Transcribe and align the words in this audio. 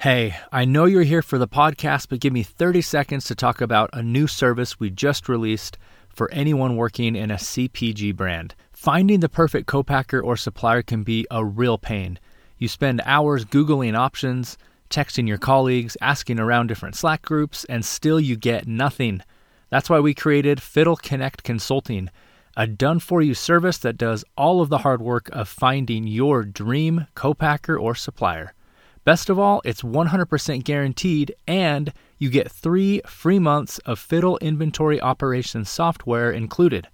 Hey, 0.00 0.34
I 0.50 0.64
know 0.64 0.86
you're 0.86 1.02
here 1.02 1.20
for 1.20 1.36
the 1.36 1.46
podcast, 1.46 2.08
but 2.08 2.20
give 2.20 2.32
me 2.32 2.42
30 2.42 2.80
seconds 2.80 3.26
to 3.26 3.34
talk 3.34 3.60
about 3.60 3.90
a 3.92 4.02
new 4.02 4.26
service 4.26 4.80
we 4.80 4.88
just 4.88 5.28
released 5.28 5.76
for 6.08 6.30
anyone 6.32 6.76
working 6.76 7.14
in 7.14 7.30
a 7.30 7.34
CPG 7.34 8.16
brand. 8.16 8.54
Finding 8.72 9.20
the 9.20 9.28
perfect 9.28 9.66
co-packer 9.66 10.18
or 10.18 10.38
supplier 10.38 10.80
can 10.80 11.02
be 11.02 11.26
a 11.30 11.44
real 11.44 11.76
pain. 11.76 12.18
You 12.56 12.66
spend 12.66 13.02
hours 13.04 13.44
Googling 13.44 13.94
options, 13.94 14.56
texting 14.88 15.28
your 15.28 15.36
colleagues, 15.36 15.98
asking 16.00 16.40
around 16.40 16.68
different 16.68 16.96
Slack 16.96 17.20
groups, 17.20 17.66
and 17.66 17.84
still 17.84 18.18
you 18.18 18.36
get 18.36 18.66
nothing. 18.66 19.22
That's 19.68 19.90
why 19.90 20.00
we 20.00 20.14
created 20.14 20.62
Fiddle 20.62 20.96
Connect 20.96 21.42
Consulting, 21.42 22.08
a 22.56 22.66
done 22.66 23.00
for 23.00 23.20
you 23.20 23.34
service 23.34 23.76
that 23.76 23.98
does 23.98 24.24
all 24.34 24.62
of 24.62 24.70
the 24.70 24.78
hard 24.78 25.02
work 25.02 25.28
of 25.30 25.46
finding 25.46 26.06
your 26.06 26.42
dream 26.44 27.06
co-packer 27.14 27.78
or 27.78 27.94
supplier. 27.94 28.54
Best 29.02 29.30
of 29.30 29.38
all, 29.38 29.62
it's 29.64 29.80
100% 29.80 30.62
guaranteed, 30.62 31.34
and 31.46 31.94
you 32.18 32.28
get 32.28 32.52
three 32.52 33.00
free 33.06 33.38
months 33.38 33.78
of 33.80 33.98
Fiddle 33.98 34.36
inventory 34.38 35.00
operations 35.00 35.70
software 35.70 36.30
included. 36.30 36.88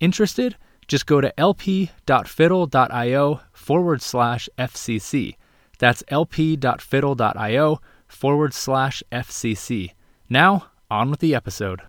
Interested? 0.00 0.56
Just 0.88 1.06
go 1.06 1.20
to 1.20 1.32
lp.fiddle.io 1.38 3.40
forward 3.52 4.02
slash 4.02 4.48
FCC. 4.58 5.36
That's 5.78 6.02
lp.fiddle.io 6.08 7.80
forward 8.08 8.52
slash 8.52 9.02
FCC. 9.12 9.92
Now, 10.28 10.66
on 10.90 11.10
with 11.10 11.20
the 11.20 11.36
episode. 11.36 11.82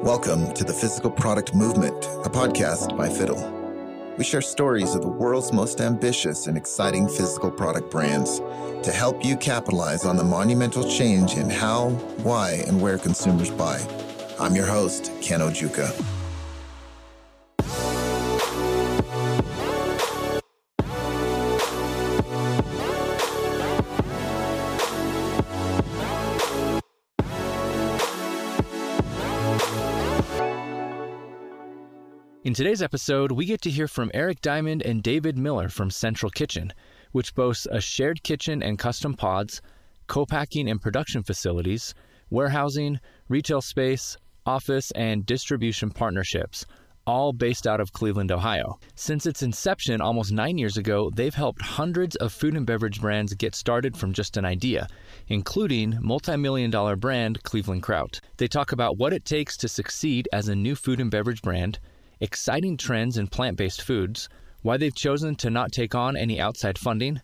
Welcome 0.00 0.54
to 0.54 0.64
the 0.64 0.72
Physical 0.72 1.10
Product 1.10 1.54
Movement, 1.54 2.04
a 2.24 2.30
podcast 2.30 2.96
by 2.96 3.08
Fiddle. 3.08 3.57
We 4.18 4.24
share 4.24 4.42
stories 4.42 4.96
of 4.96 5.02
the 5.02 5.08
world's 5.08 5.52
most 5.52 5.80
ambitious 5.80 6.48
and 6.48 6.56
exciting 6.56 7.06
physical 7.06 7.52
product 7.52 7.88
brands 7.88 8.40
to 8.82 8.90
help 8.90 9.24
you 9.24 9.36
capitalize 9.36 10.04
on 10.04 10.16
the 10.16 10.24
monumental 10.24 10.82
change 10.90 11.36
in 11.36 11.48
how, 11.48 11.90
why, 12.24 12.64
and 12.66 12.80
where 12.80 12.98
consumers 12.98 13.50
buy. 13.52 13.80
I'm 14.40 14.56
your 14.56 14.66
host, 14.66 15.12
Ken 15.22 15.38
Ojuka. 15.38 16.17
In 32.48 32.54
today's 32.54 32.80
episode, 32.80 33.30
we 33.30 33.44
get 33.44 33.60
to 33.60 33.70
hear 33.70 33.86
from 33.86 34.10
Eric 34.14 34.40
Diamond 34.40 34.80
and 34.80 35.02
David 35.02 35.36
Miller 35.36 35.68
from 35.68 35.90
Central 35.90 36.30
Kitchen, 36.30 36.72
which 37.12 37.34
boasts 37.34 37.66
a 37.70 37.78
shared 37.78 38.22
kitchen 38.22 38.62
and 38.62 38.78
custom 38.78 39.12
pods, 39.12 39.60
co-packing 40.06 40.66
and 40.70 40.80
production 40.80 41.22
facilities, 41.22 41.92
warehousing, 42.30 43.00
retail 43.28 43.60
space, 43.60 44.16
office, 44.46 44.90
and 44.92 45.26
distribution 45.26 45.90
partnerships, 45.90 46.64
all 47.06 47.34
based 47.34 47.66
out 47.66 47.80
of 47.80 47.92
Cleveland, 47.92 48.32
Ohio. 48.32 48.78
Since 48.94 49.26
its 49.26 49.42
inception 49.42 50.00
almost 50.00 50.32
nine 50.32 50.56
years 50.56 50.78
ago, 50.78 51.10
they've 51.14 51.34
helped 51.34 51.60
hundreds 51.60 52.16
of 52.16 52.32
food 52.32 52.56
and 52.56 52.64
beverage 52.64 52.98
brands 52.98 53.34
get 53.34 53.54
started 53.54 53.94
from 53.94 54.14
just 54.14 54.38
an 54.38 54.46
idea, 54.46 54.88
including 55.26 55.98
multi-million 56.00 56.70
dollar 56.70 56.96
brand 56.96 57.42
Cleveland 57.42 57.82
Kraut. 57.82 58.22
They 58.38 58.48
talk 58.48 58.72
about 58.72 58.96
what 58.96 59.12
it 59.12 59.26
takes 59.26 59.54
to 59.58 59.68
succeed 59.68 60.30
as 60.32 60.48
a 60.48 60.56
new 60.56 60.74
food 60.74 60.98
and 60.98 61.10
beverage 61.10 61.42
brand, 61.42 61.78
exciting 62.20 62.76
trends 62.76 63.16
in 63.16 63.26
plant 63.26 63.56
based 63.56 63.82
foods, 63.82 64.28
why 64.62 64.76
they've 64.76 64.94
chosen 64.94 65.34
to 65.36 65.50
not 65.50 65.72
take 65.72 65.94
on 65.94 66.16
any 66.16 66.40
outside 66.40 66.78
funding, 66.78 67.20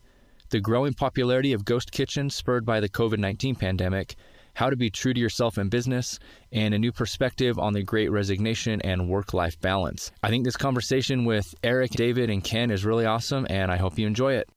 the 0.50 0.61
growing 0.61 0.95
popularity 0.95 1.53
of 1.53 1.64
ghost 1.64 1.91
kitchens 1.91 2.34
spurred 2.34 2.64
by 2.64 2.81
the 2.81 2.89
COVID 2.89 3.19
19 3.19 3.56
pandemic, 3.56 4.15
how 4.55 4.70
to 4.70 4.77
be 4.77 4.91
true 4.91 5.12
to 5.12 5.20
yourself 5.20 5.59
in 5.59 5.69
business, 5.69 6.19
and 6.53 6.75
a 6.75 6.78
new 6.78 6.93
perspective 6.93 7.59
on 7.59 7.72
the 7.72 7.82
great 7.82 8.10
resignation 8.10 8.81
and 8.82 9.09
work 9.09 9.34
life 9.34 9.60
balance. 9.60 10.12
I 10.22 10.31
think 10.31 10.44
this 10.44 10.56
conversation 10.56 11.25
with 11.25 11.55
Eric, 11.65 11.91
David, 11.93 12.31
and 12.31 12.43
Ken 12.43 12.71
is 12.71 12.84
really 12.84 13.05
awesome, 13.05 13.47
and 13.50 13.72
I 13.72 13.76
hope 13.76 13.99
you 13.99 14.06
enjoy 14.06 14.34
it. 14.34 14.49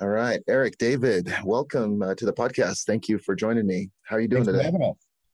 All 0.00 0.08
right, 0.08 0.40
Eric, 0.46 0.78
David, 0.78 1.32
welcome 1.42 2.02
uh, 2.02 2.14
to 2.14 2.24
the 2.24 2.32
podcast. 2.32 2.84
Thank 2.84 3.08
you 3.08 3.18
for 3.18 3.34
joining 3.34 3.66
me. 3.66 3.90
How 4.02 4.16
are 4.16 4.20
you 4.20 4.28
doing 4.28 4.44
Thanks 4.44 4.62
today? 4.62 4.92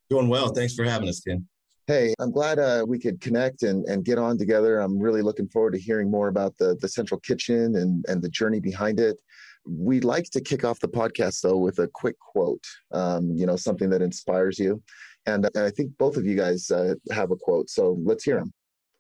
Doing 0.09 0.29
well. 0.29 0.49
Thanks 0.49 0.75
for 0.75 0.85
having 0.85 1.09
us, 1.09 1.21
Ken. 1.21 1.47
Hey, 1.87 2.15
I'm 2.19 2.31
glad 2.31 2.59
uh, 2.59 2.83
we 2.89 2.99
could 2.99 3.21
connect 3.21 3.63
and, 3.63 3.85
and 3.85 4.07
get 4.07 4.17
on 4.17 4.39
together. 4.39 4.81
I'm 4.81 4.99
really 4.99 5.21
looking 5.21 5.49
forward 5.49 5.75
to 5.75 5.79
hearing 5.79 6.11
more 6.11 6.29
about 6.29 6.57
the, 6.57 6.79
the 6.81 6.89
central 6.89 7.21
kitchen 7.21 7.77
and, 7.77 8.03
and 8.09 8.23
the 8.23 8.31
journey 8.31 8.59
behind 8.59 9.01
it. 9.01 9.21
We'd 9.67 10.05
like 10.05 10.31
to 10.31 10.41
kick 10.41 10.65
off 10.65 10.81
the 10.81 10.89
podcast, 10.89 11.43
though, 11.43 11.59
with 11.59 11.81
a 11.81 11.89
quick 11.89 12.19
quote, 12.19 12.65
um, 12.93 13.33
you 13.37 13.45
know, 13.45 13.57
something 13.57 13.91
that 13.91 14.01
inspires 14.01 14.59
you. 14.59 14.83
And, 15.27 15.45
and 15.55 15.65
I 15.65 15.71
think 15.71 15.91
both 15.99 16.17
of 16.17 16.25
you 16.25 16.37
guys 16.37 16.71
uh, 16.71 16.95
have 17.13 17.31
a 17.31 17.37
quote. 17.37 17.69
So 17.69 17.99
let's 18.03 18.25
hear 18.25 18.39
them. 18.39 18.53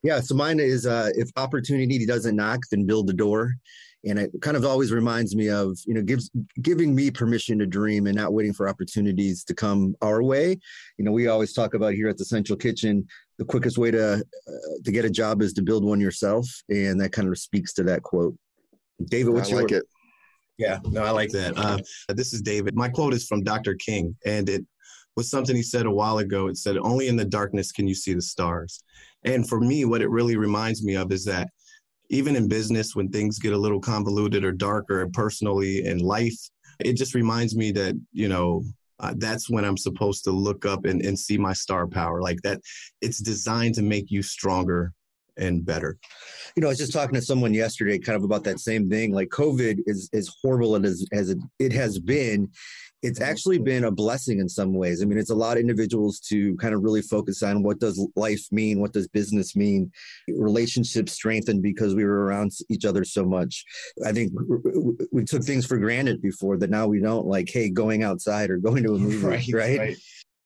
Yeah. 0.03 0.21
So 0.21 0.35
mine 0.35 0.61
is 0.61 0.85
uh, 0.85 1.09
if 1.15 1.31
opportunity 1.37 2.05
doesn't 2.05 2.37
knock, 2.37 2.61
then 2.71 2.85
build 2.85 3.07
the 3.07 3.15
door 3.15 3.55
and 4.07 4.19
it 4.19 4.31
kind 4.43 4.57
of 4.57 4.65
always 4.65 4.93
reminds 4.93 5.35
me 5.35 5.49
of 5.49 5.79
you 5.87 5.95
know 5.95 6.03
gives 6.03 6.31
giving 6.63 6.95
me 6.95 7.11
permission 7.11 7.59
to 7.59 7.67
dream 7.67 8.07
and 8.07 8.17
not 8.17 8.33
waiting 8.33 8.53
for 8.53 8.69
opportunities 8.69 9.45
to 9.45 9.55
come 9.55 9.95
our 10.03 10.23
way. 10.23 10.59
You 10.99 11.05
know 11.05 11.13
we 11.13 11.29
always 11.29 11.53
talk 11.53 11.75
about 11.75 11.95
here 11.95 12.09
at 12.09 12.19
the 12.19 12.25
central 12.25 12.57
kitchen 12.57 13.07
the 13.39 13.45
quickest 13.45 13.79
way 13.79 13.91
to 13.91 14.15
uh, 14.15 14.51
to 14.85 14.93
get 14.93 15.05
a 15.05 15.11
job 15.11 15.43
is 15.43 15.53
to 15.55 15.63
build 15.63 15.85
one 15.85 16.01
yourself. 16.01 16.47
And 16.69 17.01
that 17.01 17.13
kind 17.13 17.29
of 17.29 17.39
speaks 17.39 17.73
to 17.75 17.83
that 17.85 18.03
quote. 18.03 18.37
David 19.07 19.35
what's 19.35 19.49
I 19.49 19.53
your 19.53 19.63
like 19.63 19.73
it. 19.73 19.85
Yeah 20.59 20.79
no 20.85 21.03
i 21.03 21.11
like 21.11 21.31
that. 21.31 21.57
Uh, 21.57 21.79
this 22.15 22.33
is 22.33 22.43
david. 22.43 22.75
My 22.77 22.89
quote 22.89 23.15
is 23.15 23.27
from 23.27 23.43
dr 23.43 23.75
king 23.77 24.17
and 24.25 24.49
it 24.49 24.65
was 25.17 25.31
something 25.31 25.55
he 25.55 25.63
said 25.63 25.87
a 25.87 25.91
while 25.91 26.19
ago. 26.19 26.49
It 26.49 26.57
said 26.57 26.77
only 26.79 27.09
in 27.09 27.17
the 27.17 27.25
darkness 27.25 27.73
can 27.73 27.87
you 27.87 27.95
see 27.95 28.15
the 28.15 28.23
stars. 28.23 28.83
And 29.25 29.49
for 29.49 29.61
me 29.61 29.85
what 29.85 30.03
it 30.03 30.11
really 30.11 30.37
reminds 30.37 30.85
me 30.85 30.95
of 30.95 31.13
is 31.13 31.25
that 31.25 31.49
even 32.15 32.37
in 32.37 32.49
business 32.49 32.95
when 32.95 33.09
things 33.09 33.39
get 33.39 33.53
a 33.53 33.59
little 33.59 33.81
convoluted 33.81 34.45
or 34.45 34.53
darker 34.53 35.09
personally 35.13 35.85
in 35.85 35.99
life 35.99 36.39
it 36.81 36.95
just 36.95 37.15
reminds 37.15 37.57
me 37.57 37.73
that 37.73 37.95
you 38.13 38.29
know 38.29 38.63
uh, 39.01 39.15
that's 39.19 39.51
when 39.51 39.65
i'm 39.65 39.77
supposed 39.77 40.25
to 40.25 40.31
look 40.31 40.65
up 40.65 40.85
and, 40.85 41.05
and 41.05 41.19
see 41.19 41.37
my 41.37 41.53
star 41.53 41.87
power. 41.87 42.21
Like 42.23 42.41
that 42.43 42.61
it's 43.01 43.19
designed 43.19 43.75
to 43.77 43.83
make 43.83 44.11
you 44.11 44.23
stronger 44.23 44.93
and 45.37 45.65
better. 45.65 45.99
You 46.57 46.61
know 46.61 46.69
i 46.69 46.71
was 46.71 46.79
just 46.79 46.93
talking 46.93 47.15
to 47.15 47.23
someone 47.23 47.55
yesterday 47.55 47.99
kind 47.99 48.17
of 48.17 48.25
about 48.25 48.45
that 48.45 48.61
same 48.61 48.89
thing. 48.89 49.13
Like 49.13 49.29
covid 49.29 49.81
is 49.87 50.09
as 50.13 50.31
horrible 50.43 50.77
as, 50.77 51.07
as 51.13 51.31
it, 51.31 51.39
it 51.59 51.73
has 51.73 51.99
been 51.99 52.51
it's 53.05 53.21
actually 53.21 53.59
been 53.59 53.85
a 53.85 53.91
blessing 53.91 54.41
in 54.41 54.49
some 54.49 54.73
ways. 54.73 55.03
I 55.03 55.05
mean, 55.05 55.19
it's 55.19 55.31
a 55.31 55.35
lot 55.35 55.59
of 55.59 55.61
individuals 55.61 56.19
to 56.21 56.57
kind 56.57 56.75
of 56.75 56.83
really 56.83 57.03
focus 57.03 57.43
on 57.43 57.63
what 57.63 57.79
does 57.79 58.03
life 58.17 58.47
mean, 58.51 58.81
what 58.81 58.95
does 58.95 59.07
business 59.09 59.55
mean. 59.55 59.93
Relationships 60.27 61.13
strengthened 61.13 61.63
because 61.63 61.95
we 61.95 62.05
were 62.05 62.25
around 62.25 62.53
each 62.71 62.87
other 62.87 63.05
so 63.05 63.27
much. 63.27 63.63
I 64.07 64.13
think 64.13 64.33
we 65.13 65.23
took 65.23 65.45
things 65.45 65.67
for 65.67 65.77
granted 65.77 66.23
before 66.23 66.57
that 66.57 66.71
now 66.71 66.87
we 66.87 66.99
don't. 66.99 67.27
Like, 67.27 67.51
hey, 67.53 67.69
going 67.69 68.03
outside 68.03 68.49
or 68.49 68.57
going 68.57 68.83
to 68.85 68.95
a 68.95 68.99
movie, 68.99 69.19
right? 69.19 69.53
right? 69.53 69.79
right. 69.79 69.97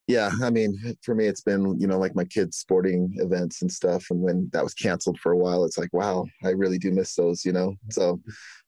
Yeah, 0.07 0.31
I 0.41 0.49
mean, 0.49 0.97
for 1.03 1.13
me, 1.13 1.27
it's 1.27 1.41
been 1.41 1.79
you 1.79 1.87
know 1.87 1.99
like 1.99 2.15
my 2.15 2.25
kids' 2.25 2.57
sporting 2.57 3.13
events 3.17 3.61
and 3.61 3.71
stuff, 3.71 4.07
and 4.09 4.19
when 4.19 4.49
that 4.53 4.63
was 4.63 4.73
canceled 4.73 5.19
for 5.19 5.31
a 5.31 5.37
while, 5.37 5.63
it's 5.63 5.77
like, 5.77 5.93
wow, 5.93 6.25
I 6.43 6.49
really 6.49 6.79
do 6.79 6.91
miss 6.91 7.13
those, 7.13 7.45
you 7.45 7.51
know. 7.51 7.75
So, 7.91 8.19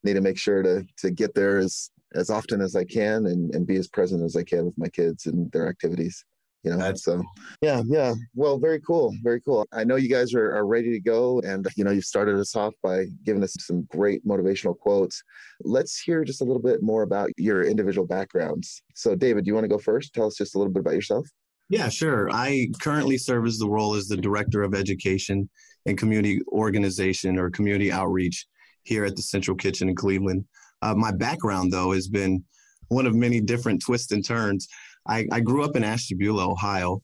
need 0.04 0.14
to 0.14 0.22
make 0.22 0.38
sure 0.38 0.62
to 0.62 0.86
to 1.00 1.10
get 1.10 1.34
there 1.34 1.58
as 1.58 1.90
as 2.16 2.30
often 2.30 2.62
as 2.62 2.76
I 2.76 2.84
can 2.84 3.28
and, 3.28 3.54
and 3.56 3.66
be 3.66 3.78
as 3.78 3.88
present 3.88 4.24
as 4.24 4.36
I 4.36 4.44
can 4.44 4.66
with 4.66 4.78
my 4.78 4.90
kids 4.90 5.26
and 5.26 5.52
their 5.52 5.68
activities. 5.68 6.26
You 6.64 6.72
know, 6.72 6.78
That's, 6.78 7.04
so 7.04 7.24
yeah, 7.62 7.82
yeah. 7.88 8.14
Well, 8.36 8.60
very 8.60 8.80
cool, 8.82 9.16
very 9.24 9.42
cool. 9.42 9.66
I 9.74 9.84
know 9.84 9.96
you 9.96 10.10
guys 10.10 10.36
are, 10.36 10.56
are 10.56 10.68
ready 10.68 10.92
to 10.92 11.00
go, 11.00 11.40
and 11.40 11.68
you 11.76 11.84
know 11.84 11.90
you've 11.90 12.06
started 12.06 12.38
us 12.38 12.56
off 12.56 12.76
by 12.84 13.06
giving 13.26 13.44
us 13.44 13.56
some 13.60 13.88
great 13.90 14.24
motivational 14.28 14.78
quotes. 14.78 15.24
Let's 15.64 16.00
hear 16.00 16.24
just 16.24 16.42
a 16.42 16.44
little 16.44 16.62
bit 16.62 16.84
more 16.84 17.02
about 17.02 17.32
your 17.36 17.64
individual 17.64 18.06
backgrounds. 18.06 18.84
So, 18.94 19.16
David, 19.16 19.44
do 19.44 19.50
you 19.50 19.56
want 19.56 19.64
to 19.64 19.70
go 19.70 19.80
first? 19.80 20.14
Tell 20.14 20.28
us 20.28 20.36
just 20.36 20.54
a 20.54 20.60
little 20.60 20.72
bit 20.72 20.82
about 20.82 20.94
yourself. 20.94 21.28
Yeah, 21.70 21.90
sure. 21.90 22.30
I 22.32 22.68
currently 22.80 23.18
serve 23.18 23.48
as 23.48 23.58
the 23.58 23.70
role 23.70 23.96
as 23.96 24.08
the 24.08 24.18
director 24.18 24.62
of 24.62 24.76
education 24.76 25.50
and 25.88 25.98
community 25.98 26.42
organization 26.50 27.40
or 27.40 27.50
community 27.50 27.92
outreach 27.92 28.46
here 28.84 29.06
at 29.06 29.16
the 29.16 29.22
Central 29.22 29.58
Kitchen 29.58 29.90
in 29.90 29.96
Cleveland. 29.96 30.46
Uh, 30.82 30.96
my 30.96 31.12
background, 31.12 31.72
though, 31.72 31.92
has 31.92 32.08
been 32.08 32.44
one 32.88 33.06
of 33.06 33.16
many 33.16 33.40
different 33.40 33.82
twists 33.82 34.12
and 34.12 34.26
turns. 34.26 34.68
I, 35.08 35.26
I 35.32 35.40
grew 35.40 35.64
up 35.64 35.76
in 35.76 35.84
Ashtabula, 35.84 36.50
Ohio. 36.50 37.02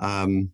Um, 0.00 0.50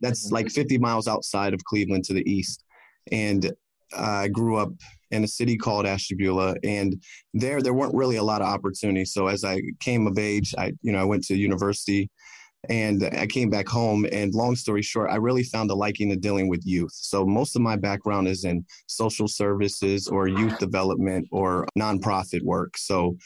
that's 0.00 0.26
mm-hmm. 0.26 0.34
like 0.34 0.50
50 0.50 0.78
miles 0.78 1.08
outside 1.08 1.54
of 1.54 1.64
Cleveland 1.64 2.04
to 2.04 2.14
the 2.14 2.28
east. 2.30 2.64
And 3.12 3.52
uh, 3.96 4.02
I 4.02 4.28
grew 4.28 4.56
up 4.56 4.70
in 5.10 5.24
a 5.24 5.28
city 5.28 5.56
called 5.56 5.86
Ashtabula, 5.86 6.54
and 6.62 7.02
there 7.32 7.62
there 7.62 7.72
weren't 7.72 7.94
really 7.94 8.16
a 8.16 8.22
lot 8.22 8.42
of 8.42 8.48
opportunities. 8.48 9.14
So 9.14 9.28
as 9.28 9.44
I 9.44 9.62
came 9.80 10.06
of 10.06 10.18
age, 10.18 10.54
I 10.58 10.72
you 10.82 10.92
know 10.92 10.98
I 10.98 11.04
went 11.04 11.24
to 11.24 11.36
university 11.36 12.10
And 12.68 13.04
I 13.04 13.26
came 13.26 13.50
back 13.50 13.68
home, 13.68 14.04
and 14.10 14.34
long 14.34 14.56
story 14.56 14.82
short, 14.82 15.10
I 15.10 15.16
really 15.16 15.44
found 15.44 15.70
a 15.70 15.74
liking 15.74 16.10
to 16.10 16.16
dealing 16.16 16.48
with 16.48 16.66
youth. 16.66 16.92
So 16.92 17.24
most 17.24 17.54
of 17.54 17.62
my 17.62 17.76
background 17.76 18.26
is 18.26 18.44
in 18.44 18.64
social 18.88 19.28
services 19.28 20.08
or 20.08 20.26
youth 20.26 20.58
development 20.58 21.28
or 21.30 21.68
nonprofit 21.78 22.42
work. 22.42 22.76
So 22.76 23.16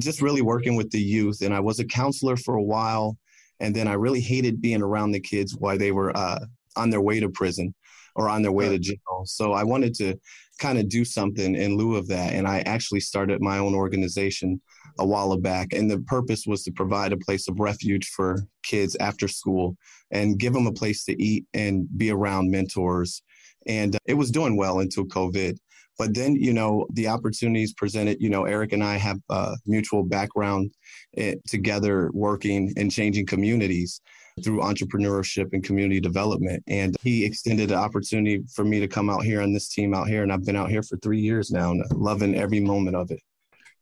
just 0.00 0.20
really 0.20 0.42
working 0.42 0.76
with 0.76 0.90
the 0.90 1.00
youth. 1.00 1.40
And 1.40 1.54
I 1.54 1.60
was 1.60 1.80
a 1.80 1.86
counselor 1.86 2.36
for 2.36 2.56
a 2.56 2.62
while. 2.62 3.16
And 3.60 3.74
then 3.74 3.88
I 3.88 3.94
really 3.94 4.20
hated 4.20 4.60
being 4.60 4.82
around 4.82 5.12
the 5.12 5.20
kids 5.20 5.56
while 5.56 5.78
they 5.78 5.92
were 5.92 6.14
uh, 6.16 6.40
on 6.76 6.90
their 6.90 7.00
way 7.00 7.20
to 7.20 7.30
prison 7.30 7.74
or 8.16 8.28
on 8.28 8.42
their 8.42 8.52
way 8.52 8.68
to 8.68 8.78
jail. 8.78 9.22
So 9.24 9.52
I 9.52 9.64
wanted 9.64 9.94
to 9.96 10.16
kind 10.58 10.78
of 10.78 10.88
do 10.88 11.04
something 11.04 11.54
in 11.54 11.76
lieu 11.76 11.96
of 11.96 12.08
that. 12.08 12.32
And 12.32 12.46
I 12.46 12.60
actually 12.60 13.00
started 13.00 13.40
my 13.40 13.58
own 13.58 13.74
organization 13.74 14.60
a 14.98 15.06
while 15.06 15.36
back. 15.36 15.72
And 15.72 15.90
the 15.90 16.00
purpose 16.00 16.46
was 16.46 16.62
to 16.64 16.72
provide 16.72 17.12
a 17.12 17.16
place 17.16 17.48
of 17.48 17.58
refuge 17.58 18.08
for 18.08 18.44
kids 18.62 18.96
after 19.00 19.28
school 19.28 19.76
and 20.10 20.38
give 20.38 20.52
them 20.52 20.66
a 20.66 20.72
place 20.72 21.04
to 21.04 21.22
eat 21.22 21.44
and 21.54 21.86
be 21.96 22.10
around 22.10 22.50
mentors. 22.50 23.22
And 23.66 23.96
it 24.06 24.14
was 24.14 24.30
doing 24.30 24.56
well 24.56 24.80
until 24.80 25.04
COVID. 25.04 25.56
But 25.96 26.14
then, 26.14 26.34
you 26.34 26.52
know, 26.52 26.86
the 26.92 27.08
opportunities 27.08 27.72
presented, 27.72 28.20
you 28.20 28.28
know, 28.28 28.44
Eric 28.44 28.72
and 28.72 28.82
I 28.82 28.96
have 28.96 29.18
a 29.30 29.56
mutual 29.66 30.02
background 30.02 30.72
eh, 31.16 31.36
together 31.46 32.10
working 32.12 32.72
and 32.76 32.90
changing 32.90 33.26
communities 33.26 34.00
through 34.42 34.60
entrepreneurship 34.60 35.52
and 35.52 35.62
community 35.62 36.00
development. 36.00 36.64
And 36.66 36.96
he 37.02 37.24
extended 37.24 37.70
an 37.70 37.78
opportunity 37.78 38.42
for 38.52 38.64
me 38.64 38.80
to 38.80 38.88
come 38.88 39.08
out 39.08 39.22
here 39.22 39.40
on 39.40 39.52
this 39.52 39.68
team 39.68 39.94
out 39.94 40.08
here. 40.08 40.24
And 40.24 40.32
I've 40.32 40.44
been 40.44 40.56
out 40.56 40.70
here 40.70 40.82
for 40.82 40.96
three 40.96 41.20
years 41.20 41.52
now 41.52 41.72
loving 41.92 42.34
every 42.34 42.60
moment 42.60 42.96
of 42.96 43.12
it. 43.12 43.20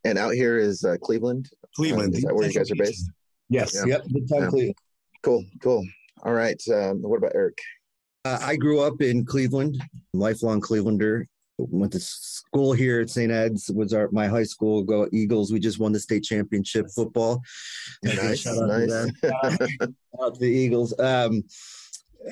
And 0.05 0.19
out 0.19 0.35
here 0.35 0.59
is 0.59 0.85
uh, 0.85 0.97
Cleveland. 1.01 1.51
Cleveland. 1.77 2.15
Uh, 2.15 2.19
is 2.19 2.25
that 2.25 2.35
where 2.35 2.47
you 2.47 2.53
guys 2.53 2.71
are 2.71 2.77
based? 2.77 3.11
Yes. 3.49 3.75
Yeah. 3.75 3.95
Yep. 3.95 4.03
Yeah. 4.07 4.49
Cleveland. 4.49 4.75
Cool. 5.23 5.45
Cool. 5.63 5.87
All 6.25 6.33
right. 6.33 6.61
Um, 6.73 7.03
what 7.03 7.19
about 7.19 7.33
Eric? 7.35 7.59
Uh, 8.25 8.39
I 8.41 8.57
grew 8.57 8.81
up 8.81 9.01
in 9.03 9.25
Cleveland, 9.25 9.83
lifelong 10.13 10.61
Clevelander. 10.61 11.27
Went 11.59 11.93
to 11.93 12.01
school 12.01 12.73
here 12.73 13.01
at 13.01 13.11
St. 13.11 13.31
Ed's. 13.31 13.71
Was 13.71 13.93
our 13.93 14.09
my 14.11 14.27
high 14.27 14.43
school. 14.43 14.83
Go 14.83 15.09
Eagles! 15.13 15.53
We 15.53 15.61
just 15.61 15.79
won 15.79 15.93
the 15.93 16.01
state 16.01 16.25
championship 16.25 16.87
football. 16.95 17.43
Nice, 18.05 18.41
Shout 18.41 18.59
out 18.59 18.69
nice. 18.69 18.89
to 18.89 19.13
them. 19.79 19.97
out 20.23 20.35
to 20.35 20.41
the 20.41 20.47
Eagles. 20.47 20.99
Um, 20.99 21.45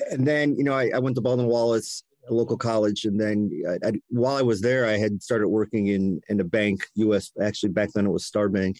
and 0.09 0.27
then 0.27 0.57
you 0.57 0.63
know 0.63 0.73
I, 0.73 0.91
I 0.93 0.99
went 0.99 1.15
to 1.15 1.21
Baldwin 1.21 1.47
Wallace, 1.47 2.03
a 2.29 2.33
local 2.33 2.57
college, 2.57 3.05
and 3.05 3.19
then 3.19 3.49
I, 3.67 3.87
I, 3.87 3.91
while 4.09 4.35
I 4.35 4.41
was 4.41 4.61
there, 4.61 4.85
I 4.85 4.97
had 4.97 5.21
started 5.21 5.47
working 5.47 5.87
in 5.87 6.21
in 6.29 6.39
a 6.39 6.43
bank, 6.43 6.85
U.S. 6.95 7.31
Actually, 7.41 7.71
back 7.71 7.89
then 7.93 8.05
it 8.05 8.11
was 8.11 8.25
Star 8.25 8.49
Bank. 8.49 8.79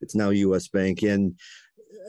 It's 0.00 0.14
now 0.14 0.30
U.S. 0.30 0.68
Bank, 0.68 1.02
and 1.02 1.34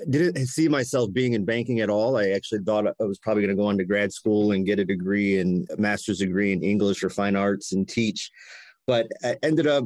didn't 0.09 0.47
see 0.47 0.67
myself 0.67 1.11
being 1.13 1.33
in 1.33 1.45
banking 1.45 1.79
at 1.79 1.89
all. 1.89 2.17
I 2.17 2.29
actually 2.29 2.61
thought 2.63 2.87
I 2.87 3.03
was 3.03 3.19
probably 3.19 3.43
going 3.43 3.55
to 3.55 3.61
go 3.61 3.67
on 3.67 3.77
to 3.77 3.85
grad 3.85 4.11
school 4.11 4.51
and 4.51 4.65
get 4.65 4.79
a 4.79 4.85
degree 4.85 5.39
in 5.39 5.65
a 5.75 5.79
master's 5.79 6.19
degree 6.19 6.51
in 6.51 6.63
English 6.63 7.03
or 7.03 7.09
fine 7.09 7.35
arts 7.35 7.73
and 7.73 7.87
teach. 7.87 8.31
But 8.87 9.07
I 9.23 9.37
ended 9.43 9.67
up, 9.67 9.85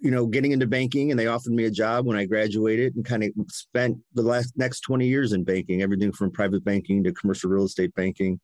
you 0.00 0.10
know, 0.10 0.26
getting 0.26 0.52
into 0.52 0.66
banking 0.66 1.10
and 1.10 1.18
they 1.18 1.26
offered 1.26 1.52
me 1.52 1.64
a 1.64 1.70
job 1.70 2.06
when 2.06 2.16
I 2.16 2.26
graduated 2.26 2.94
and 2.96 3.04
kind 3.04 3.24
of 3.24 3.30
spent 3.48 3.98
the 4.14 4.22
last 4.22 4.56
next 4.56 4.80
20 4.80 5.06
years 5.06 5.32
in 5.32 5.44
banking, 5.44 5.82
everything 5.82 6.12
from 6.12 6.30
private 6.30 6.64
banking 6.64 7.02
to 7.04 7.12
commercial 7.12 7.50
real 7.50 7.64
estate 7.64 7.94
banking. 7.94 8.40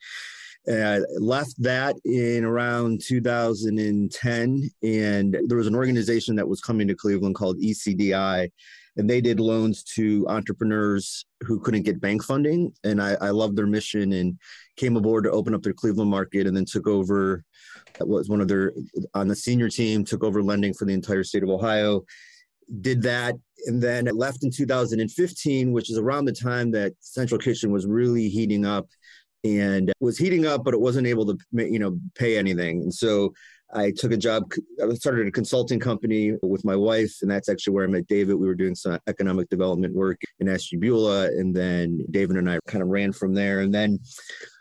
Uh, 0.68 0.98
left 1.20 1.54
that 1.62 1.94
in 2.04 2.44
around 2.44 3.00
2010, 3.06 4.70
and 4.82 5.38
there 5.46 5.56
was 5.56 5.68
an 5.68 5.76
organization 5.76 6.34
that 6.34 6.48
was 6.48 6.60
coming 6.60 6.88
to 6.88 6.94
Cleveland 6.94 7.36
called 7.36 7.60
ECDI, 7.60 8.50
and 8.96 9.08
they 9.08 9.20
did 9.20 9.38
loans 9.38 9.84
to 9.84 10.26
entrepreneurs 10.28 11.24
who 11.42 11.60
couldn't 11.60 11.84
get 11.84 12.00
bank 12.00 12.24
funding. 12.24 12.72
And 12.82 13.00
I, 13.00 13.16
I 13.20 13.30
loved 13.30 13.54
their 13.54 13.68
mission 13.68 14.12
and 14.12 14.36
came 14.76 14.96
aboard 14.96 15.22
to 15.24 15.30
open 15.30 15.54
up 15.54 15.62
their 15.62 15.72
Cleveland 15.72 16.10
market, 16.10 16.48
and 16.48 16.56
then 16.56 16.64
took 16.64 16.88
over. 16.88 17.44
That 17.98 18.08
Was 18.08 18.28
one 18.28 18.40
of 18.40 18.48
their 18.48 18.72
on 19.14 19.28
the 19.28 19.36
senior 19.36 19.70
team, 19.70 20.04
took 20.04 20.24
over 20.24 20.42
lending 20.42 20.74
for 20.74 20.84
the 20.84 20.94
entire 20.94 21.22
state 21.22 21.44
of 21.44 21.48
Ohio. 21.48 22.02
Did 22.80 23.02
that, 23.02 23.36
and 23.66 23.80
then 23.80 24.06
left 24.06 24.42
in 24.42 24.50
2015, 24.50 25.70
which 25.70 25.90
is 25.90 25.96
around 25.96 26.24
the 26.24 26.32
time 26.32 26.72
that 26.72 26.92
Central 26.98 27.38
Kitchen 27.38 27.70
was 27.70 27.86
really 27.86 28.28
heating 28.28 28.66
up 28.66 28.88
and 29.44 29.92
was 30.00 30.18
heating 30.18 30.46
up, 30.46 30.64
but 30.64 30.74
it 30.74 30.80
wasn't 30.80 31.06
able 31.06 31.26
to, 31.26 31.38
you 31.52 31.78
know, 31.78 31.98
pay 32.14 32.36
anything. 32.36 32.82
And 32.82 32.94
so 32.94 33.32
I 33.74 33.92
took 33.96 34.12
a 34.12 34.16
job. 34.16 34.44
I 34.82 34.94
started 34.94 35.26
a 35.26 35.32
consulting 35.32 35.80
company 35.80 36.34
with 36.42 36.64
my 36.64 36.76
wife, 36.76 37.18
and 37.22 37.30
that's 37.30 37.48
actually 37.48 37.74
where 37.74 37.84
I 37.84 37.88
met 37.88 38.06
David. 38.06 38.34
We 38.34 38.46
were 38.46 38.54
doing 38.54 38.74
some 38.74 38.98
economic 39.06 39.48
development 39.48 39.94
work 39.94 40.20
in 40.40 40.48
Ashtabula, 40.48 41.26
and 41.26 41.54
then 41.54 42.04
David 42.10 42.36
and 42.36 42.50
I 42.50 42.58
kind 42.66 42.82
of 42.82 42.88
ran 42.88 43.12
from 43.12 43.34
there, 43.34 43.60
and 43.60 43.74
then 43.74 43.98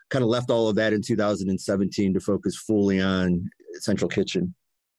kind 0.09 0.23
of 0.23 0.29
left 0.29 0.49
all 0.49 0.69
of 0.69 0.75
that 0.75 0.93
in 0.93 1.01
2017 1.01 2.13
to 2.13 2.19
focus 2.19 2.57
fully 2.57 3.01
on 3.01 3.49
Central 3.75 4.09
Kitchen. 4.09 4.53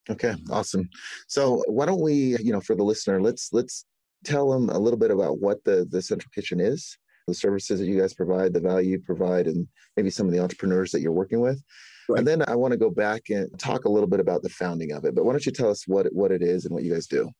Okay, 0.09 0.35
awesome. 0.51 0.89
So 1.27 1.65
why 1.67 1.87
don't 1.87 2.01
we, 2.01 2.37
you 2.39 2.53
know, 2.53 2.61
for 2.61 2.77
the 2.77 2.85
listener, 2.85 3.21
let's 3.21 3.53
let's 3.53 3.85
tell 4.25 4.51
them 4.51 4.71
a 4.71 4.79
little 4.79 4.99
bit 4.99 5.11
about 5.11 5.41
what 5.41 5.63
the 5.65 5.87
the 5.91 6.01
Central 6.01 6.31
Kitchen 6.33 6.61
is 6.61 6.97
the 7.27 7.35
services 7.35 7.81
that 7.81 7.87
you 7.87 8.01
guys 8.01 8.15
provide, 8.15 8.53
the 8.53 8.61
value 8.61 8.91
you 8.91 8.99
provide, 9.01 9.47
and 9.47 9.67
maybe 9.97 10.11
some 10.11 10.27
of 10.27 10.33
the 10.33 10.41
entrepreneurs 10.41 10.93
that 10.93 11.01
you're 11.01 11.13
working 11.13 11.41
with. 11.41 11.63
Right. 12.09 12.19
And 12.19 12.27
then 12.27 12.45
I 12.47 12.55
want 12.55 12.73
to 12.73 12.79
go 12.79 12.91
back 12.91 13.31
and 13.31 13.49
talk 13.59 13.85
a 13.85 13.91
little 13.91 14.09
bit 14.09 14.21
about 14.21 14.43
the 14.43 14.49
founding 14.49 14.93
of 14.93 15.05
it. 15.05 15.15
But 15.15 15.25
why 15.25 15.33
don't 15.33 15.45
you 15.45 15.53
tell 15.53 15.71
us 15.71 15.87
what 15.89 16.07
what 16.13 16.31
it 16.31 16.43
is 16.43 16.65
and 16.65 16.73
what 16.73 16.85
you 16.85 16.93
guys 16.93 17.07
do? 17.07 17.31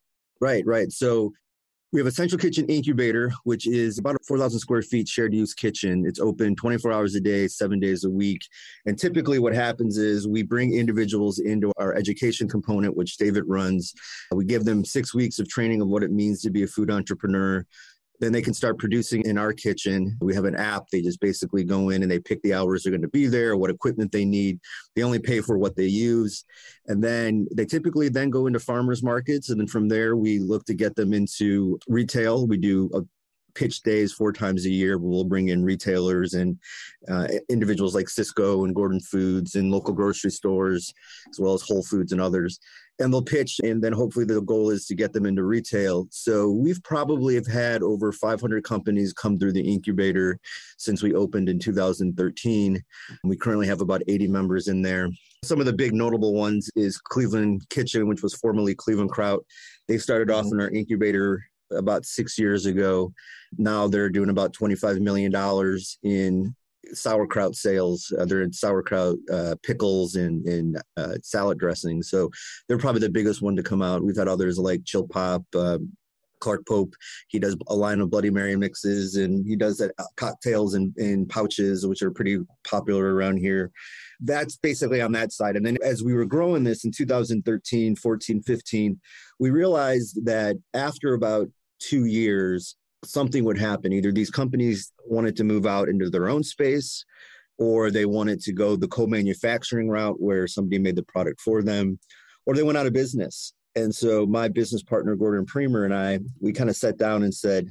Right, 0.41 0.63
right. 0.65 0.91
So 0.91 1.31
we 1.93 2.01
have 2.01 2.07
a 2.07 2.11
central 2.11 2.37
kitchen 2.37 2.65
incubator, 2.67 3.31
which 3.45 3.65
is 3.65 3.97
about 3.97 4.15
a 4.15 4.19
4,000 4.27 4.59
square 4.59 4.81
feet 4.81 5.07
shared 5.07 5.33
use 5.33 5.53
kitchen. 5.53 6.03
It's 6.05 6.19
open 6.19 6.53
24 6.53 6.91
hours 6.91 7.15
a 7.15 7.21
day, 7.21 7.47
seven 7.47 7.79
days 7.79 8.03
a 8.03 8.09
week. 8.09 8.41
And 8.85 8.99
typically, 8.99 9.39
what 9.39 9.53
happens 9.53 9.97
is 9.97 10.27
we 10.27 10.43
bring 10.43 10.73
individuals 10.73 11.39
into 11.39 11.71
our 11.77 11.95
education 11.95 12.49
component, 12.49 12.97
which 12.97 13.15
David 13.15 13.45
runs. 13.47 13.93
We 14.33 14.43
give 14.43 14.65
them 14.65 14.83
six 14.83 15.15
weeks 15.15 15.39
of 15.39 15.47
training 15.47 15.81
of 15.81 15.87
what 15.87 16.03
it 16.03 16.11
means 16.11 16.41
to 16.41 16.49
be 16.49 16.63
a 16.63 16.67
food 16.67 16.91
entrepreneur 16.91 17.65
then 18.19 18.31
they 18.31 18.41
can 18.41 18.53
start 18.53 18.79
producing 18.79 19.23
in 19.25 19.37
our 19.37 19.53
kitchen. 19.53 20.17
We 20.21 20.33
have 20.33 20.45
an 20.45 20.55
app. 20.55 20.89
They 20.91 21.01
just 21.01 21.19
basically 21.19 21.63
go 21.63 21.89
in 21.89 22.01
and 22.01 22.11
they 22.11 22.19
pick 22.19 22.41
the 22.41 22.53
hours 22.53 22.83
they're 22.83 22.91
going 22.91 23.01
to 23.01 23.07
be 23.09 23.27
there, 23.27 23.55
what 23.55 23.69
equipment 23.69 24.11
they 24.11 24.25
need. 24.25 24.59
They 24.95 25.03
only 25.03 25.19
pay 25.19 25.41
for 25.41 25.57
what 25.57 25.75
they 25.75 25.85
use. 25.85 26.43
And 26.87 27.03
then 27.03 27.47
they 27.53 27.65
typically 27.65 28.09
then 28.09 28.29
go 28.29 28.47
into 28.47 28.59
farmers 28.59 29.03
markets. 29.03 29.49
And 29.49 29.59
then 29.59 29.67
from 29.67 29.87
there, 29.87 30.15
we 30.15 30.39
look 30.39 30.65
to 30.65 30.73
get 30.73 30.95
them 30.95 31.13
into 31.13 31.79
retail. 31.87 32.47
We 32.47 32.57
do 32.57 32.89
a 32.93 33.01
pitch 33.53 33.81
days 33.81 34.13
four 34.13 34.31
times 34.31 34.65
a 34.65 34.69
year. 34.69 34.97
We'll 34.97 35.23
bring 35.23 35.49
in 35.49 35.63
retailers 35.63 36.35
and 36.35 36.59
uh, 37.09 37.27
individuals 37.49 37.95
like 37.95 38.05
Sysco 38.05 38.65
and 38.65 38.75
Gordon 38.75 38.99
Foods 38.99 39.55
and 39.55 39.71
local 39.71 39.93
grocery 39.93 40.31
stores, 40.31 40.93
as 41.29 41.39
well 41.39 41.53
as 41.53 41.63
Whole 41.63 41.83
Foods 41.83 42.11
and 42.11 42.21
others 42.21 42.59
and 42.99 43.13
they'll 43.13 43.21
pitch 43.21 43.59
and 43.63 43.83
then 43.83 43.93
hopefully 43.93 44.25
the 44.25 44.41
goal 44.41 44.69
is 44.69 44.85
to 44.87 44.95
get 44.95 45.13
them 45.13 45.25
into 45.25 45.43
retail. 45.43 46.07
So 46.09 46.49
we've 46.49 46.81
probably 46.83 47.35
have 47.35 47.47
had 47.47 47.83
over 47.83 48.11
500 48.11 48.63
companies 48.63 49.13
come 49.13 49.37
through 49.37 49.53
the 49.53 49.61
incubator 49.61 50.39
since 50.77 51.03
we 51.03 51.13
opened 51.13 51.49
in 51.49 51.59
2013 51.59 52.83
we 53.23 53.37
currently 53.37 53.67
have 53.67 53.81
about 53.81 54.01
80 54.07 54.27
members 54.27 54.67
in 54.67 54.81
there. 54.81 55.09
Some 55.43 55.59
of 55.59 55.65
the 55.65 55.73
big 55.73 55.93
notable 55.93 56.33
ones 56.33 56.69
is 56.75 56.97
cleveland 56.97 57.67
kitchen 57.69 58.07
which 58.07 58.23
was 58.23 58.33
formerly 58.33 58.75
cleveland 58.75 59.11
kraut. 59.11 59.43
They 59.87 59.97
started 59.97 60.31
off 60.31 60.47
in 60.51 60.59
our 60.59 60.69
incubator 60.69 61.43
about 61.71 62.05
six 62.05 62.37
years 62.39 62.65
ago. 62.65 63.13
Now 63.57 63.87
they're 63.87 64.09
doing 64.09 64.29
about 64.29 64.53
25 64.53 64.99
million 64.99 65.31
dollars 65.31 65.97
in 66.03 66.55
sauerkraut 66.93 67.55
sales. 67.55 68.13
Uh, 68.17 68.25
they're 68.25 68.41
in 68.41 68.53
sauerkraut 68.53 69.17
uh, 69.31 69.55
pickles 69.63 70.15
and, 70.15 70.45
and 70.47 70.81
uh, 70.97 71.15
salad 71.23 71.57
dressing. 71.57 72.01
So 72.01 72.29
they're 72.67 72.77
probably 72.77 73.01
the 73.01 73.09
biggest 73.09 73.41
one 73.41 73.55
to 73.55 73.63
come 73.63 73.81
out. 73.81 74.03
We've 74.03 74.17
had 74.17 74.27
others 74.27 74.57
like 74.57 74.85
Chill 74.85 75.07
Pop, 75.07 75.43
um, 75.55 75.91
Clark 76.39 76.67
Pope. 76.67 76.93
He 77.27 77.39
does 77.39 77.55
a 77.67 77.75
line 77.75 77.99
of 77.99 78.09
Bloody 78.09 78.29
Mary 78.29 78.55
mixes 78.55 79.15
and 79.15 79.45
he 79.45 79.55
does 79.55 79.77
that 79.77 79.91
uh, 79.97 80.03
cocktails 80.15 80.75
in, 80.75 80.93
in 80.97 81.25
pouches, 81.25 81.85
which 81.85 82.01
are 82.01 82.11
pretty 82.11 82.39
popular 82.63 83.13
around 83.15 83.37
here. 83.37 83.71
That's 84.19 84.57
basically 84.57 85.01
on 85.01 85.11
that 85.13 85.31
side. 85.31 85.55
And 85.55 85.65
then 85.65 85.77
as 85.83 86.03
we 86.03 86.13
were 86.13 86.25
growing 86.25 86.63
this 86.63 86.85
in 86.85 86.91
2013, 86.91 87.95
14, 87.95 88.41
15, 88.41 88.99
we 89.39 89.49
realized 89.49 90.25
that 90.25 90.57
after 90.73 91.13
about 91.13 91.49
two 91.79 92.05
years, 92.05 92.75
something 93.03 93.43
would 93.43 93.57
happen. 93.57 93.93
Either 93.93 94.11
these 94.11 94.29
companies 94.29 94.91
wanted 95.05 95.35
to 95.37 95.43
move 95.43 95.65
out 95.65 95.89
into 95.89 96.09
their 96.09 96.29
own 96.29 96.43
space, 96.43 97.05
or 97.57 97.89
they 97.89 98.05
wanted 98.05 98.39
to 98.41 98.53
go 98.53 98.75
the 98.75 98.87
co 98.87 99.07
manufacturing 99.07 99.89
route 99.89 100.19
where 100.21 100.47
somebody 100.47 100.79
made 100.79 100.95
the 100.95 101.03
product 101.03 101.41
for 101.41 101.63
them, 101.63 101.99
or 102.45 102.53
they 102.53 102.63
went 102.63 102.77
out 102.77 102.87
of 102.87 102.93
business. 102.93 103.53
And 103.75 103.93
so 103.93 104.25
my 104.25 104.47
business 104.47 104.81
partner, 104.81 105.15
Gordon 105.15 105.45
Priemer, 105.45 105.85
and 105.85 105.93
I, 105.93 106.19
we 106.39 106.51
kind 106.51 106.69
of 106.69 106.75
sat 106.75 106.97
down 106.97 107.21
and 107.21 107.33
said, 107.33 107.69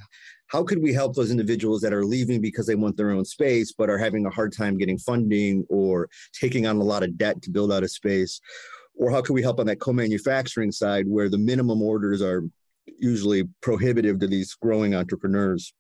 how 0.48 0.62
could 0.62 0.80
we 0.80 0.92
help 0.92 1.16
those 1.16 1.32
individuals 1.32 1.80
that 1.80 1.92
are 1.92 2.04
leaving 2.04 2.40
because 2.40 2.66
they 2.66 2.76
want 2.76 2.96
their 2.96 3.10
own 3.10 3.24
space 3.24 3.72
but 3.76 3.90
are 3.90 3.98
having 3.98 4.24
a 4.24 4.30
hard 4.30 4.52
time 4.52 4.78
getting 4.78 4.98
funding 4.98 5.64
or 5.68 6.08
taking 6.32 6.66
on 6.66 6.76
a 6.76 6.84
lot 6.84 7.02
of 7.02 7.18
debt 7.18 7.42
to 7.42 7.50
build 7.50 7.72
out 7.72 7.82
a 7.82 7.88
space? 7.88 8.40
Or 8.94 9.10
how 9.10 9.20
can 9.20 9.34
we 9.34 9.42
help 9.42 9.58
on 9.58 9.66
that 9.66 9.80
co 9.80 9.92
manufacturing 9.92 10.70
side 10.70 11.06
where 11.08 11.28
the 11.28 11.38
minimum 11.38 11.82
orders 11.82 12.22
are 12.22 12.44
usually 12.98 13.44
prohibitive 13.62 14.18
to 14.20 14.26
these 14.26 14.54
growing 14.54 14.94
entrepreneurs. 14.94 15.72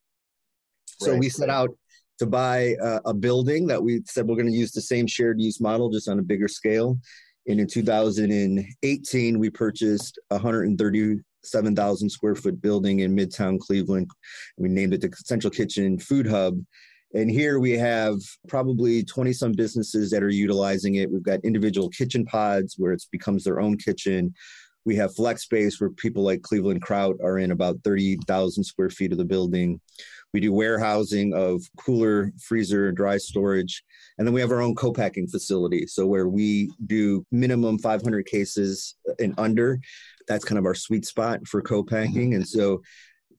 So 1.00 1.12
Right. 1.12 1.20
we 1.20 1.28
set 1.28 1.50
out 1.50 1.70
to 2.18 2.26
buy 2.26 2.74
uh, 2.82 3.00
a 3.04 3.14
building 3.14 3.66
that 3.66 3.82
we 3.82 4.02
said 4.06 4.26
we're 4.26 4.36
going 4.36 4.46
to 4.50 4.52
use 4.52 4.72
the 4.72 4.80
same 4.80 5.06
shared 5.06 5.40
use 5.40 5.60
model, 5.60 5.90
just 5.90 6.08
on 6.08 6.18
a 6.18 6.22
bigger 6.22 6.48
scale. 6.48 6.98
And 7.46 7.60
in 7.60 7.66
2018, 7.66 9.38
we 9.38 9.50
purchased 9.50 10.18
a 10.30 10.34
137,000 10.34 12.10
square 12.10 12.34
foot 12.34 12.60
building 12.60 13.00
in 13.00 13.14
Midtown 13.14 13.60
Cleveland. 13.60 14.10
We 14.56 14.68
named 14.68 14.94
it 14.94 15.00
the 15.00 15.12
Central 15.14 15.50
Kitchen 15.50 15.98
Food 15.98 16.26
Hub. 16.26 16.58
And 17.14 17.30
here 17.30 17.60
we 17.60 17.72
have 17.72 18.16
probably 18.48 19.04
20 19.04 19.32
some 19.32 19.52
businesses 19.52 20.10
that 20.10 20.22
are 20.22 20.28
utilizing 20.30 20.96
it. 20.96 21.10
We've 21.10 21.22
got 21.22 21.40
individual 21.44 21.88
kitchen 21.88 22.24
pods 22.24 22.74
where 22.78 22.92
it 22.92 23.02
becomes 23.12 23.44
their 23.44 23.60
own 23.60 23.78
kitchen. 23.78 24.34
We 24.86 24.96
have 24.96 25.14
flex 25.14 25.42
space 25.42 25.80
where 25.80 25.90
people 25.90 26.22
like 26.22 26.42
Cleveland 26.42 26.80
Kraut 26.80 27.16
are 27.22 27.38
in 27.38 27.50
about 27.50 27.82
30,000 27.82 28.64
square 28.64 28.88
feet 28.88 29.12
of 29.12 29.18
the 29.18 29.24
building. 29.24 29.80
We 30.32 30.40
do 30.40 30.52
warehousing 30.52 31.34
of 31.34 31.62
cooler, 31.76 32.32
freezer, 32.40 32.92
dry 32.92 33.18
storage. 33.18 33.82
And 34.16 34.26
then 34.26 34.32
we 34.32 34.40
have 34.40 34.52
our 34.52 34.62
own 34.62 34.76
co-packing 34.76 35.26
facility. 35.26 35.86
So 35.88 36.06
where 36.06 36.28
we 36.28 36.70
do 36.86 37.26
minimum 37.32 37.78
500 37.80 38.26
cases 38.26 38.94
and 39.18 39.34
under, 39.38 39.80
that's 40.28 40.44
kind 40.44 40.58
of 40.58 40.64
our 40.64 40.74
sweet 40.74 41.04
spot 41.04 41.46
for 41.48 41.60
co-packing. 41.62 42.34
And 42.34 42.46
so 42.46 42.80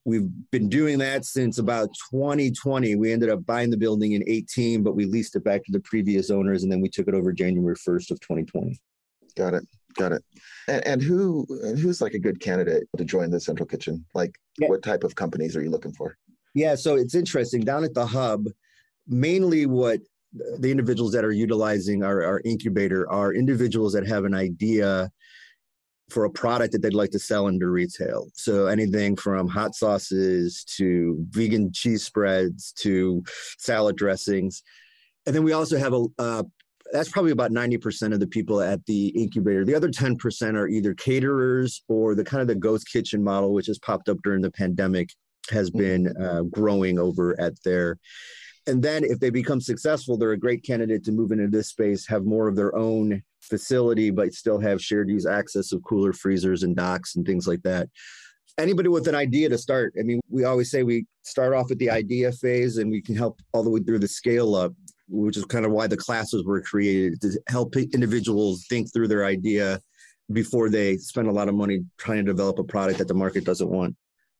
we've 0.03 0.27
been 0.51 0.67
doing 0.67 0.97
that 0.99 1.23
since 1.23 1.59
about 1.59 1.89
2020. 2.11 2.95
We 2.95 3.13
ended 3.13 3.29
up 3.29 3.45
buying 3.45 3.69
the 3.69 3.77
building 3.77 4.13
in 4.13 4.23
18, 4.27 4.83
but 4.83 4.95
we 4.95 5.05
leased 5.05 5.35
it 5.37 5.45
back 5.45 5.63
to 5.63 5.71
the 5.71 5.81
previous 5.81 6.29
owners 6.29 6.63
and 6.63 6.71
then 6.71 6.81
we 6.81 6.89
took 6.89 7.07
it 7.07 7.13
over 7.13 7.31
January 7.31 7.75
1st 7.75 8.11
of 8.11 8.19
2020. 8.19 8.79
Got 9.37 9.53
it. 9.53 9.63
Got 9.97 10.11
it. 10.13 10.23
And, 10.67 10.87
and 10.87 11.01
who 11.01 11.45
and 11.63 11.77
who's 11.77 12.01
like 12.01 12.13
a 12.13 12.19
good 12.19 12.39
candidate 12.39 12.87
to 12.97 13.03
join 13.05 13.29
the 13.29 13.39
central 13.39 13.67
kitchen? 13.67 14.05
Like 14.13 14.35
Yeah. 14.57 14.69
what 14.69 14.83
type 14.83 15.03
of 15.03 15.15
companies 15.15 15.55
are 15.55 15.61
you 15.61 15.69
looking 15.69 15.93
for? 15.93 16.17
Yeah, 16.53 16.75
so 16.75 16.95
it's 16.95 17.15
interesting. 17.15 17.61
Down 17.61 17.83
at 17.83 17.93
the 17.93 18.05
hub, 18.05 18.45
mainly 19.07 19.65
what 19.65 19.99
the 20.59 20.71
individuals 20.71 21.13
that 21.13 21.23
are 21.23 21.31
utilizing 21.31 22.03
our, 22.03 22.23
our 22.23 22.41
incubator 22.45 23.09
are 23.09 23.33
individuals 23.33 23.93
that 23.93 24.07
have 24.07 24.25
an 24.25 24.33
idea 24.33 25.09
for 26.09 26.25
a 26.25 26.29
product 26.29 26.71
that 26.71 26.81
they'd 26.81 26.93
like 26.93 27.11
to 27.11 27.19
sell 27.19 27.47
into 27.47 27.67
retail. 27.67 28.27
So 28.33 28.67
anything 28.67 29.15
from 29.15 29.47
hot 29.47 29.75
sauces 29.75 30.63
to 30.77 31.17
vegan 31.29 31.71
cheese 31.73 32.03
spreads 32.03 32.71
to 32.79 33.23
salad 33.57 33.97
dressings. 33.97 34.63
And 35.25 35.35
then 35.35 35.43
we 35.43 35.51
also 35.51 35.77
have 35.77 35.93
a 35.93 36.05
uh, 36.17 36.43
that's 36.91 37.09
probably 37.09 37.31
about 37.31 37.51
90% 37.51 38.13
of 38.13 38.19
the 38.19 38.27
people 38.27 38.61
at 38.61 38.85
the 38.85 39.07
incubator. 39.09 39.65
The 39.65 39.75
other 39.75 39.89
10% 39.89 40.55
are 40.55 40.67
either 40.67 40.93
caterers 40.93 41.83
or 41.87 42.15
the 42.15 42.23
kind 42.23 42.41
of 42.41 42.47
the 42.47 42.55
ghost 42.55 42.91
kitchen 42.91 43.23
model, 43.23 43.53
which 43.53 43.67
has 43.67 43.79
popped 43.79 44.09
up 44.09 44.17
during 44.23 44.41
the 44.41 44.51
pandemic, 44.51 45.09
has 45.49 45.69
been 45.69 46.15
uh, 46.17 46.41
growing 46.43 46.99
over 46.99 47.39
at 47.39 47.53
there. 47.63 47.97
And 48.67 48.83
then 48.83 49.03
if 49.05 49.19
they 49.19 49.29
become 49.29 49.61
successful, 49.61 50.17
they're 50.17 50.33
a 50.33 50.39
great 50.39 50.63
candidate 50.63 51.05
to 51.05 51.13
move 51.13 51.31
into 51.31 51.47
this 51.47 51.69
space, 51.69 52.05
have 52.07 52.25
more 52.25 52.49
of 52.49 52.55
their 52.55 52.75
own 52.75 53.23
facility, 53.41 54.09
but 54.09 54.33
still 54.33 54.59
have 54.59 54.81
shared 54.81 55.09
use 55.09 55.25
access 55.25 55.71
of 55.71 55.83
cooler 55.83 56.11
freezers 56.11 56.63
and 56.63 56.75
docks 56.75 57.15
and 57.15 57.25
things 57.25 57.47
like 57.47 57.63
that. 57.63 57.87
Anybody 58.57 58.89
with 58.89 59.07
an 59.07 59.15
idea 59.15 59.47
to 59.49 59.57
start, 59.57 59.93
I 59.97 60.03
mean, 60.03 60.19
we 60.29 60.43
always 60.43 60.69
say 60.69 60.83
we 60.83 61.05
start 61.23 61.53
off 61.53 61.69
with 61.69 61.77
the 61.79 61.91
idea 61.91 62.31
phase 62.31 62.77
and 62.77 62.91
we 62.91 63.01
can 63.01 63.15
help 63.15 63.39
all 63.53 63.63
the 63.63 63.69
way 63.69 63.79
through 63.79 63.99
the 63.99 64.07
scale 64.07 64.55
up, 64.55 64.73
which 65.07 65.37
is 65.37 65.45
kind 65.45 65.65
of 65.65 65.71
why 65.71 65.87
the 65.87 65.97
classes 65.97 66.43
were 66.45 66.61
created 66.61 67.21
to 67.21 67.39
help 67.47 67.75
individuals 67.75 68.65
think 68.69 68.91
through 68.91 69.07
their 69.07 69.25
idea 69.25 69.79
before 70.33 70.69
they 70.69 70.97
spend 70.97 71.27
a 71.27 71.31
lot 71.31 71.47
of 71.47 71.55
money 71.55 71.83
trying 71.97 72.25
to 72.25 72.31
develop 72.31 72.59
a 72.59 72.63
product 72.63 72.99
that 72.99 73.07
the 73.07 73.13
market 73.13 73.45
doesn't 73.45 73.69
want. 73.69 73.95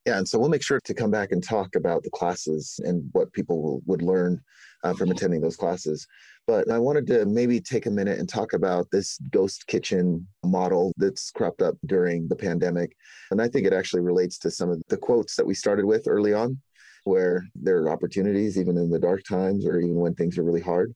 Yeah, 0.06 0.18
and 0.18 0.28
so 0.28 0.40
we'll 0.40 0.50
make 0.50 0.64
sure 0.64 0.80
to 0.84 0.94
come 0.94 1.12
back 1.12 1.32
and 1.32 1.44
talk 1.44 1.76
about 1.76 2.04
the 2.04 2.10
classes 2.12 2.80
and 2.86 3.10
what 3.12 3.34
people 3.34 3.62
will, 3.62 3.82
would 3.86 4.02
learn 4.02 4.42
uh, 4.84 4.94
from 4.94 5.12
attending 5.12 5.42
those 5.42 5.58
classes. 5.58 6.08
But 6.46 6.72
I 6.72 6.80
wanted 6.80 7.08
to 7.08 7.26
maybe 7.26 7.60
take 7.60 7.88
a 7.88 7.92
minute 7.92 8.20
and 8.20 8.30
talk 8.30 8.54
about 8.54 8.88
this 8.90 9.18
ghost 9.32 9.68
kitchen 9.68 10.26
model 10.46 10.94
that's 10.96 11.30
cropped 11.32 11.62
up 11.62 11.76
during 11.86 12.30
the 12.30 12.38
pandemic. 12.38 12.96
And 13.32 13.42
I 13.42 13.50
think 13.50 13.68
it 13.68 13.74
actually 13.74 14.02
relates 14.02 14.38
to 14.40 14.52
some 14.52 14.70
of 14.70 14.82
the 14.88 14.96
quotes 14.96 15.36
that 15.36 15.46
we 15.46 15.54
started 15.54 15.84
with 15.84 16.08
early 16.08 16.34
on, 16.34 16.58
where 17.08 17.44
there 17.56 17.78
are 17.78 17.90
opportunities 17.90 18.58
even 18.58 18.78
in 18.78 18.90
the 18.90 19.00
dark 19.00 19.24
times 19.24 19.66
or 19.66 19.80
even 19.80 19.96
when 19.96 20.14
things 20.14 20.38
are 20.38 20.44
really 20.44 20.62
hard. 20.62 20.94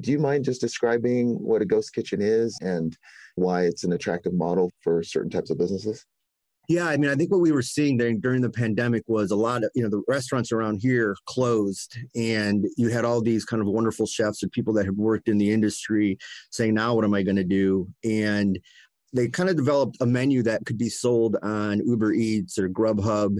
Do 0.00 0.12
you 0.12 0.18
mind 0.18 0.44
just 0.44 0.60
describing 0.60 1.34
what 1.42 1.62
a 1.62 1.66
ghost 1.66 1.94
kitchen 1.94 2.20
is 2.20 2.56
and 2.60 2.96
why 3.36 3.62
it's 3.62 3.84
an 3.84 3.92
attractive 3.92 4.34
model 4.34 4.70
for 4.82 5.02
certain 5.02 5.30
types 5.30 5.50
of 5.50 5.58
businesses? 5.58 6.04
Yeah, 6.68 6.86
I 6.86 6.98
mean, 6.98 7.10
I 7.10 7.14
think 7.14 7.30
what 7.30 7.40
we 7.40 7.50
were 7.50 7.62
seeing 7.62 7.96
during 7.96 8.20
during 8.20 8.42
the 8.42 8.50
pandemic 8.50 9.02
was 9.06 9.30
a 9.30 9.36
lot 9.36 9.64
of 9.64 9.70
you 9.74 9.82
know 9.82 9.88
the 9.88 10.02
restaurants 10.06 10.52
around 10.52 10.80
here 10.82 11.16
closed, 11.24 11.96
and 12.14 12.66
you 12.76 12.88
had 12.88 13.06
all 13.06 13.22
these 13.22 13.46
kind 13.46 13.62
of 13.62 13.68
wonderful 13.68 14.06
chefs 14.06 14.42
and 14.42 14.52
people 14.52 14.74
that 14.74 14.84
had 14.84 14.98
worked 14.98 15.28
in 15.28 15.38
the 15.38 15.50
industry 15.50 16.18
saying, 16.50 16.74
"Now, 16.74 16.94
what 16.94 17.06
am 17.06 17.14
I 17.14 17.22
going 17.22 17.36
to 17.36 17.44
do?" 17.44 17.88
And 18.04 18.58
they 19.12 19.28
kind 19.28 19.48
of 19.48 19.56
developed 19.56 19.96
a 20.00 20.06
menu 20.06 20.42
that 20.42 20.64
could 20.66 20.78
be 20.78 20.88
sold 20.88 21.36
on 21.42 21.86
Uber 21.86 22.12
Eats 22.12 22.58
or 22.58 22.68
Grubhub, 22.68 23.38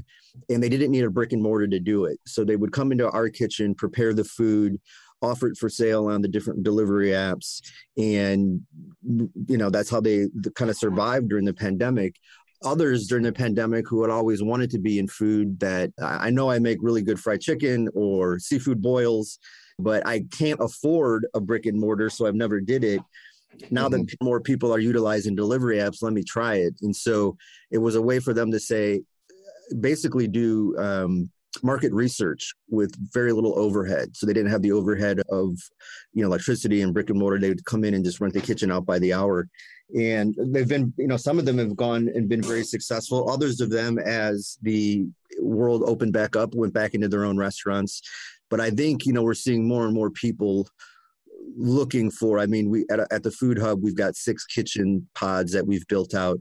and 0.48 0.62
they 0.62 0.68
didn't 0.68 0.90
need 0.90 1.04
a 1.04 1.10
brick 1.10 1.32
and 1.32 1.42
mortar 1.42 1.66
to 1.66 1.80
do 1.80 2.06
it. 2.06 2.18
So 2.26 2.44
they 2.44 2.56
would 2.56 2.72
come 2.72 2.92
into 2.92 3.10
our 3.10 3.28
kitchen, 3.28 3.74
prepare 3.74 4.14
the 4.14 4.24
food, 4.24 4.80
offer 5.20 5.48
it 5.48 5.58
for 5.58 5.68
sale 5.68 6.06
on 6.06 6.22
the 6.22 6.28
different 6.28 6.62
delivery 6.62 7.10
apps, 7.10 7.60
and 7.96 8.62
you 9.04 9.58
know 9.58 9.70
that's 9.70 9.90
how 9.90 10.00
they 10.00 10.28
kind 10.54 10.70
of 10.70 10.76
survived 10.76 11.28
during 11.28 11.44
the 11.44 11.54
pandemic 11.54 12.16
others 12.64 13.06
during 13.06 13.24
the 13.24 13.32
pandemic 13.32 13.88
who 13.88 14.02
had 14.02 14.10
always 14.10 14.42
wanted 14.42 14.70
to 14.70 14.78
be 14.78 14.98
in 14.98 15.06
food 15.06 15.60
that 15.60 15.92
I 16.02 16.30
know 16.30 16.50
I 16.50 16.58
make 16.58 16.78
really 16.80 17.02
good 17.02 17.20
fried 17.20 17.40
chicken 17.40 17.88
or 17.94 18.38
seafood 18.38 18.82
boils, 18.82 19.38
but 19.78 20.06
I 20.06 20.24
can't 20.36 20.60
afford 20.60 21.26
a 21.34 21.40
brick 21.40 21.66
and 21.66 21.78
mortar, 21.78 22.10
so 22.10 22.26
I've 22.26 22.34
never 22.34 22.60
did 22.60 22.84
it. 22.84 23.00
Now 23.70 23.88
that 23.88 24.06
more 24.22 24.40
people 24.40 24.72
are 24.72 24.78
utilizing 24.78 25.34
delivery 25.34 25.78
apps, 25.78 26.02
let 26.02 26.12
me 26.12 26.22
try 26.22 26.56
it. 26.56 26.74
And 26.82 26.94
so 26.94 27.36
it 27.70 27.78
was 27.78 27.94
a 27.94 28.02
way 28.02 28.20
for 28.20 28.32
them 28.32 28.50
to 28.52 28.60
say, 28.60 29.02
basically 29.80 30.26
do 30.28 30.76
um, 30.78 31.30
market 31.62 31.92
research 31.92 32.54
with 32.70 32.94
very 33.12 33.32
little 33.32 33.58
overhead. 33.58 34.16
So 34.16 34.26
they 34.26 34.32
didn't 34.32 34.50
have 34.50 34.62
the 34.62 34.72
overhead 34.72 35.20
of, 35.28 35.58
you 36.14 36.22
know, 36.22 36.28
electricity 36.28 36.82
and 36.82 36.94
brick 36.94 37.10
and 37.10 37.18
mortar. 37.18 37.38
They 37.38 37.48
would 37.48 37.64
come 37.64 37.84
in 37.84 37.94
and 37.94 38.04
just 38.04 38.20
rent 38.20 38.34
the 38.34 38.40
kitchen 38.40 38.70
out 38.70 38.86
by 38.86 38.98
the 38.98 39.12
hour 39.12 39.48
and 39.96 40.34
they've 40.38 40.68
been 40.68 40.92
you 40.98 41.06
know 41.06 41.16
some 41.16 41.38
of 41.38 41.46
them 41.46 41.58
have 41.58 41.74
gone 41.76 42.08
and 42.14 42.28
been 42.28 42.42
very 42.42 42.62
successful 42.62 43.30
others 43.30 43.60
of 43.60 43.70
them 43.70 43.98
as 43.98 44.58
the 44.62 45.06
world 45.40 45.82
opened 45.86 46.12
back 46.12 46.36
up 46.36 46.54
went 46.54 46.74
back 46.74 46.94
into 46.94 47.08
their 47.08 47.24
own 47.24 47.38
restaurants 47.38 48.02
but 48.50 48.60
i 48.60 48.70
think 48.70 49.06
you 49.06 49.12
know 49.12 49.22
we're 49.22 49.34
seeing 49.34 49.66
more 49.66 49.86
and 49.86 49.94
more 49.94 50.10
people 50.10 50.68
looking 51.56 52.10
for 52.10 52.38
i 52.38 52.46
mean 52.46 52.68
we 52.70 52.84
at, 52.90 53.00
at 53.12 53.22
the 53.22 53.30
food 53.30 53.58
hub 53.58 53.82
we've 53.82 53.96
got 53.96 54.16
six 54.16 54.44
kitchen 54.44 55.06
pods 55.14 55.52
that 55.52 55.66
we've 55.66 55.86
built 55.88 56.14
out 56.14 56.38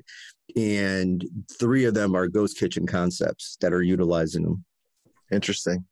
and 0.56 1.26
three 1.60 1.86
of 1.86 1.94
them 1.94 2.16
are 2.16 2.28
ghost 2.28 2.58
kitchen 2.58 2.86
concepts 2.86 3.58
that 3.62 3.74
are 3.74 3.82
utilizing 3.82 4.44
them 4.44 4.64
Interesting. 5.32 5.86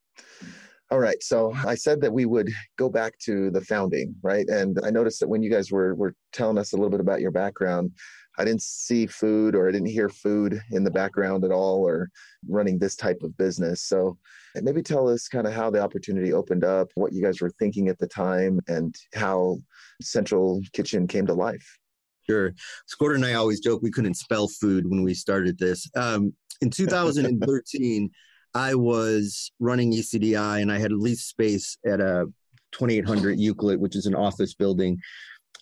All 0.92 1.00
right. 1.00 1.22
So 1.22 1.54
I 1.66 1.76
said 1.76 2.00
that 2.02 2.14
we 2.14 2.26
would 2.26 2.50
go 2.78 2.90
back 2.90 3.18
to 3.24 3.50
the 3.50 3.62
founding, 3.62 4.16
right? 4.22 4.48
And 4.48 4.78
I 4.84 4.92
noticed 4.92 5.20
that 5.20 5.28
when 5.28 5.42
you 5.42 5.50
guys 5.50 5.72
were 5.72 5.96
were 5.96 6.14
telling 6.32 6.58
us 6.58 6.74
a 6.74 6.76
little 6.76 6.92
bit 6.92 7.00
about 7.00 7.22
your 7.22 7.32
background, 7.32 7.92
I 8.38 8.46
didn't 8.46 8.62
see 8.62 9.08
food 9.08 9.56
or 9.56 9.68
I 9.68 9.72
didn't 9.72 9.88
hear 9.88 10.10
food 10.10 10.62
in 10.72 10.84
the 10.84 10.92
background 10.92 11.44
at 11.44 11.51
all 11.51 11.88
or 11.88 12.10
running 12.48 12.77
this 12.77 12.96
type 12.96 13.22
of 13.24 13.38
business. 13.38 13.84
So 13.84 14.18
maybe 14.62 14.82
tell 14.82 15.08
us 15.08 15.27
kind 15.27 15.48
of 15.48 15.54
how 15.54 15.70
the 15.70 15.82
opportunity 15.82 16.34
opened 16.34 16.63
up, 16.63 16.89
what 16.96 17.13
you 17.13 17.22
guys 17.22 17.42
were 17.42 17.51
thinking 17.51 17.88
at 17.88 17.98
the 17.98 18.08
time, 18.08 18.60
and 18.68 18.96
how 19.13 19.58
Central 20.01 20.62
Kitchen 20.74 21.08
came 21.08 21.25
to 21.27 21.34
life. 21.34 21.77
Sure. 22.30 22.54
Squirter 22.88 23.15
and 23.15 23.25
I 23.25 23.34
always 23.34 23.60
joke 23.60 23.82
we 23.82 23.92
couldn't 23.92 24.15
spell 24.15 24.48
food 24.48 24.89
when 24.89 25.04
we 25.04 25.13
started 25.13 25.58
this. 25.58 25.89
Um, 25.96 26.34
in 26.62 26.70
2013, 26.70 28.10
I 28.54 28.74
was 28.74 29.51
running 29.60 29.92
ECDI 29.92 30.62
and 30.62 30.72
I 30.72 30.80
had 30.80 30.92
leased 30.92 31.27
space 31.27 31.77
at 31.86 32.00
a 32.00 32.25
2800 32.72 33.39
Euclid, 33.39 33.80
which 33.80 33.96
is 33.96 34.06
an 34.06 34.15
office 34.15 34.54
building. 34.54 35.00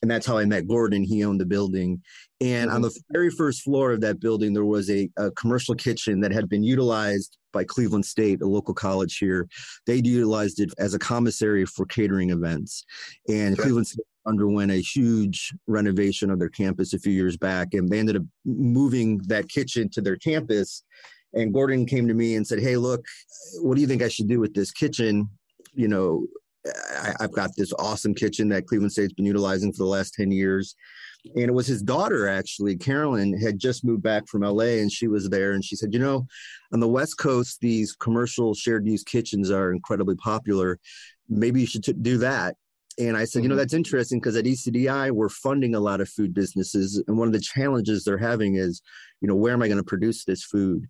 And 0.02 0.12
that's 0.12 0.26
how 0.26 0.38
I 0.38 0.46
met 0.46 0.68
Gordon. 0.68 1.04
He 1.04 1.24
owned 1.24 1.40
the 1.40 1.46
building. 1.46 2.02
And 2.42 2.70
on 2.70 2.82
the 2.82 2.90
mm-hmm. 2.90 3.14
very 3.14 3.30
first 3.30 3.62
floor 3.62 3.92
of 3.92 4.02
that 4.02 4.20
building, 4.20 4.54
there 4.54 4.66
was 4.66 4.90
a, 4.90 5.10
a 5.18 5.32
commercial 5.32 5.76
kitchen 5.76 6.20
that 6.22 6.34
had 6.34 6.50
been 6.50 6.64
utilized 6.64 7.38
by 7.54 7.64
Cleveland 7.64 8.06
State, 8.06 8.42
a 8.42 8.48
local 8.48 8.74
college 8.74 9.18
here. 9.18 9.48
They 9.86 9.96
utilized 9.96 10.60
it 10.60 10.74
as 10.78 10.94
a 10.94 11.00
commissary 11.00 11.66
for 11.66 11.86
catering 11.86 12.32
events. 12.32 12.84
And 13.30 13.54
Okay. 13.54 13.64
Cleveland 13.64 13.88
State 13.88 14.06
underwent 14.26 14.72
a 14.72 14.82
huge 14.82 15.54
renovation 15.68 16.30
of 16.30 16.40
their 16.40 16.50
campus 16.50 16.94
a 16.94 17.00
few 17.00 17.14
years 17.14 17.38
back. 17.38 17.74
And 17.74 17.88
they 17.88 18.00
ended 18.00 18.18
up 18.18 18.24
moving 18.44 19.20
that 19.28 19.48
kitchen 19.48 19.90
to 19.92 20.02
their 20.02 20.18
campus. 20.18 20.84
And 21.34 21.54
Gordon 21.54 21.86
came 21.86 22.08
to 22.08 22.14
me 22.14 22.36
and 22.36 22.46
said, 22.46 22.60
Hey, 22.60 22.78
look, 22.78 23.06
what 23.62 23.76
do 23.76 23.82
you 23.82 23.88
think 23.88 24.02
I 24.02 24.10
should 24.10 24.28
do 24.28 24.40
with 24.40 24.54
this 24.54 24.72
kitchen? 24.72 25.30
You 25.74 25.88
know, 25.88 26.28
I, 26.65 27.13
I've 27.20 27.32
got 27.34 27.51
this 27.55 27.74
awesome 27.79 28.13
kitchen 28.13 28.50
that 28.50 28.67
Cleveland 28.67 28.91
State's 28.91 29.13
been 29.13 29.25
utilizing 29.25 29.72
for 29.72 29.79
the 29.79 29.89
last 29.89 30.13
10 30.13 30.32
years. 30.32 30.75
and 31.36 31.46
it 31.46 31.53
was 31.53 31.67
his 31.67 31.82
daughter 31.82 32.27
actually 32.27 32.75
carolyn 32.75 33.38
had 33.39 33.58
just 33.58 33.86
moved 33.86 34.03
back 34.03 34.27
from 34.27 34.41
la 34.41 34.63
and 34.63 34.91
she 34.91 35.08
was 35.08 35.29
there 35.29 35.53
and 35.53 35.63
she 35.63 35.75
said 35.75 35.93
you 35.93 36.00
know 36.00 36.27
on 36.74 36.82
the 36.82 36.88
west 36.88 37.17
coast 37.17 37.60
these 37.62 37.93
commercial 37.93 38.53
shared 38.53 38.86
use 38.86 39.03
kitchens 39.03 39.50
are 39.50 39.72
incredibly 39.72 40.15
popular 40.15 40.77
maybe 41.29 41.62
you 41.62 41.67
should 41.67 41.84
t- 41.84 41.93
do 41.93 42.17
that 42.17 42.55
and 43.00 43.17
I 43.17 43.25
said, 43.25 43.41
you 43.41 43.50
know, 43.50 43.53
mm-hmm. 43.53 43.60
that's 43.60 43.74
interesting 43.74 44.20
because 44.20 44.36
at 44.36 44.46
ECDI, 44.46 45.12
we're 45.12 45.29
funding 45.29 45.75
a 45.75 45.79
lot 45.79 46.01
of 46.01 46.10
food 46.10 46.34
businesses. 46.34 47.01
And 47.08 47.17
one 47.17 47.27
of 47.27 47.34
the 47.34 47.39
challenges 47.39 48.03
they're 48.03 48.17
having 48.17 48.55
is, 48.55 48.82
you 49.22 49.27
know, 49.27 49.36
where 49.36 49.53
am 49.53 49.62
I 49.62 49.67
going 49.67 49.77
to 49.79 49.84
produce 49.84 50.25
this 50.25 50.43
food? 50.43 50.88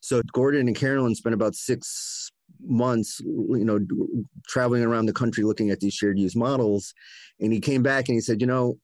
So 0.00 0.22
Gordon 0.32 0.66
and 0.66 0.76
Carolyn 0.76 1.14
spent 1.14 1.34
about 1.34 1.54
six 1.54 2.30
months, 2.64 3.20
you 3.20 3.64
know, 3.64 3.78
traveling 4.46 4.82
around 4.82 5.06
the 5.06 5.12
country 5.12 5.44
looking 5.44 5.70
at 5.70 5.80
these 5.80 5.94
shared 5.94 6.18
use 6.18 6.36
models. 6.36 6.94
And 7.40 7.52
he 7.52 7.60
came 7.60 7.82
back 7.82 8.08
and 8.08 8.14
he 8.14 8.20
said, 8.20 8.40
you 8.40 8.46
know, 8.46 8.78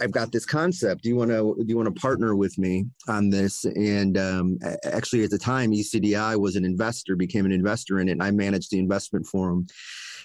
I've 0.00 0.12
got 0.12 0.32
this 0.32 0.46
concept. 0.46 1.02
Do 1.02 1.10
you 1.10 1.16
want 1.16 1.30
to 1.30 1.54
do 1.58 1.64
you 1.66 1.76
want 1.76 1.94
to 1.94 2.00
partner 2.00 2.34
with 2.34 2.56
me 2.58 2.86
on 3.06 3.28
this? 3.28 3.64
And 3.64 4.16
um, 4.16 4.58
actually, 4.84 5.24
at 5.24 5.30
the 5.30 5.38
time, 5.38 5.72
ECDI 5.72 6.40
was 6.40 6.56
an 6.56 6.64
investor, 6.64 7.16
became 7.16 7.44
an 7.44 7.52
investor 7.52 8.00
in 8.00 8.08
it, 8.08 8.12
and 8.12 8.22
I 8.22 8.30
managed 8.30 8.70
the 8.70 8.78
investment 8.78 9.26
for 9.26 9.50
him. 9.50 9.66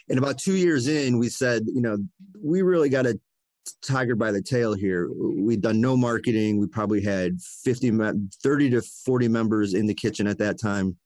And 0.10 0.18
about 0.18 0.38
two 0.38 0.56
years 0.56 0.88
in, 0.88 1.20
we 1.20 1.30
said, 1.30 1.64
you 1.68 1.82
know, 1.82 1.98
we 2.42 2.62
really 2.62 2.90
got 2.90 3.06
a 3.06 3.20
tiger 3.82 4.16
by 4.16 4.32
the 4.32 4.42
tail 4.42 4.74
here. 4.74 5.10
We'd 5.14 5.62
done 5.62 5.80
no 5.80 5.96
marketing. 5.96 6.58
We 6.58 6.68
probably 6.68 7.02
had 7.02 7.40
50, 7.64 7.92
30 8.44 8.70
to 8.72 8.82
40 8.82 9.28
members 9.28 9.74
in 9.74 9.88
the 9.88 9.94
kitchen 9.94 10.28
at 10.28 10.38
that 10.40 10.60
time. 10.60 10.98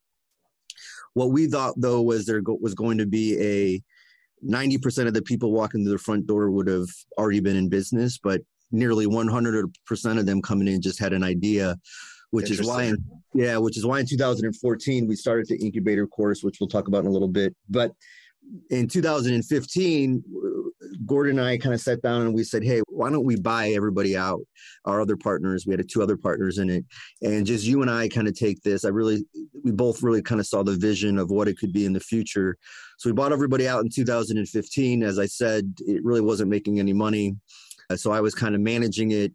What 1.18 1.32
we 1.32 1.48
thought 1.48 1.74
though 1.78 2.04
was 2.04 2.28
there 2.28 2.44
was 2.46 2.76
going 2.76 3.00
to 3.00 3.08
be 3.08 3.28
a 3.42 3.82
90% 4.48 5.08
of 5.08 5.16
the 5.16 5.22
people 5.24 5.52
walking 5.52 5.84
to 5.84 5.90
the 5.90 5.98
front 5.98 6.28
door 6.28 6.52
would 6.52 6.68
have 6.68 6.88
already 7.18 7.40
been 7.40 7.56
in 7.56 7.70
business, 7.70 8.20
but 8.20 8.42
nearly 8.72 9.08
100% 9.08 10.20
of 10.20 10.26
them 10.28 10.44
coming 10.44 10.68
in 10.68 10.80
just 10.80 11.00
had 11.00 11.14
an 11.14 11.24
idea, 11.24 11.76
which 12.30 12.52
is 12.52 12.64
why, 12.64 12.84
in, 12.84 13.04
yeah, 13.34 13.58
which 13.58 13.78
is 13.78 13.84
why 13.84 14.00
in 14.00 14.06
2014 14.06 15.08
we 15.08 15.16
started 15.16 15.48
the 15.48 15.58
incubator 15.58 16.06
course, 16.06 16.44
which 16.44 16.58
we'll 16.60 16.70
talk 16.70 16.88
about 16.88 17.02
in 17.02 17.08
a 17.08 17.12
little 17.12 17.28
bit. 17.28 17.56
But 17.68 17.94
in 18.70 18.88
2015, 18.88 20.24
Gordon 21.06 21.40
and 21.40 21.48
I 21.48 21.58
kind 21.58 21.74
of 21.74 21.82
sat 21.82 22.02
down 22.02 22.22
and 22.22 22.34
we 22.34 22.44
said, 22.44 22.64
hey, 22.64 22.82
why 22.88 23.10
don't 23.10 23.26
we 23.26 23.36
buy 23.36 23.70
everybody 23.70 24.18
out, 24.18 24.42
our 24.86 25.02
other 25.02 25.18
partners? 25.18 25.66
We 25.66 25.74
had 25.74 25.90
two 25.90 26.02
other 26.02 26.18
partners 26.18 26.58
in 26.58 26.70
it. 26.70 26.86
And 27.22 27.46
just 27.46 27.66
you 27.66 27.82
and 27.82 27.92
I 27.92 28.08
kind 28.10 28.28
of 28.28 28.38
take 28.38 28.62
this. 28.64 28.86
I 28.86 28.90
really, 28.90 29.26
we 29.64 29.72
both 29.72 30.04
really 30.04 30.22
kind 30.22 30.42
of 30.42 30.48
saw 30.48 30.64
the 30.64 30.76
vision 30.76 31.18
of 31.18 31.30
what 31.30 31.48
it 31.48 31.58
could 31.58 31.74
be 31.74 31.86
in 31.86 31.94
the 31.94 32.00
future. 32.00 32.58
So 32.98 33.10
we 33.10 33.14
bought 33.14 33.32
everybody 33.32 33.68
out 33.68 33.84
in 33.84 33.90
2015. 33.90 35.04
As 35.04 35.20
I 35.20 35.26
said, 35.26 35.74
it 35.80 36.04
really 36.04 36.22
wasn't 36.22 36.50
making 36.50 36.80
any 36.80 36.94
money. 36.94 37.36
So 37.96 38.12
I 38.12 38.22
was 38.22 38.36
kind 38.36 38.56
of 38.56 38.62
managing 38.62 39.12
it 39.12 39.34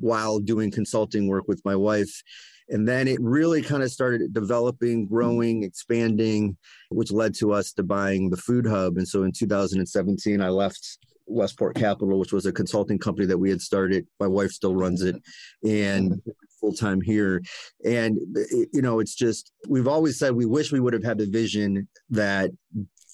while 0.00 0.38
doing 0.38 0.70
consulting 0.70 1.28
work 1.28 1.44
with 1.48 1.60
my 1.64 1.76
wife. 1.76 2.22
And 2.68 2.88
then 2.88 3.08
it 3.08 3.20
really 3.20 3.60
kind 3.60 3.82
of 3.82 3.90
started 3.90 4.32
developing, 4.32 5.04
mm-hmm. 5.04 5.14
growing, 5.14 5.62
expanding, 5.64 6.56
which 6.90 7.12
led 7.12 7.34
to 7.36 7.52
us 7.52 7.72
to 7.74 7.82
buying 7.82 8.30
the 8.30 8.36
Food 8.36 8.66
Hub. 8.66 8.96
And 8.96 9.06
so 9.06 9.22
in 9.24 9.32
2017, 9.32 10.40
I 10.40 10.48
left 10.48 10.98
Westport 11.26 11.76
Capital, 11.76 12.18
which 12.18 12.32
was 12.32 12.46
a 12.46 12.52
consulting 12.52 12.98
company 12.98 13.26
that 13.26 13.38
we 13.38 13.50
had 13.50 13.60
started. 13.60 14.06
My 14.20 14.26
wife 14.26 14.50
still 14.50 14.74
runs 14.74 15.02
it, 15.02 15.16
and 15.62 16.12
mm-hmm. 16.12 16.30
full 16.60 16.72
time 16.72 17.00
here. 17.00 17.42
And 17.84 18.18
eh, 18.36 18.64
you 18.72 18.82
know, 18.82 19.00
it's 19.00 19.14
just 19.14 19.52
we've 19.68 19.88
always 19.88 20.18
said 20.18 20.34
we 20.34 20.46
wish 20.46 20.72
we 20.72 20.80
would 20.80 20.92
have 20.92 21.04
had 21.04 21.18
the 21.18 21.26
vision 21.26 21.88
that 22.10 22.50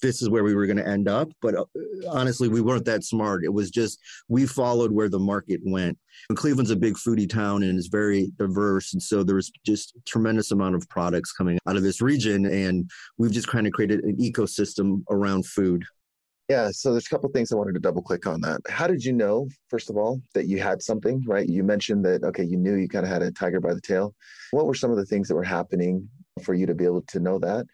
this 0.01 0.21
is 0.21 0.29
where 0.29 0.43
we 0.43 0.55
were 0.55 0.65
going 0.65 0.77
to 0.77 0.87
end 0.87 1.07
up. 1.07 1.29
But 1.41 1.55
uh, 1.55 1.65
honestly, 2.09 2.47
we 2.47 2.61
weren't 2.61 2.85
that 2.85 3.03
smart. 3.03 3.43
It 3.43 3.53
was 3.53 3.69
just 3.71 3.99
we 4.27 4.45
followed 4.45 4.91
where 4.91 5.09
the 5.09 5.19
market 5.19 5.61
went. 5.63 5.97
And 6.29 6.37
Cleveland's 6.37 6.71
a 6.71 6.75
big 6.75 6.95
foodie 6.95 7.29
town 7.29 7.63
and 7.63 7.79
is 7.79 7.87
very 7.87 8.31
diverse, 8.37 8.93
and 8.93 9.01
so 9.01 9.23
there 9.23 9.35
was 9.35 9.51
just 9.65 9.93
tremendous 10.05 10.51
amount 10.51 10.75
of 10.75 10.87
products 10.89 11.31
coming 11.31 11.57
out 11.67 11.77
of 11.77 11.83
this 11.83 12.01
region, 12.01 12.45
and 12.45 12.89
we've 13.17 13.31
just 13.31 13.47
kind 13.47 13.65
of 13.65 13.73
created 13.73 14.03
an 14.03 14.17
ecosystem 14.17 15.03
around 15.09 15.45
food. 15.45 15.83
Yeah, 16.49 16.69
so 16.71 16.91
there's 16.91 17.05
a 17.05 17.09
couple 17.09 17.29
things 17.29 17.53
I 17.53 17.55
wanted 17.55 17.75
to 17.75 17.79
double 17.79 18.01
click 18.01 18.27
on 18.27 18.41
that. 18.41 18.59
How 18.67 18.85
did 18.85 19.05
you 19.05 19.13
know, 19.13 19.47
first 19.69 19.89
of 19.89 19.95
all, 19.95 20.21
that 20.33 20.47
you 20.47 20.59
had 20.59 20.81
something, 20.81 21.23
right? 21.25 21.47
You 21.47 21.63
mentioned 21.63 22.03
that, 22.03 22.25
okay, 22.25 22.43
you 22.43 22.57
knew 22.57 22.75
you 22.75 22.89
kind 22.89 23.05
of 23.05 23.11
had 23.11 23.21
a 23.21 23.31
tiger 23.31 23.61
by 23.61 23.73
the 23.73 23.79
tail. 23.79 24.13
What 24.51 24.65
were 24.65 24.73
some 24.73 24.91
of 24.91 24.97
the 24.97 25.05
things 25.05 25.29
that 25.29 25.35
were 25.35 25.45
happening 25.45 26.09
for 26.43 26.53
you 26.53 26.65
to 26.65 26.75
be 26.75 26.83
able 26.83 27.03
to 27.03 27.21
know 27.21 27.39
that? 27.39 27.67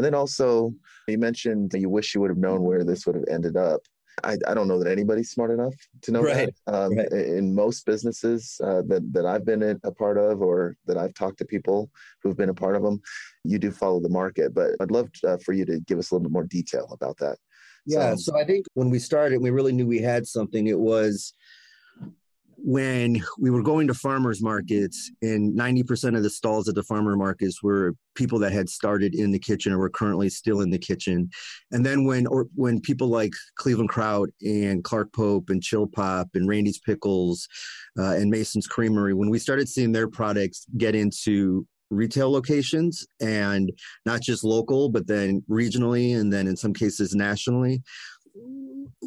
And 0.00 0.04
then 0.06 0.14
also, 0.14 0.72
you 1.08 1.18
mentioned 1.18 1.74
you 1.74 1.90
wish 1.90 2.14
you 2.14 2.22
would 2.22 2.30
have 2.30 2.38
known 2.38 2.62
where 2.62 2.84
this 2.84 3.04
would 3.04 3.16
have 3.16 3.26
ended 3.30 3.54
up. 3.54 3.82
I, 4.24 4.38
I 4.46 4.54
don't 4.54 4.66
know 4.66 4.82
that 4.82 4.90
anybody's 4.90 5.30
smart 5.30 5.50
enough 5.50 5.74
to 6.00 6.10
know 6.10 6.22
right. 6.22 6.48
that. 6.66 6.74
Um, 6.74 6.96
right. 6.96 7.12
In 7.12 7.54
most 7.54 7.84
businesses 7.84 8.58
uh, 8.64 8.80
that, 8.88 9.06
that 9.12 9.26
I've 9.26 9.44
been 9.44 9.78
a 9.84 9.92
part 9.92 10.16
of 10.16 10.40
or 10.40 10.74
that 10.86 10.96
I've 10.96 11.12
talked 11.12 11.36
to 11.40 11.44
people 11.44 11.90
who've 12.22 12.34
been 12.34 12.48
a 12.48 12.54
part 12.54 12.76
of 12.76 12.82
them, 12.82 13.02
you 13.44 13.58
do 13.58 13.70
follow 13.70 14.00
the 14.00 14.08
market. 14.08 14.54
But 14.54 14.70
I'd 14.80 14.90
love 14.90 15.10
uh, 15.22 15.36
for 15.44 15.52
you 15.52 15.66
to 15.66 15.80
give 15.80 15.98
us 15.98 16.10
a 16.10 16.14
little 16.14 16.24
bit 16.24 16.32
more 16.32 16.44
detail 16.44 16.88
about 16.92 17.18
that. 17.18 17.36
Yeah. 17.84 18.14
So, 18.14 18.32
so 18.32 18.38
I 18.38 18.46
think 18.46 18.64
when 18.72 18.88
we 18.88 19.00
started, 19.00 19.42
we 19.42 19.50
really 19.50 19.72
knew 19.72 19.86
we 19.86 20.00
had 20.00 20.26
something. 20.26 20.66
It 20.68 20.78
was 20.78 21.34
when 22.62 23.22
we 23.38 23.50
were 23.50 23.62
going 23.62 23.86
to 23.86 23.94
farmers 23.94 24.42
markets 24.42 25.10
and 25.22 25.58
90% 25.58 26.16
of 26.16 26.22
the 26.22 26.30
stalls 26.30 26.68
at 26.68 26.74
the 26.74 26.82
farmer 26.82 27.16
markets 27.16 27.62
were 27.62 27.94
people 28.14 28.38
that 28.38 28.52
had 28.52 28.68
started 28.68 29.14
in 29.14 29.30
the 29.30 29.38
kitchen 29.38 29.72
or 29.72 29.78
were 29.78 29.90
currently 29.90 30.28
still 30.28 30.60
in 30.60 30.70
the 30.70 30.78
kitchen. 30.78 31.30
And 31.72 31.84
then 31.84 32.04
when 32.04 32.26
or 32.26 32.48
when 32.54 32.80
people 32.80 33.08
like 33.08 33.32
cleveland 33.56 33.88
kraut 33.88 34.28
and 34.42 34.84
clark 34.84 35.12
pope 35.12 35.50
and 35.50 35.62
chill 35.62 35.86
pop 35.86 36.28
and 36.34 36.48
randy's 36.48 36.78
pickles 36.78 37.48
uh, 37.98 38.14
and 38.14 38.30
mason's 38.30 38.66
creamery 38.66 39.14
when 39.14 39.30
we 39.30 39.38
started 39.38 39.68
seeing 39.68 39.92
their 39.92 40.08
products 40.08 40.66
get 40.76 40.94
into 40.94 41.66
retail 41.90 42.30
locations 42.30 43.06
and 43.20 43.72
not 44.06 44.20
just 44.20 44.44
local 44.44 44.88
but 44.88 45.06
then 45.06 45.42
regionally 45.50 46.16
and 46.16 46.32
then 46.32 46.46
in 46.46 46.56
some 46.56 46.72
cases 46.72 47.14
nationally 47.14 47.82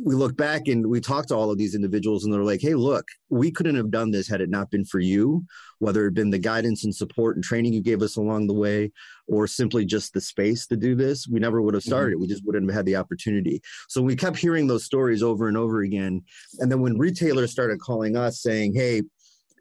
we 0.04 0.16
look 0.16 0.36
back 0.36 0.68
and 0.68 0.86
we 0.88 1.00
talk 1.00 1.28
to 1.28 1.36
all 1.36 1.50
of 1.50 1.58
these 1.58 1.76
individuals 1.76 2.24
and 2.24 2.34
they're 2.34 2.44
like 2.44 2.62
hey 2.62 2.74
look 2.74 3.06
we 3.30 3.50
couldn't 3.50 3.76
have 3.76 3.90
done 3.90 4.12
this 4.12 4.28
had 4.28 4.42
it 4.42 4.50
not 4.50 4.70
been 4.70 4.84
for 4.84 5.00
you 5.00 5.44
whether 5.80 6.02
it 6.02 6.08
had 6.08 6.14
been 6.14 6.30
the 6.30 6.40
guidance 6.40 6.84
and 6.84 6.94
support 6.94 7.36
and 7.36 7.44
training 7.44 7.74
you 7.74 7.82
gave 7.82 8.02
us 8.02 8.18
along 8.18 8.48
the 8.48 8.54
way 8.54 8.92
or 9.28 9.48
simply 9.48 9.86
just 9.86 10.14
the 10.14 10.22
space 10.22 10.68
to 10.68 10.76
do 10.76 10.96
this 10.96 11.28
we 11.28 11.40
never 11.40 11.62
would 11.62 11.74
have 11.74 11.82
mm-hmm. 11.84 11.90
started 11.90 12.16
mm-hmm. 12.16 12.22
we 12.22 12.28
just 12.28 12.46
wouldn't 12.46 12.70
have 12.70 12.76
had 12.76 12.86
the 12.86 12.96
opportunity 12.96 13.62
so 13.88 14.02
we 14.02 14.16
kept 14.16 14.38
hearing 14.38 14.68
those 14.68 14.86
stories 14.86 15.24
over 15.24 15.48
and 15.48 15.58
over 15.58 15.82
again 15.82 16.22
and 16.60 16.72
then 16.72 16.82
when 16.82 16.98
retailers 16.98 17.52
started 17.52 17.80
calling 17.80 18.18
us 18.18 18.42
saying 18.42 18.74
hey 18.74 19.02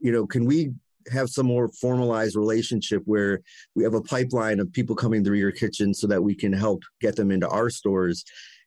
you 0.01 0.11
know 0.11 0.27
can 0.27 0.45
we 0.45 0.73
have 1.11 1.29
some 1.29 1.47
more 1.47 1.69
formalized 1.69 2.37
relationship 2.37 3.03
where 3.07 3.41
we 3.75 3.83
have 3.83 3.95
a 3.95 4.03
pipeline 4.03 4.61
of 4.61 4.73
people 4.73 4.95
coming 4.95 5.25
through 5.25 5.37
your 5.37 5.51
kitchen 5.51 5.93
so 5.93 6.07
that 6.07 6.23
we 6.23 6.33
can 6.33 6.53
help 6.53 6.83
get 7.01 7.17
them 7.17 7.33
into 7.33 7.49
our 7.49 7.71
stores 7.71 8.25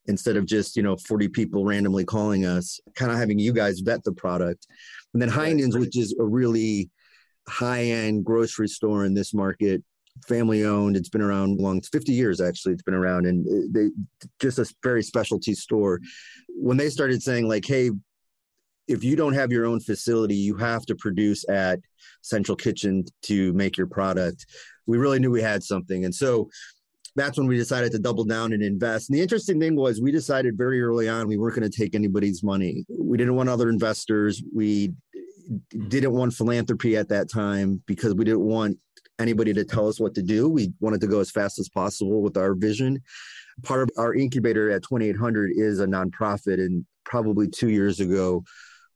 instead 0.07 0.37
of 0.37 0.45
just 0.45 0.75
you 0.75 0.83
know 0.83 0.95
40 0.97 1.27
people 1.29 1.65
randomly 1.65 2.05
calling 2.05 2.45
us 2.45 2.79
kind 2.95 3.11
of 3.11 3.17
having 3.17 3.39
you 3.39 3.53
guys 3.53 3.79
vet 3.79 4.03
the 4.03 4.13
product. 4.13 4.67
And 5.13 5.21
then 5.21 5.29
heinen's 5.29 5.77
which 5.77 5.97
is 5.97 6.15
a 6.19 6.23
really 6.23 6.89
high-end 7.47 8.25
grocery 8.25 8.67
store 8.67 9.05
in 9.05 9.13
this 9.13 9.33
market 9.33 9.83
family 10.27 10.63
owned 10.63 10.95
it's 10.95 11.09
been 11.09 11.21
around 11.21 11.59
long 11.59 11.81
50 11.81 12.13
years 12.13 12.39
actually 12.39 12.73
it's 12.73 12.83
been 12.83 12.93
around 12.93 13.25
and 13.25 13.45
uh, 13.45 13.67
they 13.69 13.89
just 14.39 14.59
a 14.59 14.73
very 14.81 15.03
specialty 15.03 15.53
store. 15.53 15.99
When 16.47 16.77
they 16.77 16.89
started 16.89 17.21
saying 17.21 17.47
like 17.47 17.65
hey 17.65 17.91
if 18.87 19.03
you 19.03 19.15
don't 19.15 19.33
have 19.33 19.51
your 19.51 19.65
own 19.65 19.79
facility 19.79 20.35
you 20.35 20.55
have 20.55 20.85
to 20.85 20.95
produce 20.95 21.47
at 21.49 21.79
central 22.21 22.55
kitchen 22.55 23.03
to 23.23 23.51
make 23.53 23.77
your 23.77 23.87
product 23.87 24.45
we 24.87 24.97
really 24.97 25.19
knew 25.19 25.31
we 25.31 25.41
had 25.41 25.63
something. 25.63 26.05
And 26.05 26.13
so 26.13 26.49
that's 27.15 27.37
when 27.37 27.47
we 27.47 27.55
decided 27.55 27.91
to 27.93 27.99
double 27.99 28.25
down 28.25 28.53
and 28.53 28.61
invest. 28.61 29.09
And 29.09 29.17
the 29.17 29.21
interesting 29.21 29.59
thing 29.59 29.75
was 29.75 30.01
we 30.01 30.11
decided 30.11 30.57
very 30.57 30.81
early 30.81 31.07
on 31.07 31.27
we 31.27 31.37
weren't 31.37 31.55
going 31.55 31.69
to 31.69 31.77
take 31.77 31.95
anybody's 31.95 32.43
money. 32.43 32.85
We 32.89 33.17
didn't 33.17 33.35
want 33.35 33.49
other 33.49 33.69
investors. 33.69 34.43
We 34.53 34.93
didn't 35.87 36.11
want 36.11 36.33
philanthropy 36.33 36.97
at 36.97 37.09
that 37.09 37.29
time 37.31 37.81
because 37.85 38.15
we 38.15 38.25
didn't 38.25 38.45
want 38.45 38.77
anybody 39.19 39.53
to 39.53 39.63
tell 39.63 39.87
us 39.87 39.99
what 39.99 40.13
to 40.15 40.21
do. 40.21 40.49
We 40.49 40.73
wanted 40.81 40.99
to 41.01 41.07
go 41.07 41.19
as 41.19 41.31
fast 41.31 41.57
as 41.57 41.69
possible 41.69 42.21
with 42.21 42.35
our 42.35 42.53
vision. 42.53 43.01
Part 43.63 43.83
of 43.83 43.89
our 43.97 44.13
incubator 44.13 44.69
at 44.71 44.83
2800 44.83 45.51
is 45.55 45.79
a 45.79 45.85
nonprofit 45.85 46.55
and 46.55 46.85
probably 47.05 47.47
2 47.47 47.69
years 47.69 48.01
ago 48.01 48.43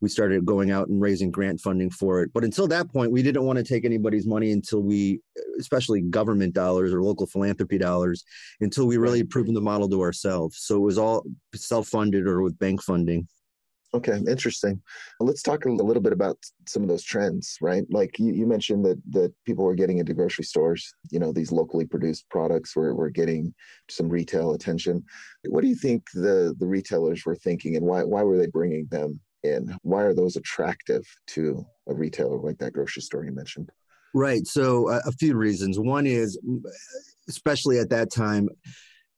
we 0.02 0.10
started 0.10 0.46
going 0.46 0.72
out 0.72 0.88
and 0.88 1.02
raising 1.02 1.32
grant 1.32 1.60
funding 1.60 1.90
for 1.90 2.22
it. 2.22 2.32
But 2.34 2.44
until 2.44 2.68
that 2.68 2.92
point, 2.92 3.12
we 3.12 3.24
didn't 3.24 3.44
want 3.44 3.58
to 3.58 3.64
take 3.64 3.86
anybody's 3.86 4.26
money 4.26 4.52
until 4.52 4.82
we, 4.82 5.22
especially 5.60 6.02
government 6.02 6.54
dollars 6.54 6.94
or 6.94 7.04
local 7.04 7.28
philanthropy 7.28 7.78
dollars, 7.78 8.24
until 8.62 8.88
we 8.88 8.98
really 8.98 9.24
proven 9.24 9.54
the 9.54 9.62
model 9.62 9.90
to 9.90 10.02
ourselves. 10.02 10.60
So 10.62 10.78
it 10.78 10.82
was 10.82 10.98
all 10.98 11.26
self 11.56 11.88
funded 11.88 12.28
or 12.28 12.42
with 12.42 12.58
bank 12.60 12.82
funding. 12.82 13.28
Okay, 13.92 14.20
interesting. 14.28 14.80
Let's 15.20 15.42
talk 15.42 15.66
a 15.66 15.72
little 15.72 16.02
bit 16.02 16.14
about 16.14 16.38
some 16.68 16.84
of 16.84 16.90
those 16.90 17.04
trends, 17.04 17.58
right? 17.60 17.84
Like 17.90 18.20
you, 18.20 18.34
you 18.34 18.46
mentioned 18.46 18.86
that 18.86 19.02
that 19.10 19.34
people 19.46 19.66
were 19.66 19.74
getting 19.74 19.98
into 19.98 20.14
grocery 20.14 20.44
stores. 20.44 20.94
You 21.10 21.18
know, 21.18 21.32
these 21.32 21.52
locally 21.52 21.86
produced 21.86 22.30
products 22.30 22.76
were, 22.76 22.94
were 22.94 23.10
getting 23.10 23.52
some 23.90 24.08
retail 24.08 24.54
attention. 24.54 25.04
What 25.48 25.62
do 25.62 25.68
you 25.68 25.76
think 25.76 26.04
the 26.14 26.56
the 26.60 26.68
retailers 26.68 27.26
were 27.26 27.36
thinking, 27.36 27.78
and 27.78 27.86
why 27.86 28.04
why 28.04 28.22
were 28.22 28.38
they 28.38 28.46
bringing 28.46 28.86
them 28.92 29.20
in. 29.44 29.76
Why 29.82 30.04
are 30.04 30.14
those 30.14 30.36
attractive 30.36 31.04
to 31.28 31.66
a 31.88 31.94
retailer 31.94 32.38
like 32.38 32.58
that 32.60 32.74
grocery 32.74 33.02
store 33.02 33.26
you 33.26 33.32
mentioned? 33.32 33.72
Right. 34.14 34.46
So, 34.48 34.90
uh, 34.90 35.02
a 35.06 35.12
few 35.12 35.36
reasons. 35.36 35.80
One 35.80 36.08
is, 36.08 36.40
especially 37.28 37.80
at 37.80 37.90
that 37.90 38.12
time, 38.12 38.50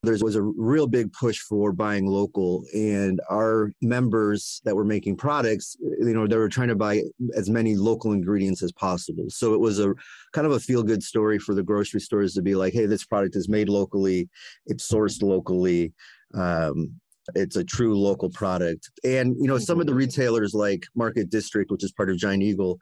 there 0.04 0.18
was 0.22 0.36
a 0.36 0.42
real 0.42 0.88
big 0.88 1.14
push 1.14 1.38
for 1.40 1.72
buying 1.72 2.08
local 2.08 2.66
and 2.74 3.22
our 3.30 3.72
members 3.82 4.62
that 4.66 4.76
were 4.76 4.84
making 4.84 5.16
products 5.16 5.78
you 5.80 6.14
know 6.14 6.26
they 6.26 6.38
were 6.38 6.50
trying 6.50 6.68
to 6.68 6.76
buy 6.76 7.02
as 7.36 7.50
many 7.50 7.76
local 7.76 8.12
ingredients 8.12 8.64
as 8.64 8.72
possible 8.72 9.26
so 9.30 9.54
it 9.54 9.60
was 9.60 9.80
a 9.80 9.94
kind 10.34 10.48
of 10.48 10.54
a 10.54 10.60
feel 10.60 10.82
good 10.82 11.04
story 11.04 11.38
for 11.38 11.54
the 11.54 11.64
grocery 11.64 12.00
stores 12.00 12.34
to 12.34 12.42
be 12.42 12.56
like 12.56 12.74
hey 12.74 12.86
this 12.86 13.06
product 13.06 13.36
is 13.36 13.48
made 13.48 13.70
locally 13.70 14.28
it's 14.66 14.92
sourced 14.92 15.22
locally 15.22 15.94
um, 16.34 17.00
it's 17.36 17.56
a 17.56 17.64
true 17.64 17.98
local 17.98 18.30
product. 18.30 18.90
And 19.04 19.36
you 19.40 19.48
know 19.48 19.58
some 19.58 19.80
of 19.80 19.86
the 19.86 19.92
mm-hmm. 19.92 20.00
retailers 20.00 20.54
like 20.54 20.86
market 20.96 21.30
district 21.30 21.72
which 21.72 21.84
is 21.84 21.92
part 21.92 22.10
of 22.10 22.18
giant 22.18 22.44
eagle 22.44 22.80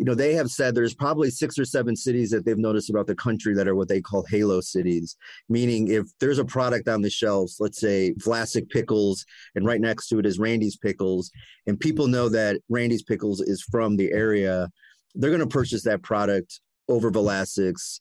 you 0.00 0.06
know, 0.06 0.14
they 0.14 0.32
have 0.32 0.50
said 0.50 0.74
there's 0.74 0.94
probably 0.94 1.28
six 1.28 1.58
or 1.58 1.66
seven 1.66 1.94
cities 1.94 2.30
that 2.30 2.46
they've 2.46 2.56
noticed 2.56 2.88
about 2.88 3.06
the 3.06 3.14
country 3.14 3.52
that 3.52 3.68
are 3.68 3.74
what 3.74 3.88
they 3.88 4.00
call 4.00 4.24
halo 4.24 4.62
cities, 4.62 5.14
meaning 5.50 5.88
if 5.88 6.06
there's 6.20 6.38
a 6.38 6.44
product 6.44 6.88
on 6.88 7.02
the 7.02 7.10
shelves, 7.10 7.58
let's 7.60 7.78
say 7.78 8.14
Vlasic 8.14 8.70
pickles, 8.70 9.26
and 9.54 9.66
right 9.66 9.78
next 9.78 10.08
to 10.08 10.18
it 10.18 10.24
is 10.24 10.38
Randy's 10.38 10.78
pickles, 10.78 11.30
and 11.66 11.78
people 11.78 12.06
know 12.06 12.30
that 12.30 12.62
Randy's 12.70 13.02
pickles 13.02 13.42
is 13.42 13.62
from 13.62 13.98
the 13.98 14.10
area, 14.10 14.70
they're 15.14 15.28
going 15.28 15.40
to 15.40 15.46
purchase 15.46 15.82
that 15.84 16.02
product 16.02 16.60
over 16.88 17.10
Vlasic's 17.10 18.00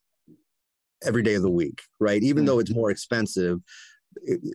every 1.03 1.23
day 1.23 1.35
of 1.35 1.41
the 1.41 1.51
week, 1.51 1.81
right? 1.99 2.23
Even 2.23 2.45
though 2.45 2.59
it's 2.59 2.69
mm-hmm. 2.69 2.79
more 2.79 2.91
expensive, 2.91 3.59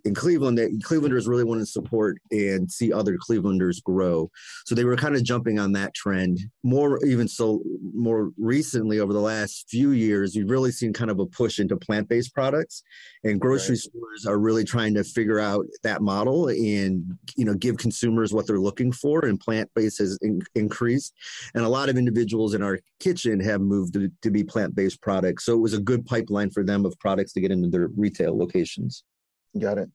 in 0.05 0.14
Cleveland, 0.14 0.59
they, 0.59 0.69
Clevelanders 0.71 1.27
really 1.27 1.45
want 1.45 1.61
to 1.61 1.67
support 1.67 2.19
and 2.31 2.71
see 2.71 2.93
other 2.93 3.17
Clevelanders 3.17 3.83
grow. 3.83 4.31
So 4.67 4.75
they 4.75 4.85
were 4.85 4.97
kind 4.97 5.17
of 5.17 5.25
jumping 5.25 5.59
on 5.59 5.73
that 5.73 5.95
trend. 5.95 6.40
More 6.62 7.05
even 7.05 7.29
so, 7.29 7.62
more 7.95 8.31
recently 8.38 9.01
over 9.01 9.12
the 9.12 9.21
last 9.21 9.67
few 9.69 9.90
years, 9.90 10.35
you've 10.35 10.51
really 10.51 10.73
seen 10.73 10.93
kind 10.93 11.11
of 11.11 11.19
a 11.19 11.27
push 11.27 11.59
into 11.59 11.77
plant-based 11.77 12.35
products, 12.35 12.83
and 13.23 13.40
grocery 13.40 13.75
right. 13.75 13.79
stores 13.79 14.27
are 14.27 14.38
really 14.38 14.64
trying 14.64 14.95
to 14.95 15.05
figure 15.05 15.40
out 15.40 15.67
that 15.83 16.03
model 16.03 16.49
and 16.49 17.05
you 17.37 17.45
know 17.45 17.55
give 17.55 17.77
consumers 17.77 18.33
what 18.33 18.47
they're 18.47 18.59
looking 18.59 18.93
for. 18.93 19.25
And 19.25 19.38
plant-based 19.40 19.99
has 19.99 20.19
in, 20.23 20.40
increased, 20.55 21.14
and 21.55 21.64
a 21.64 21.69
lot 21.69 21.88
of 21.88 21.97
individuals 21.97 22.55
in 22.55 22.62
our 22.62 22.79
kitchen 23.01 23.40
have 23.40 23.61
moved 23.61 23.95
to, 23.95 24.11
to 24.23 24.31
be 24.31 24.45
plant-based 24.45 25.01
products. 25.01 25.45
So 25.45 25.55
it 25.55 25.61
was 25.61 25.75
a 25.75 25.81
good 25.81 26.05
pipeline 26.05 26.51
for 26.51 26.64
them 26.64 26.85
of 26.85 26.99
products 26.99 27.33
to 27.35 27.40
get 27.40 27.51
into 27.51 27.69
their 27.69 27.88
retail 27.97 28.37
locations. 28.37 29.05
Got 29.59 29.79
it. 29.79 29.90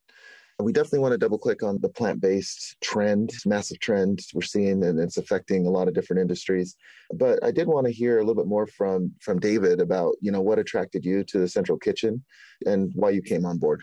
We 0.62 0.74
definitely 0.74 1.00
want 1.00 1.14
to 1.14 1.18
double 1.18 1.38
click 1.38 1.64
on 1.64 1.80
the 1.82 1.88
plant 1.88 2.20
based 2.20 2.76
trend, 2.82 3.32
massive 3.46 3.80
trend 3.80 4.20
we're 4.34 4.42
seeing, 4.42 4.84
and 4.84 5.00
it's 5.00 5.16
affecting 5.16 5.66
a 5.66 5.70
lot 5.70 5.88
of 5.88 5.94
different 5.94 6.22
industries. 6.22 6.76
But 7.14 7.42
I 7.44 7.52
did 7.52 7.68
want 7.68 7.88
to 7.88 7.94
hear 7.94 8.18
a 8.18 8.22
little 8.22 8.36
bit 8.36 8.48
more 8.48 8.68
from 8.68 9.14
from 9.22 9.40
David 9.40 9.80
about 9.80 10.16
you 10.22 10.32
know 10.32 10.42
what 10.42 10.60
attracted 10.60 11.06
you 11.06 11.24
to 11.26 11.40
the 11.40 11.48
Central 11.48 11.78
Kitchen 11.78 12.24
and 12.66 12.92
why 12.94 13.12
you 13.12 13.22
came 13.22 13.46
on 13.46 13.58
board. 13.58 13.82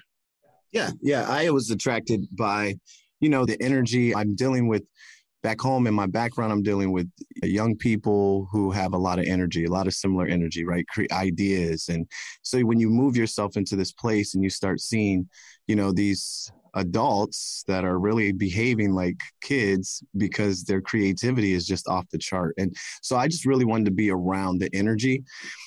Yeah, 0.71 0.91
yeah, 1.01 1.27
I 1.29 1.49
was 1.49 1.71
attracted 1.71 2.27
by 2.37 2.77
you 3.21 3.31
know 3.31 3.47
the 3.47 3.57
energy. 3.63 4.15
I'm 4.15 4.35
dealing 4.35 4.69
with 4.69 4.83
back 5.47 5.61
home 5.61 5.87
in 5.87 5.95
my 5.95 6.07
background. 6.07 6.53
I'm 6.53 6.65
dealing 6.65 6.91
with 6.91 7.09
uh, 7.41 7.47
young 7.47 7.77
people 7.77 8.49
who 8.51 8.73
have 8.73 8.95
a 8.95 8.99
lot 8.99 9.21
of 9.21 9.27
energy, 9.27 9.65
a 9.65 9.71
lot 9.71 9.87
of 9.87 9.95
similar 9.95 10.27
energy, 10.27 10.65
right? 10.65 10.85
Create 10.89 11.13
ideas, 11.13 11.89
and 11.89 12.05
so 12.43 12.63
when 12.63 12.81
you 12.81 12.91
move 12.91 13.17
yourself 13.17 13.57
into 13.57 13.77
this 13.77 13.93
place 13.93 14.35
and 14.35 14.43
you 14.43 14.51
start 14.51 14.81
seeing 14.81 15.29
you 15.69 15.77
know 15.77 15.93
these 15.93 16.51
adults 16.77 17.65
that 17.67 17.85
are 17.85 17.99
really 17.99 18.33
behaving 18.33 18.93
like 18.93 19.17
kids 19.41 20.03
because 20.17 20.65
their 20.65 20.81
creativity 20.81 21.53
is 21.53 21.67
just 21.67 21.89
off 21.89 22.05
the 22.11 22.19
chart. 22.19 22.55
And 22.59 22.75
so 23.03 23.17
I 23.17 23.29
just 23.29 23.47
really 23.47 23.65
wanted 23.65 23.87
to 23.87 23.93
be 23.93 24.11
around 24.11 24.59
the 24.59 24.69
energy. 24.75 25.25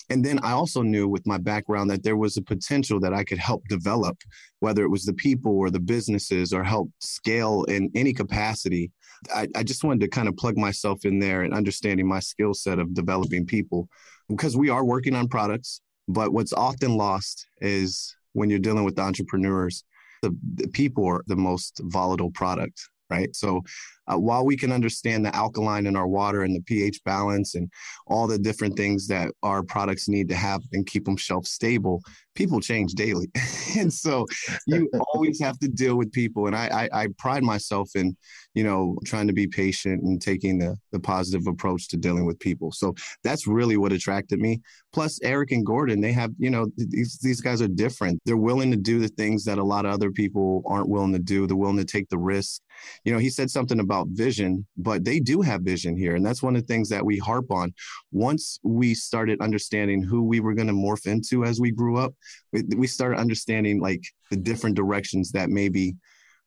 And 0.10 0.24
then 0.24 0.40
I 0.44 0.52
also 0.52 0.82
knew 0.82 1.08
with 1.08 1.26
my 1.26 1.38
background 1.38 1.90
that 1.90 2.04
there 2.04 2.18
was 2.18 2.38
a 2.38 2.42
potential 2.42 3.00
that 3.00 3.14
I 3.14 3.24
could 3.24 3.40
help 3.40 3.64
develop, 3.68 4.18
whether 4.60 4.84
it 4.84 4.90
was 4.90 5.04
the 5.04 5.14
people 5.14 5.58
or 5.58 5.70
the 5.70 5.80
businesses 5.80 6.54
or 6.54 6.64
help 6.64 6.90
scale 7.00 7.64
in 7.64 7.90
any 7.96 8.14
capacity. 8.14 8.92
I, 9.34 9.48
I 9.56 9.64
just 9.64 9.84
wanted 9.84 10.02
to 10.02 10.08
kind 10.08 10.28
of 10.28 10.38
plug 10.38 10.58
myself 10.58 11.06
in 11.06 11.20
there 11.20 11.44
and 11.44 11.54
understanding 11.54 12.08
my 12.08 12.20
skill 12.20 12.54
set 12.54 12.80
of 12.80 12.94
developing 12.94 13.46
people 13.46 13.90
because 14.28 14.56
we 14.56 14.70
are 14.70 14.86
working 14.86 15.16
on 15.16 15.28
products. 15.28 15.82
But 16.08 16.34
what's 16.34 16.54
often 16.54 16.96
lost 16.96 17.46
is 17.62 18.16
when 18.34 18.50
you're 18.50 18.60
dealing 18.60 18.84
with 18.84 19.00
entrepreneurs 19.00 19.84
the, 20.22 20.36
the 20.56 20.68
people 20.68 21.06
are 21.06 21.24
the 21.28 21.36
most 21.36 21.80
volatile 21.84 22.32
product 22.32 22.82
right? 23.10 23.36
So 23.36 23.62
uh, 24.10 24.18
while 24.18 24.46
we 24.46 24.58
can 24.58 24.72
understand 24.72 25.24
the 25.26 25.36
alkaline 25.36 25.86
in 25.86 25.96
our 25.96 26.08
water 26.08 26.44
and 26.44 26.56
the 26.56 26.62
pH 26.62 27.04
balance 27.04 27.56
and 27.56 27.72
all 28.08 28.28
the 28.28 28.40
different 28.40 28.76
things 28.76 29.08
that 29.08 29.32
our 29.44 29.62
products 29.62 30.08
need 30.08 30.28
to 30.30 30.36
have 30.36 30.62
and 30.74 30.86
keep 30.86 31.06
them 31.06 31.16
shelf 31.16 31.46
stable, 31.46 32.02
people 32.36 32.60
change 32.60 32.94
daily. 32.94 33.30
and 33.78 33.92
so 33.92 34.26
you 34.66 34.90
always 35.14 35.40
have 35.42 35.60
to 35.60 35.68
deal 35.68 35.96
with 35.96 36.12
people. 36.12 36.48
And 36.48 36.56
I, 36.56 36.90
I, 36.94 37.02
I, 37.02 37.08
pride 37.18 37.44
myself 37.44 37.90
in, 37.96 38.16
you 38.54 38.64
know, 38.64 38.96
trying 39.06 39.28
to 39.28 39.34
be 39.34 39.46
patient 39.46 40.04
and 40.04 40.22
taking 40.22 40.58
the, 40.58 40.78
the 40.92 41.00
positive 41.00 41.48
approach 41.48 41.90
to 41.90 41.98
dealing 41.98 42.26
with 42.26 42.40
people. 42.40 42.72
So 42.72 42.96
that's 43.24 43.46
really 43.46 43.78
what 43.78 43.92
attracted 43.92 44.40
me. 44.40 44.62
Plus 44.94 45.20
Eric 45.22 45.52
and 45.52 45.66
Gordon, 45.66 46.02
they 46.02 46.14
have, 46.14 46.32
you 46.40 46.50
know, 46.50 46.68
these, 46.78 47.20
these 47.22 47.42
guys 47.42 47.62
are 47.62 47.68
different. 47.68 48.22
They're 48.26 48.38
willing 48.38 48.72
to 48.72 48.78
do 48.78 49.00
the 49.00 49.10
things 49.10 49.44
that 49.44 49.58
a 49.58 49.64
lot 49.64 49.86
of 49.86 49.92
other 49.92 50.12
people 50.12 50.64
aren't 50.66 50.90
willing 50.90 51.14
to 51.14 51.20
do. 51.20 51.46
They're 51.46 51.58
willing 51.58 51.78
to 51.78 51.86
take 51.86 52.10
the 52.10 52.18
risk. 52.18 52.62
You 53.04 53.14
know, 53.14 53.20
he 53.20 53.30
said 53.30 53.50
something 53.50 53.80
about 53.80 54.08
vision, 54.10 54.66
but 54.78 55.04
they 55.04 55.20
do 55.20 55.42
have 55.42 55.62
vision 55.62 55.98
here. 55.98 56.16
And 56.16 56.26
that's 56.26 56.44
one 56.44 56.56
of 56.56 56.62
the 56.62 56.68
things 56.68 56.90
that 56.90 57.06
we 57.06 57.18
harp 57.18 57.52
on. 57.52 57.74
Once 58.12 58.60
we 58.64 58.94
started 58.94 59.42
understanding 59.42 60.04
who 60.04 60.24
we 60.24 60.40
were 60.40 60.54
going 60.54 60.68
to 60.68 60.74
morph 60.74 61.08
into 61.08 61.46
as 61.46 61.60
we 61.60 61.72
grew 61.72 61.98
up, 61.98 62.14
we, 62.52 62.88
started 62.88 63.20
understanding 63.20 63.80
like 63.80 64.02
the 64.32 64.38
different 64.38 64.76
directions 64.76 65.32
that 65.32 65.50
maybe 65.50 65.96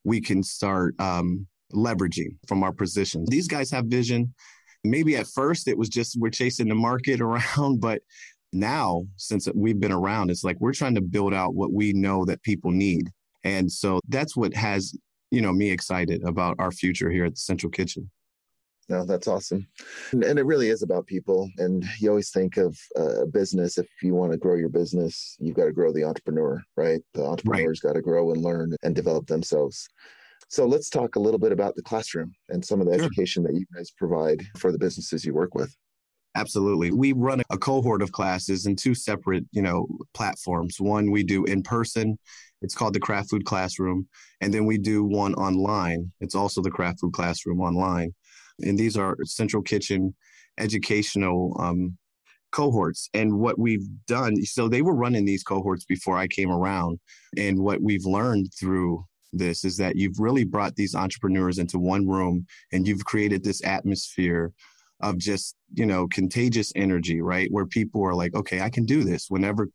we 0.05 0.21
can 0.21 0.43
start 0.43 0.95
um, 1.01 1.47
leveraging 1.73 2.37
from 2.47 2.63
our 2.63 2.73
positions. 2.73 3.29
These 3.29 3.49
guys 3.49 3.71
have 3.71 3.87
vision. 3.87 4.35
Maybe 4.85 5.17
at 5.17 5.29
first 5.29 5.69
it 5.69 5.79
was 5.79 5.89
just 5.89 6.19
we're 6.19 6.31
chasing 6.31 6.69
the 6.69 6.75
market 6.75 7.21
around, 7.23 7.81
but 7.81 8.03
now 8.53 9.05
since 9.17 9.49
we've 9.55 9.81
been 9.81 9.93
around, 9.93 10.31
it's 10.31 10.45
like 10.45 10.61
we're 10.61 10.75
trying 10.75 10.95
to 10.95 11.01
build 11.01 11.33
out 11.33 11.55
what 11.55 11.73
we 11.73 11.93
know 11.93 12.25
that 12.25 12.43
people 12.43 12.71
need. 12.71 13.11
And 13.45 13.71
so 13.71 14.01
that's 14.09 14.37
what 14.37 14.55
has 14.55 14.95
you 15.33 15.41
know 15.41 15.53
me 15.53 15.71
excited 15.71 16.23
about 16.25 16.57
our 16.59 16.71
future 16.71 17.11
here 17.11 17.25
at 17.25 17.35
the 17.35 17.41
Central 17.41 17.71
Kitchen. 17.71 18.11
No, 18.89 19.05
that's 19.05 19.29
awesome. 19.29 19.67
And, 20.11 20.25
and, 20.25 20.39
it 20.39 20.45
really 20.45 20.69
is 20.69 20.83
about 20.83 21.07
people. 21.07 21.49
And 21.59 21.85
you 21.99 22.11
always 22.11 22.31
think 22.31 22.57
of 22.57 22.79
a 22.97 23.27
business, 23.27 23.79
if 23.79 23.87
you 24.03 24.13
want 24.13 24.33
to 24.33 24.39
grow 24.39 24.57
your 24.57 24.69
business, 24.69 25.37
you've 25.39 25.57
got 25.57 25.67
to 25.67 25.73
grow 25.73 25.93
the 25.93 26.05
entrepreneur, 26.05 26.63
right? 26.77 27.01
The 27.15 27.25
entrepreneur's 27.25 27.81
right. 27.83 27.91
got 27.91 27.97
to 27.97 28.03
grow 28.03 28.33
and 28.33 28.43
learn 28.43 28.77
and 28.83 28.95
develop 28.95 29.27
themselves. 29.29 29.89
So 30.49 30.67
let's 30.67 30.91
talk 30.91 31.17
a 31.17 31.21
little 31.21 31.39
bit 31.39 31.53
about 31.53 31.77
the 31.77 31.83
classroom 31.83 32.35
and 32.51 32.63
some 32.63 32.81
of 32.81 32.87
the 32.87 32.95
sure. 32.95 33.05
education 33.05 33.43
that 33.45 33.55
you 33.55 33.65
guys 33.75 33.91
provide 33.91 34.43
for 34.59 34.73
the 34.73 34.79
businesses 34.79 35.25
you 35.25 35.33
work 35.33 35.55
with. 35.55 35.75
Absolutely. 36.35 36.91
We 36.91 37.13
run 37.13 37.43
a 37.51 37.59
cohort 37.59 38.03
of 38.03 38.13
classes 38.13 38.67
in 38.67 38.75
two 38.75 38.95
separate, 38.95 39.45
you 39.53 39.63
know, 39.63 39.87
platforms. 40.13 40.81
One 40.81 41.11
we 41.11 41.23
do 41.23 41.45
in 41.45 41.63
person 41.63 42.19
it's 42.63 42.75
called 42.75 42.95
the 42.95 43.01
Craft 43.01 43.31
Food 43.31 43.45
Classroom. 43.45 44.07
And 44.41 44.53
then 44.53 44.65
we 44.65 44.79
do 44.79 45.05
one 45.05 45.35
online. 45.35 46.13
It's 46.21 46.35
also 46.35 46.63
the 46.63 46.71
Craft 46.71 47.01
Food 47.01 47.13
Classroom 47.13 47.61
online. 47.61 48.15
And 48.61 48.79
these 48.79 48.97
are 48.97 49.17
Central 49.25 49.63
Kitchen 49.63 50.15
educational 50.59 51.57
um, 51.59 51.97
cohorts. 52.53 53.09
And 53.15 53.39
what 53.39 53.59
we've 53.59 53.87
done, 54.07 54.43
so 54.45 54.69
they 54.69 54.83
were 54.83 54.95
running 54.95 55.25
these 55.25 55.43
cohorts 55.43 55.85
before 55.85 56.17
I 56.17 56.29
came 56.29 56.51
around. 56.51 57.01
And 57.37 57.59
what 57.59 57.83
we've 57.83 58.05
learned 58.05 58.53
through 58.59 59.05
this 59.33 59.65
is 59.65 59.77
that 59.79 59.97
you've 59.97 60.19
really 60.19 60.45
brought 60.45 60.77
these 60.77 60.95
entrepreneurs 60.95 61.59
into 61.59 61.79
one 61.79 62.07
room 62.07 62.47
and 62.71 62.87
you've 62.87 63.05
created 63.05 63.43
this 63.43 63.65
atmosphere 63.65 64.53
of 65.03 65.19
just 65.19 65.57
you 65.75 65.87
know 65.87 66.07
contagious 66.09 66.73
energy 66.77 67.21
right? 67.21 67.49
Where 67.51 67.67
people 67.67 68.03
are 68.05 68.15
like 68.15 68.35
okay 68.35 68.61
i 68.61 68.71
can 68.71 68.85
do 68.85 69.05
this. 69.05 69.27
Whenever 69.29 69.69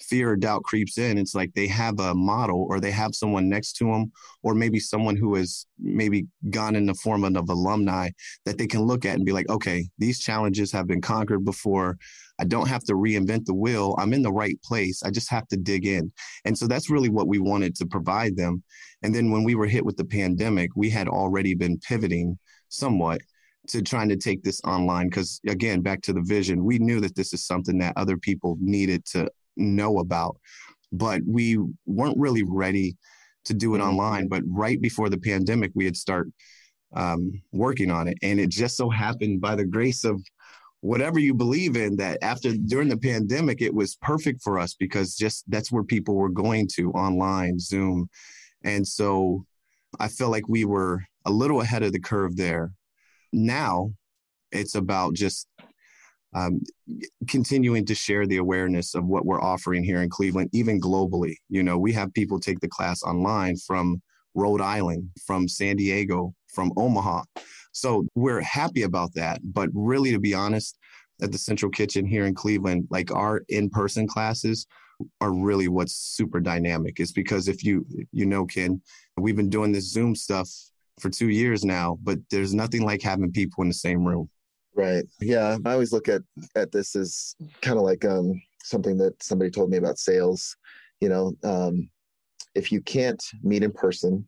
fear 0.00 0.30
or 0.30 0.36
doubt 0.36 0.62
creeps 0.64 0.98
in 0.98 1.16
it's 1.16 1.34
like 1.34 1.52
they 1.54 1.66
have 1.66 1.98
a 2.00 2.14
model 2.14 2.66
or 2.68 2.80
they 2.80 2.90
have 2.90 3.14
someone 3.14 3.48
next 3.48 3.74
to 3.74 3.84
them 3.84 4.10
or 4.42 4.54
maybe 4.54 4.78
someone 4.78 5.16
who 5.16 5.34
has 5.34 5.66
maybe 5.78 6.26
gone 6.50 6.74
in 6.74 6.86
the 6.86 6.94
form 6.94 7.24
of 7.24 7.48
alumni 7.48 8.10
that 8.44 8.58
they 8.58 8.66
can 8.66 8.82
look 8.82 9.04
at 9.04 9.14
and 9.14 9.24
be 9.24 9.32
like 9.32 9.48
okay 9.48 9.86
these 9.98 10.20
challenges 10.20 10.72
have 10.72 10.86
been 10.86 11.00
conquered 11.00 11.44
before. 11.44 11.96
I 12.38 12.44
don't 12.44 12.68
have 12.68 12.82
to 12.84 12.94
reinvent 12.94 13.44
the 13.44 13.54
wheel. 13.54 13.94
I'm 13.98 14.12
in 14.12 14.22
the 14.22 14.32
right 14.32 14.60
place. 14.64 15.02
I 15.04 15.10
just 15.10 15.30
have 15.30 15.46
to 15.48 15.56
dig 15.56 15.86
in. 15.86 16.10
And 16.44 16.56
so 16.58 16.66
that's 16.66 16.90
really 16.90 17.10
what 17.10 17.28
we 17.28 17.38
wanted 17.38 17.76
to 17.76 17.86
provide 17.86 18.36
them. 18.36 18.64
And 19.02 19.14
then 19.14 19.30
when 19.30 19.44
we 19.44 19.54
were 19.54 19.66
hit 19.66 19.84
with 19.84 19.96
the 19.96 20.04
pandemic 20.04 20.70
we 20.74 20.90
had 20.90 21.08
already 21.08 21.54
been 21.54 21.78
pivoting 21.78 22.38
somewhat 22.68 23.20
to 23.68 23.82
trying 23.82 24.08
to 24.08 24.16
take 24.16 24.42
this 24.42 24.60
online 24.64 25.08
because 25.08 25.40
again 25.48 25.80
back 25.80 26.02
to 26.02 26.12
the 26.12 26.22
vision 26.22 26.64
we 26.64 26.78
knew 26.78 27.00
that 27.00 27.14
this 27.14 27.32
is 27.32 27.46
something 27.46 27.78
that 27.78 27.92
other 27.96 28.16
people 28.16 28.56
needed 28.60 29.04
to 29.04 29.30
know 29.56 29.98
about 29.98 30.36
but 30.90 31.20
we 31.26 31.58
weren't 31.86 32.18
really 32.18 32.42
ready 32.42 32.96
to 33.44 33.54
do 33.54 33.74
it 33.74 33.78
mm-hmm. 33.78 33.88
online 33.88 34.28
but 34.28 34.42
right 34.46 34.80
before 34.80 35.08
the 35.08 35.18
pandemic 35.18 35.70
we 35.74 35.84
had 35.84 35.96
start 35.96 36.28
um, 36.94 37.42
working 37.52 37.90
on 37.90 38.08
it. 38.08 38.18
And 38.22 38.38
it 38.38 38.50
just 38.50 38.76
so 38.76 38.90
happened 38.90 39.40
by 39.40 39.54
the 39.54 39.64
grace 39.64 40.04
of 40.04 40.22
whatever 40.80 41.18
you 41.18 41.32
believe 41.34 41.76
in 41.76 41.96
that 41.96 42.18
after 42.22 42.52
during 42.52 42.88
the 42.88 42.96
pandemic, 42.96 43.62
it 43.62 43.72
was 43.72 43.96
perfect 43.96 44.42
for 44.42 44.58
us 44.58 44.74
because 44.74 45.14
just 45.14 45.44
that's 45.48 45.70
where 45.70 45.84
people 45.84 46.14
were 46.14 46.28
going 46.28 46.68
to 46.74 46.90
online, 46.92 47.58
Zoom. 47.58 48.08
And 48.64 48.86
so 48.86 49.44
I 50.00 50.08
felt 50.08 50.32
like 50.32 50.48
we 50.48 50.64
were 50.64 51.02
a 51.24 51.30
little 51.30 51.60
ahead 51.60 51.82
of 51.82 51.92
the 51.92 52.00
curve 52.00 52.36
there. 52.36 52.72
Now 53.32 53.92
it's 54.52 54.74
about 54.74 55.14
just 55.14 55.48
um, 56.34 56.60
continuing 57.28 57.84
to 57.86 57.94
share 57.94 58.26
the 58.26 58.38
awareness 58.38 58.94
of 58.94 59.04
what 59.04 59.26
we're 59.26 59.42
offering 59.42 59.84
here 59.84 60.02
in 60.02 60.08
Cleveland, 60.08 60.50
even 60.52 60.80
globally. 60.80 61.34
You 61.48 61.62
know, 61.62 61.78
we 61.78 61.92
have 61.92 62.12
people 62.14 62.40
take 62.40 62.60
the 62.60 62.68
class 62.68 63.02
online 63.02 63.56
from 63.56 64.00
Rhode 64.34 64.60
Island, 64.60 65.10
from 65.26 65.46
San 65.46 65.76
Diego, 65.76 66.34
from 66.48 66.72
Omaha. 66.76 67.22
So 67.72 68.06
we're 68.14 68.40
happy 68.40 68.82
about 68.82 69.12
that. 69.14 69.40
But 69.42 69.68
really, 69.74 70.12
to 70.12 70.18
be 70.18 70.34
honest, 70.34 70.78
at 71.20 71.32
the 71.32 71.38
Central 71.38 71.70
Kitchen 71.70 72.06
here 72.06 72.24
in 72.24 72.34
Cleveland, 72.34 72.88
like 72.90 73.10
our 73.14 73.42
in 73.48 73.68
person 73.68 74.06
classes 74.06 74.66
are 75.20 75.32
really 75.32 75.68
what's 75.68 75.94
super 75.94 76.40
dynamic. 76.40 76.98
Is 76.98 77.12
because 77.12 77.48
if 77.48 77.62
you, 77.62 77.84
you 78.10 78.24
know, 78.24 78.46
Ken, 78.46 78.80
we've 79.18 79.36
been 79.36 79.50
doing 79.50 79.72
this 79.72 79.90
Zoom 79.92 80.14
stuff 80.14 80.50
for 81.02 81.10
two 81.10 81.28
years 81.28 81.64
now, 81.64 81.98
but 82.02 82.18
there's 82.30 82.54
nothing 82.54 82.82
like 82.84 83.02
having 83.02 83.32
people 83.32 83.62
in 83.62 83.68
the 83.68 83.74
same 83.74 84.04
room. 84.04 84.30
Right. 84.74 85.04
Yeah. 85.20 85.58
I 85.66 85.72
always 85.72 85.92
look 85.92 86.08
at 86.08 86.22
at 86.56 86.72
this 86.72 86.96
as 86.96 87.34
kind 87.60 87.76
of 87.76 87.84
like 87.84 88.04
um, 88.04 88.40
something 88.62 88.96
that 88.98 89.22
somebody 89.22 89.50
told 89.50 89.68
me 89.68 89.76
about 89.76 89.98
sales. 89.98 90.56
You 91.00 91.10
know, 91.10 91.32
um, 91.42 91.90
if 92.54 92.72
you 92.72 92.80
can't 92.80 93.22
meet 93.42 93.64
in 93.64 93.72
person, 93.72 94.24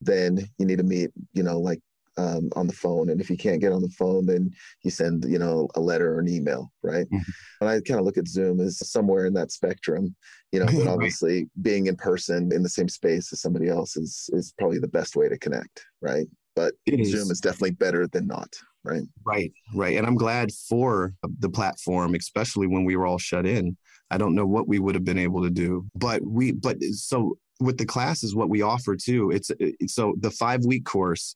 then 0.00 0.38
you 0.58 0.66
need 0.66 0.78
to 0.78 0.84
meet. 0.84 1.10
You 1.32 1.42
know, 1.42 1.58
like 1.58 1.80
um, 2.18 2.50
on 2.56 2.66
the 2.66 2.72
phone. 2.72 3.10
And 3.10 3.20
if 3.20 3.30
you 3.30 3.36
can't 3.36 3.60
get 3.60 3.72
on 3.72 3.80
the 3.80 3.88
phone, 3.88 4.26
then 4.26 4.50
you 4.82 4.90
send, 4.90 5.24
you 5.24 5.38
know, 5.38 5.68
a 5.76 5.80
letter 5.80 6.14
or 6.14 6.18
an 6.18 6.28
email, 6.28 6.70
right? 6.82 7.06
Mm-hmm. 7.06 7.30
And 7.60 7.70
I 7.70 7.80
kind 7.80 8.00
of 8.00 8.04
look 8.04 8.18
at 8.18 8.28
Zoom 8.28 8.60
as 8.60 8.86
somewhere 8.90 9.26
in 9.26 9.32
that 9.34 9.52
spectrum, 9.52 10.14
you 10.52 10.60
know, 10.60 10.66
but 10.66 10.88
obviously 10.92 11.38
right. 11.38 11.62
being 11.62 11.86
in 11.86 11.96
person 11.96 12.52
in 12.52 12.62
the 12.62 12.68
same 12.68 12.88
space 12.88 13.32
as 13.32 13.40
somebody 13.40 13.68
else 13.68 13.96
is 13.96 14.28
is 14.32 14.52
probably 14.58 14.78
the 14.78 14.88
best 14.88 15.16
way 15.16 15.28
to 15.28 15.38
connect, 15.38 15.84
right? 16.02 16.26
But 16.56 16.74
Zoom 16.88 17.30
is 17.30 17.40
definitely 17.40 17.70
better 17.72 18.08
than 18.08 18.26
not 18.26 18.52
right 18.84 19.02
right 19.24 19.52
right 19.74 19.96
and 19.96 20.06
i'm 20.06 20.14
glad 20.14 20.52
for 20.52 21.12
the 21.40 21.48
platform 21.48 22.14
especially 22.14 22.68
when 22.68 22.84
we 22.84 22.94
were 22.94 23.06
all 23.06 23.18
shut 23.18 23.44
in 23.44 23.76
i 24.12 24.16
don't 24.16 24.36
know 24.36 24.46
what 24.46 24.68
we 24.68 24.78
would 24.78 24.94
have 24.94 25.04
been 25.04 25.18
able 25.18 25.42
to 25.42 25.50
do 25.50 25.84
but 25.96 26.22
we 26.24 26.52
but 26.52 26.80
so 26.92 27.36
with 27.58 27.76
the 27.76 27.84
classes 27.84 28.36
what 28.36 28.48
we 28.48 28.62
offer 28.62 28.94
too 28.94 29.32
it's, 29.32 29.50
it's 29.58 29.94
so 29.94 30.14
the 30.20 30.30
five 30.30 30.64
week 30.64 30.84
course 30.84 31.34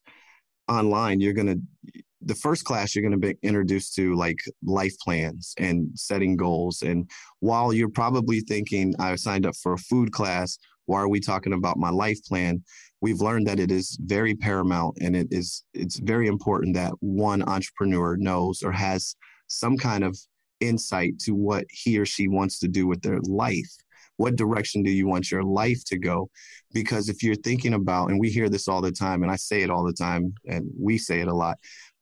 online 0.68 1.20
you're 1.20 1.32
going 1.32 1.46
to 1.46 2.02
the 2.24 2.34
first 2.34 2.64
class 2.64 2.94
you're 2.94 3.02
going 3.02 3.20
to 3.20 3.26
be 3.26 3.36
introduced 3.42 3.94
to 3.94 4.14
like 4.14 4.38
life 4.64 4.94
plans 5.02 5.54
and 5.58 5.88
setting 5.94 6.36
goals. 6.36 6.82
And 6.82 7.10
while 7.40 7.72
you're 7.72 7.88
probably 7.88 8.40
thinking 8.40 8.94
i 8.98 9.14
signed 9.16 9.46
up 9.46 9.56
for 9.56 9.72
a 9.72 9.78
food 9.78 10.12
class 10.12 10.58
why 10.86 11.00
are 11.00 11.08
we 11.08 11.20
talking 11.20 11.52
about 11.52 11.78
my 11.78 11.90
life 11.90 12.18
plan? 12.24 12.62
we've 13.00 13.20
learned 13.20 13.46
that 13.48 13.60
it 13.60 13.70
is 13.70 13.98
very 14.02 14.34
paramount 14.34 14.96
and 15.00 15.14
it 15.14 15.26
is 15.30 15.64
it's 15.74 15.98
very 15.98 16.28
important 16.28 16.74
that 16.74 16.92
one 17.00 17.42
entrepreneur 17.42 18.16
knows 18.16 18.62
or 18.62 18.72
has 18.72 19.14
some 19.48 19.76
kind 19.76 20.04
of 20.04 20.16
insight 20.60 21.18
to 21.18 21.34
what 21.34 21.64
he 21.70 21.98
or 21.98 22.06
she 22.06 22.28
wants 22.28 22.58
to 22.60 22.68
do 22.68 22.86
with 22.86 23.02
their 23.02 23.20
life 23.22 23.74
what 24.22 24.36
direction 24.36 24.82
do 24.82 24.90
you 24.90 25.06
want 25.06 25.30
your 25.30 25.44
life 25.44 25.82
to 25.84 25.98
go 25.98 26.30
because 26.72 27.08
if 27.08 27.22
you're 27.22 27.42
thinking 27.48 27.74
about 27.74 28.10
and 28.10 28.18
we 28.18 28.30
hear 28.30 28.48
this 28.48 28.68
all 28.68 28.80
the 28.80 28.96
time 29.04 29.22
and 29.22 29.30
i 29.30 29.36
say 29.36 29.62
it 29.62 29.70
all 29.70 29.84
the 29.84 29.92
time 30.08 30.32
and 30.46 30.62
we 30.78 30.96
say 30.96 31.20
it 31.20 31.28
a 31.28 31.34
lot 31.34 31.56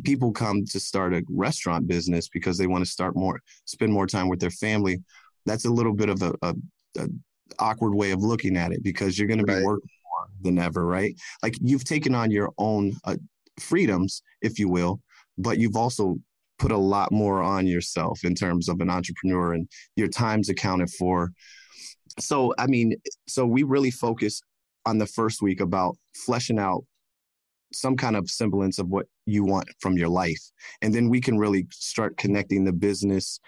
people 0.05 0.33
come 0.33 0.65
to 0.65 0.79
start 0.81 1.15
a 1.15 1.23
restaurant 1.31 1.87
business 1.87 2.29
because 2.29 2.57
they 2.57 2.67
want 2.67 2.85
to 2.85 2.91
start 2.91 3.17
more 3.17 3.41
spend 3.65 3.93
more 3.93 4.07
time 4.07 4.29
with 4.29 4.41
their 4.41 4.57
family 4.67 4.99
that's 5.47 5.65
a 5.65 5.71
little 5.71 5.95
bit 5.95 6.09
of 6.09 6.23
a, 6.23 6.33
a, 6.43 6.55
a 6.99 7.09
awkward 7.59 7.95
way 7.95 8.11
of 8.11 8.23
looking 8.23 8.57
at 8.57 8.73
it 8.73 8.83
because 8.83 9.19
you're 9.19 9.29
going 9.29 9.39
to 9.41 9.47
be 9.47 9.55
right. 9.55 9.65
working 9.65 9.91
more 10.05 10.29
than 10.43 10.59
ever, 10.59 10.87
right? 10.87 11.15
Like 11.43 11.57
you've 11.61 11.85
taken 11.85 12.15
on 12.15 12.31
your 12.31 12.51
own 12.59 12.95
uh, 13.05 13.17
freedoms, 13.59 14.23
if 14.43 14.59
you 14.59 14.69
will, 14.69 15.01
but 15.39 15.59
you've 15.59 15.77
also 15.77 16.17
put 16.59 16.73
a 16.73 16.77
lot 16.77 17.11
more 17.11 17.43
on 17.43 17.67
yourself 17.67 18.25
in 18.25 18.35
terms 18.35 18.69
of 18.69 18.81
an 18.81 18.91
entrepreneur 18.91 19.55
and 19.55 19.69
your 19.97 20.09
time's 20.09 20.49
accounted 20.49 20.91
for. 20.91 21.33
So, 22.18 22.53
I 22.59 22.66
mean, 22.66 22.94
so 23.29 23.46
we 23.46 23.62
really 23.62 23.90
focus 23.90 24.40
on 24.87 24.99
the 24.99 25.07
first 25.07 25.42
week 25.42 25.61
about 25.61 25.96
fleshing 26.14 26.59
out 26.59 26.85
some 27.73 27.96
kind 27.96 28.16
of 28.16 28.29
semblance 28.29 28.79
of 28.79 28.88
what 28.88 29.07
you 29.27 29.44
want 29.44 29.68
from 29.81 29.96
your 29.96 30.09
life. 30.09 30.40
And 30.83 30.94
then 30.94 31.09
we 31.09 31.20
can 31.20 31.38
really 31.38 31.66
start 31.70 32.16
connecting 32.16 32.64
the 32.64 32.73
business 32.73 33.38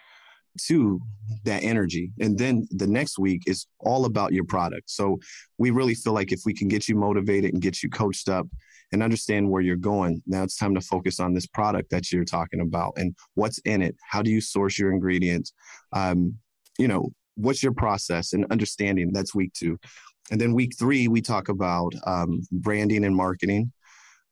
to 0.66 1.00
that 1.44 1.62
energy. 1.62 2.12
And 2.20 2.38
then 2.38 2.66
the 2.70 2.86
next 2.86 3.18
week 3.18 3.42
is 3.46 3.66
all 3.80 4.04
about 4.04 4.32
your 4.32 4.44
product. 4.44 4.90
So 4.90 5.18
we 5.58 5.70
really 5.70 5.94
feel 5.94 6.12
like 6.12 6.30
if 6.30 6.42
we 6.44 6.54
can 6.54 6.68
get 6.68 6.88
you 6.88 6.94
motivated 6.94 7.52
and 7.52 7.62
get 7.62 7.82
you 7.82 7.88
coached 7.88 8.28
up 8.28 8.46
and 8.92 9.02
understand 9.02 9.50
where 9.50 9.62
you're 9.62 9.76
going, 9.76 10.22
now 10.26 10.42
it's 10.42 10.56
time 10.56 10.74
to 10.74 10.80
focus 10.80 11.18
on 11.20 11.32
this 11.32 11.46
product 11.46 11.90
that 11.90 12.12
you're 12.12 12.24
talking 12.24 12.60
about 12.60 12.92
and 12.96 13.16
what's 13.34 13.58
in 13.60 13.80
it. 13.80 13.96
How 14.08 14.22
do 14.22 14.30
you 14.30 14.40
source 14.40 14.78
your 14.78 14.92
ingredients? 14.92 15.52
Um, 15.92 16.36
you 16.78 16.86
know, 16.88 17.12
what's 17.36 17.62
your 17.62 17.72
process 17.72 18.32
and 18.32 18.46
understanding? 18.50 19.12
That's 19.12 19.34
week 19.34 19.52
two. 19.52 19.78
And 20.30 20.40
then 20.40 20.54
week 20.54 20.72
three, 20.78 21.08
we 21.08 21.20
talk 21.20 21.48
about 21.48 21.92
um, 22.06 22.42
branding 22.52 23.04
and 23.04 23.14
marketing 23.14 23.72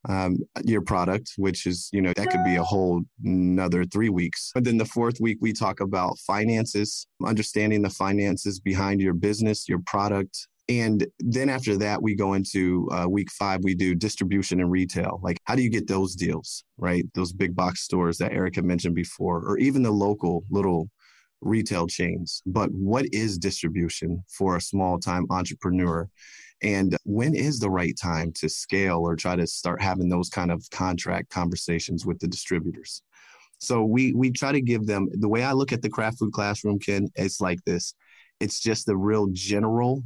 um, 0.09 0.39
your 0.65 0.81
product, 0.81 1.33
which 1.37 1.67
is, 1.67 1.89
you 1.93 2.01
know, 2.01 2.13
that 2.17 2.31
could 2.31 2.45
be 2.45 2.57
a 2.57 2.63
whole 2.63 3.03
another 3.25 3.85
three 3.85 4.09
weeks. 4.09 4.51
but 4.55 4.65
then 4.65 4.79
the 4.79 4.85
fourth 4.85 5.21
week, 5.21 5.39
we 5.41 5.53
talk 5.53 5.81
about 5.81 6.19
finances, 6.21 7.07
understanding 7.25 7.83
the 7.83 7.91
finances 7.91 8.61
behind 8.61 9.01
your 9.01 9.15
business, 9.15 9.69
your 9.69 9.81
product. 9.81 10.49
And 10.69 11.07
then 11.19 11.51
after 11.51 11.77
that, 11.79 12.01
we 12.01 12.15
go 12.15 12.35
into 12.35 12.89
uh, 12.93 13.07
week 13.09 13.31
five, 13.33 13.61
we 13.65 13.75
do 13.75 13.95
distribution 13.95 14.61
and 14.61 14.71
retail. 14.71 15.21
Like, 15.23 15.39
how 15.45 15.57
do 15.57 15.63
you 15.63 15.71
get 15.71 15.89
those 15.89 16.15
deals, 16.15 16.65
right? 16.79 17.05
Those 17.15 17.33
big 17.33 17.57
box 17.57 17.83
stores 17.83 18.19
that 18.19 18.33
Erica 18.33 18.63
mentioned 18.63 18.95
before, 18.95 19.43
or 19.45 19.59
even 19.59 19.83
the 19.83 19.91
local 19.91 20.45
little 20.49 20.89
retail 21.41 21.87
chains. 21.87 22.43
But 22.47 22.71
what 22.73 23.07
is 23.13 23.39
distribution 23.39 24.23
for 24.29 24.57
a 24.57 24.61
small 24.61 24.99
time 24.99 25.27
entrepreneur? 25.31 26.09
And 26.63 26.97
when 27.05 27.35
is 27.35 27.59
the 27.59 27.71
right 27.71 27.97
time 27.97 28.33
to 28.35 28.49
scale 28.49 28.99
or 28.99 29.17
try 29.17 29.37
to 29.37 29.47
start 29.47 29.81
having 29.81 30.09
those 30.09 30.29
kind 30.29 30.51
of 30.51 30.69
contract 30.71 31.31
conversations 31.31 32.05
with 32.05 32.19
the 32.19 32.29
distributors? 32.29 33.03
So 33.59 33.85
we 33.85 34.13
we 34.13 34.31
try 34.31 34.53
to 34.53 34.61
give 34.61 34.87
them 34.87 35.09
the 35.13 35.29
way 35.29 35.43
I 35.43 35.53
look 35.53 35.73
at 35.73 35.83
the 35.83 35.91
craft 35.91 36.19
food 36.19 36.33
classroom, 36.33 36.79
Ken, 36.79 37.09
it's 37.15 37.41
like 37.41 37.63
this. 37.65 37.95
It's 38.41 38.61
just 38.61 38.87
the 38.87 38.97
real 38.97 39.29
general 39.33 40.03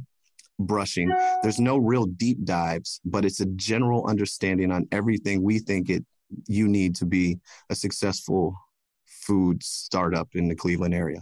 brushing. 0.59 1.13
There's 1.41 1.59
no 1.59 1.77
real 1.77 2.05
deep 2.05 2.43
dives, 2.43 2.99
but 3.05 3.25
it's 3.25 3.39
a 3.39 3.45
general 3.45 4.07
understanding 4.07 4.71
on 4.71 4.87
everything 4.91 5.41
we 5.41 5.59
think 5.59 5.89
it 5.89 6.05
you 6.47 6.67
need 6.67 6.95
to 6.95 7.05
be 7.05 7.39
a 7.69 7.75
successful 7.75 8.55
food 9.25 9.63
startup 9.63 10.29
in 10.33 10.47
the 10.47 10.55
Cleveland 10.55 10.93
area. 10.93 11.21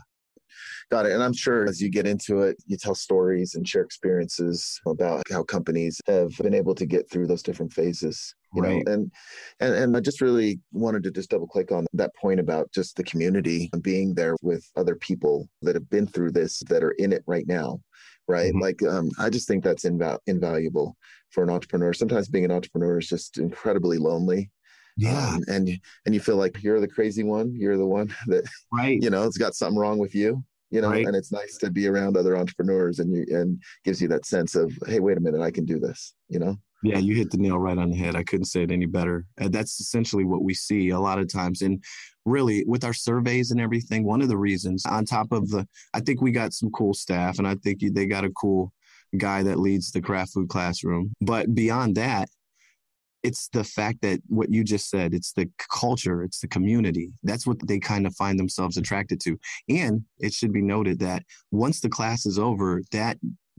Got 0.91 1.05
it. 1.05 1.13
And 1.13 1.23
I'm 1.23 1.33
sure 1.33 1.67
as 1.67 1.81
you 1.81 1.89
get 1.89 2.05
into 2.05 2.41
it, 2.41 2.57
you 2.67 2.77
tell 2.77 2.93
stories 2.93 3.55
and 3.55 3.67
share 3.67 3.81
experiences 3.81 4.79
about 4.85 5.23
how 5.31 5.43
companies 5.43 5.99
have 6.07 6.31
been 6.37 6.53
able 6.53 6.75
to 6.75 6.85
get 6.85 7.09
through 7.09 7.27
those 7.27 7.41
different 7.41 7.73
phases. 7.73 8.35
You 8.53 8.61
right. 8.61 8.85
know, 8.85 8.93
and 8.93 9.11
and 9.59 9.73
and 9.73 9.97
I 9.97 9.99
just 9.99 10.21
really 10.21 10.59
wanted 10.71 11.01
to 11.03 11.11
just 11.11 11.31
double 11.31 11.47
click 11.47 11.71
on 11.71 11.87
that 11.93 12.13
point 12.15 12.39
about 12.39 12.71
just 12.71 12.95
the 12.95 13.03
community 13.03 13.69
and 13.73 13.81
being 13.81 14.13
there 14.13 14.35
with 14.43 14.63
other 14.75 14.95
people 14.95 15.49
that 15.63 15.73
have 15.73 15.89
been 15.89 16.05
through 16.05 16.31
this 16.31 16.61
that 16.69 16.83
are 16.83 16.93
in 16.99 17.11
it 17.11 17.23
right 17.25 17.47
now 17.47 17.79
right? 18.27 18.53
Mm-hmm. 18.53 18.61
Like, 18.61 18.83
um, 18.83 19.11
I 19.19 19.29
just 19.29 19.47
think 19.47 19.63
that's 19.63 19.85
inval- 19.85 20.19
invaluable 20.27 20.95
for 21.29 21.43
an 21.43 21.49
entrepreneur. 21.49 21.93
Sometimes 21.93 22.29
being 22.29 22.45
an 22.45 22.51
entrepreneur 22.51 22.99
is 22.99 23.07
just 23.07 23.37
incredibly 23.37 23.97
lonely. 23.97 24.51
Yeah, 24.95 25.35
um, 25.35 25.43
and 25.47 25.69
and 26.05 26.13
you 26.13 26.21
feel 26.21 26.35
like 26.35 26.61
you're 26.61 26.79
the 26.79 26.87
crazy 26.87 27.23
one. 27.23 27.55
You're 27.55 27.77
the 27.77 27.85
one 27.85 28.13
that, 28.27 28.47
right? 28.71 29.01
You 29.01 29.09
know, 29.09 29.23
it's 29.23 29.37
got 29.37 29.55
something 29.55 29.77
wrong 29.77 29.97
with 29.97 30.13
you 30.13 30.43
you 30.73 30.81
know 30.81 30.89
right. 30.89 31.05
and 31.05 31.15
it's 31.15 31.31
nice 31.31 31.55
to 31.57 31.69
be 31.69 31.87
around 31.87 32.17
other 32.17 32.35
entrepreneurs 32.35 32.97
and 32.97 33.13
you 33.13 33.25
and 33.29 33.61
gives 33.85 34.01
you 34.01 34.07
that 34.07 34.25
sense 34.25 34.55
of 34.55 34.73
hey 34.87 34.99
wait 34.99 35.17
a 35.17 35.21
minute 35.21 35.41
i 35.41 35.51
can 35.51 35.65
do 35.65 35.79
this 35.79 36.15
you 36.29 36.39
know 36.39 36.57
yeah 36.81 36.97
you 36.97 37.15
hit 37.15 37.29
the 37.29 37.37
nail 37.37 37.59
right 37.59 37.77
on 37.77 37.91
the 37.91 37.95
head 37.95 38.15
i 38.15 38.23
couldn't 38.23 38.45
say 38.45 38.63
it 38.63 38.71
any 38.71 38.87
better 38.87 39.23
and 39.37 39.53
that's 39.53 39.79
essentially 39.79 40.25
what 40.25 40.41
we 40.41 40.53
see 40.53 40.89
a 40.89 40.99
lot 40.99 41.19
of 41.19 41.31
times 41.31 41.61
and 41.61 41.81
really 42.25 42.63
with 42.65 42.83
our 42.83 42.93
surveys 42.93 43.51
and 43.51 43.61
everything 43.61 44.03
one 44.03 44.21
of 44.21 44.29
the 44.29 44.37
reasons 44.37 44.83
on 44.87 45.05
top 45.05 45.31
of 45.31 45.47
the 45.49 45.65
i 45.93 45.99
think 45.99 46.21
we 46.21 46.31
got 46.31 46.53
some 46.53 46.71
cool 46.71 46.93
staff 46.93 47.37
and 47.37 47.47
i 47.47 47.53
think 47.63 47.79
they 47.93 48.07
got 48.07 48.25
a 48.25 48.31
cool 48.31 48.73
guy 49.17 49.43
that 49.43 49.59
leads 49.59 49.91
the 49.91 50.01
craft 50.01 50.33
food 50.33 50.49
classroom 50.49 51.13
but 51.21 51.53
beyond 51.53 51.93
that 51.93 52.27
it's 53.23 53.47
the 53.49 53.63
fact 53.63 54.01
that 54.01 54.19
what 54.27 54.51
you 54.51 54.63
just 54.63 54.89
said 54.89 55.13
it's 55.13 55.33
the 55.33 55.49
culture 55.71 56.23
it's 56.23 56.39
the 56.39 56.47
community. 56.47 57.11
That's 57.23 57.47
what 57.47 57.65
they 57.67 57.79
kind 57.79 58.05
of 58.05 58.15
find 58.15 58.37
themselves 58.37 58.77
attracted 58.77 59.19
to. 59.21 59.39
And 59.69 60.03
it 60.19 60.33
should 60.33 60.53
be 60.53 60.61
noted 60.61 60.99
that 60.99 61.23
once 61.51 61.79
the 61.79 61.89
class 61.89 62.25
is 62.25 62.37
over 62.37 62.81
that 62.91 63.17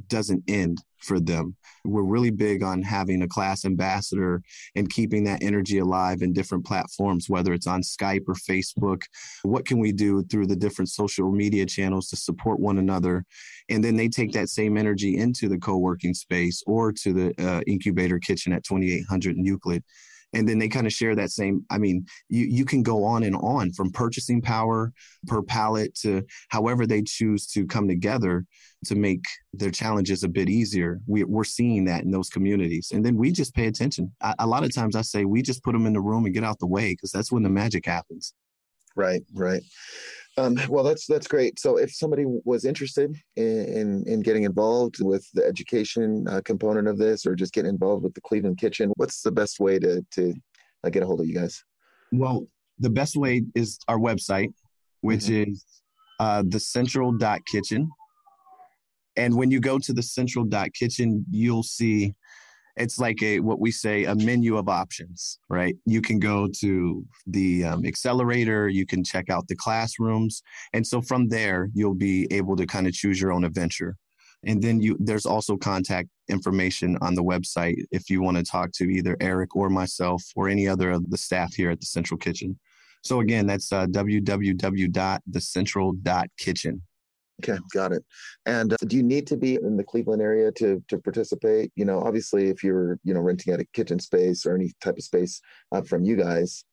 doesn't 0.09 0.42
end 0.48 0.78
for 0.98 1.20
them. 1.20 1.57
We're 1.85 2.02
really 2.02 2.30
big 2.30 2.62
on 2.62 2.83
having 2.83 3.22
a 3.22 3.28
class 3.28 3.64
ambassador 3.64 4.42
and 4.74 4.90
keeping 4.90 5.24
that 5.24 5.42
energy 5.42 5.78
alive 5.78 6.22
in 6.22 6.33
different 6.33 6.64
platforms, 6.64 7.28
whether 7.28 7.52
it's 7.52 7.66
on 7.66 7.83
Skype 7.83 8.22
or 8.26 8.35
Facebook. 8.35 9.02
What 9.42 9.66
can 9.66 9.78
we 9.78 9.92
do 9.92 10.22
through 10.24 10.46
the 10.46 10.57
different 10.57 10.88
social 10.88 11.30
media 11.30 11.66
channels 11.66 12.09
to 12.09 12.16
support 12.16 12.59
one 12.59 12.78
another? 12.78 13.24
And 13.68 13.85
then 13.85 13.96
they 13.96 14.09
take 14.09 14.33
that 14.33 14.48
same 14.48 14.78
energy 14.78 15.18
into 15.18 15.48
the 15.48 15.59
co 15.59 15.76
working 15.76 16.14
space 16.14 16.62
or 16.66 16.92
to 16.92 17.12
the 17.12 17.35
uh, 17.38 17.61
incubator 17.66 18.18
kitchen 18.18 18.52
at 18.52 18.64
2800 18.64 19.37
in 19.37 19.44
Euclid 19.44 19.85
and 20.35 20.49
then 20.49 20.59
they 20.59 20.68
kind 20.68 20.87
of 20.87 20.92
share 20.92 21.14
that 21.14 21.31
same 21.31 21.64
i 21.70 21.79
mean 21.79 22.05
you 22.29 22.44
you 22.44 22.64
can 22.64 22.83
go 22.83 23.05
on 23.05 23.23
and 23.23 23.37
on 23.37 23.73
from 23.73 23.90
purchasing 23.90 24.40
power 24.40 24.92
per 25.27 25.42
pallet 25.42 25.94
to 25.94 26.23
however 26.49 26.87
they 26.87 27.03
choose 27.03 27.47
to 27.47 27.66
come 27.66 27.88
together 27.88 28.44
to 28.85 28.94
make 28.94 29.25
their 29.53 29.70
challenges 29.70 30.23
a 30.23 30.29
bit 30.29 30.49
easier. 30.49 31.01
We, 31.07 31.25
we're 31.25 31.44
seeing 31.44 31.85
that 31.87 32.05
in 32.05 32.11
those 32.11 32.29
communities. 32.29 32.90
And 32.92 33.05
then 33.05 33.16
we 33.16 33.33
just 33.33 33.55
pay 33.55 33.66
attention. 33.66 34.12
I, 34.20 34.35
a 34.38 34.47
lot 34.47 34.64
of 34.64 34.75
times 34.75 34.97
i 34.97 35.03
say 35.03 35.25
we 35.25 35.42
just 35.42 35.62
put 35.62 35.73
them 35.73 35.87
in 35.87 35.92
the 35.92 36.01
room 36.01 36.25
and 36.25 36.35
get 36.35 36.44
out 36.44 36.59
the 36.59 36.66
way 36.66 36.92
because 36.92 37.11
that's 37.11 37.33
when 37.33 37.42
the 37.42 37.51
magic 37.51 37.87
happens. 37.87 38.35
Right 38.97 39.23
right 39.35 39.62
um, 40.37 40.59
well, 40.68 40.83
that's 40.83 41.07
that's 41.07 41.29
great. 41.29 41.59
So, 41.61 41.77
if 41.77 41.94
somebody 41.94 42.25
was 42.27 42.64
interested 42.64 43.16
in 43.37 43.44
in, 43.47 44.05
in 44.07 44.20
getting 44.20 44.42
involved 44.44 44.97
with 45.01 45.27
the 45.35 45.44
education 45.44 46.27
uh, 46.29 46.40
component 46.44 46.88
of 46.88 46.99
this, 46.99 47.25
or 47.25 47.35
just 47.35 47.53
getting 47.53 47.70
involved 47.70 48.03
with 48.03 48.14
the 48.14 48.20
Cleveland 48.20 48.59
Kitchen, 48.59 48.92
what's 48.97 49.23
the 49.23 49.31
best 49.31 49.61
way 49.61 49.79
to 49.79 50.05
to 50.12 50.35
uh, 50.85 50.90
get 50.90 51.03
a 51.03 51.07
hold 51.07 51.20
of 51.20 51.27
you 51.27 51.35
guys? 51.35 51.62
Well, 52.11 52.47
the 52.79 52.90
best 52.90 53.16
way 53.16 53.44
is 53.55 53.79
our 53.87 53.99
website, 53.99 54.53
which 55.03 55.27
mm-hmm. 55.27 55.53
is 55.53 55.64
uh, 56.18 56.42
the 56.47 56.61
central 56.61 57.12
dot 57.12 57.40
kitchen. 57.47 57.88
And 59.16 59.37
when 59.37 59.53
you 59.53 59.61
go 59.61 59.79
to 59.79 59.92
the 59.92 60.03
central 60.03 60.44
dot 60.44 60.75
kitchen, 60.75 61.25
you'll 61.31 61.62
see 61.62 62.14
it's 62.76 62.98
like 62.98 63.22
a 63.22 63.40
what 63.40 63.60
we 63.60 63.70
say 63.70 64.04
a 64.04 64.14
menu 64.14 64.56
of 64.56 64.68
options 64.68 65.38
right? 65.48 65.76
You 65.87 66.00
can 66.00 66.18
go 66.18 66.48
to 66.60 67.04
the 67.26 67.64
um, 67.64 67.84
accelerator 67.84 68.68
you 68.68 68.87
can 68.87 69.04
check 69.04 69.30
out 69.30 69.48
the 69.48 69.56
classrooms 69.56 70.42
and 70.72 70.87
so 70.87 71.00
from 71.00 71.28
there 71.28 71.70
you'll 71.74 71.94
be 71.94 72.28
able 72.30 72.56
to 72.56 72.66
kind 72.66 72.87
of 72.87 72.92
choose 72.92 73.20
your 73.20 73.32
own 73.32 73.44
adventure. 73.44 73.96
And 74.46 74.62
then 74.62 74.80
you 74.80 74.96
there's 75.00 75.26
also 75.26 75.56
contact 75.56 76.08
information 76.28 76.98
on 77.00 77.14
the 77.14 77.22
website 77.22 77.76
if 77.90 78.10
you 78.10 78.22
want 78.22 78.37
to 78.37 78.42
talk 78.42 78.72
to 78.72 78.84
either 78.84 79.16
eric 79.20 79.56
or 79.56 79.70
myself 79.70 80.22
or 80.37 80.48
any 80.48 80.68
other 80.68 80.90
of 80.90 81.10
the 81.10 81.18
staff 81.18 81.54
here 81.54 81.70
at 81.70 81.80
the 81.80 81.87
central 81.87 82.18
kitchen. 82.18 82.58
So 83.02 83.20
again 83.20 83.46
that's 83.46 83.72
uh, 83.72 83.87
www.thecentral.kitchen 83.87 86.82
Okay, 87.42 87.59
got 87.73 87.92
it. 87.92 88.05
And 88.47 88.73
uh, 88.73 88.77
do 88.87 88.97
you 88.97 89.03
need 89.03 89.27
to 89.27 89.37
be 89.37 89.57
in 89.57 89.77
the 89.77 89.85
Cleveland 89.85 90.23
area 90.23 90.53
to 90.53 90.83
to 90.88 90.99
participate? 90.99 91.73
You 91.75 91.85
know, 91.85 92.01
obviously, 92.01 92.49
if 92.49 92.62
you're 92.62 92.99
you 93.03 93.12
know 93.12 93.20
renting 93.20 93.53
out 93.53 93.61
a 93.61 93.64
kitchen 93.73 93.99
space 93.99 94.47
or 94.47 94.55
any 94.55 94.73
type 94.81 94.97
of 94.97 95.03
space 95.03 95.40
uh, 95.73 95.83
from 95.83 96.05
you 96.05 96.16
guys, 96.16 96.64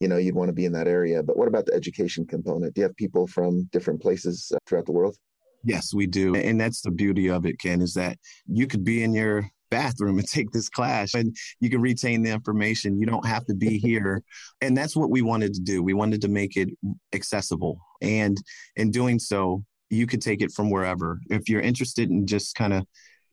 you 0.00 0.08
know, 0.08 0.16
you'd 0.16 0.34
want 0.34 0.48
to 0.48 0.54
be 0.54 0.64
in 0.64 0.72
that 0.72 0.88
area. 0.88 1.22
But 1.22 1.36
what 1.36 1.48
about 1.48 1.66
the 1.66 1.74
education 1.74 2.26
component? 2.26 2.74
Do 2.74 2.80
you 2.80 2.86
have 2.86 2.96
people 2.96 3.26
from 3.26 3.64
different 3.72 4.00
places 4.00 4.52
uh, 4.54 4.58
throughout 4.66 4.86
the 4.86 4.92
world? 4.92 5.16
Yes, 5.64 5.92
we 5.92 6.06
do, 6.06 6.34
and 6.34 6.60
that's 6.60 6.80
the 6.80 6.92
beauty 6.92 7.28
of 7.28 7.44
it, 7.44 7.58
Ken, 7.58 7.82
is 7.82 7.94
that 7.94 8.18
you 8.46 8.66
could 8.66 8.84
be 8.84 9.02
in 9.02 9.12
your 9.12 9.50
bathroom 9.70 10.18
and 10.18 10.28
take 10.28 10.50
this 10.52 10.68
class 10.68 11.14
and 11.14 11.36
you 11.60 11.68
can 11.68 11.80
retain 11.80 12.22
the 12.22 12.30
information 12.30 13.00
you 13.00 13.06
don't 13.06 13.26
have 13.26 13.44
to 13.46 13.54
be 13.54 13.78
here 13.90 14.22
and 14.60 14.76
that's 14.76 14.94
what 14.94 15.10
we 15.10 15.22
wanted 15.22 15.52
to 15.52 15.60
do 15.60 15.82
we 15.82 15.92
wanted 15.92 16.20
to 16.20 16.28
make 16.28 16.56
it 16.56 16.68
accessible 17.12 17.80
and 18.00 18.38
in 18.76 18.92
doing 18.92 19.18
so 19.18 19.64
you 19.90 20.06
could 20.06 20.22
take 20.22 20.40
it 20.42 20.52
from 20.52 20.70
wherever. 20.70 21.18
If 21.30 21.48
you're 21.48 21.60
interested 21.60 22.10
in 22.10 22.26
just 22.26 22.54
kind 22.54 22.72
of 22.72 22.86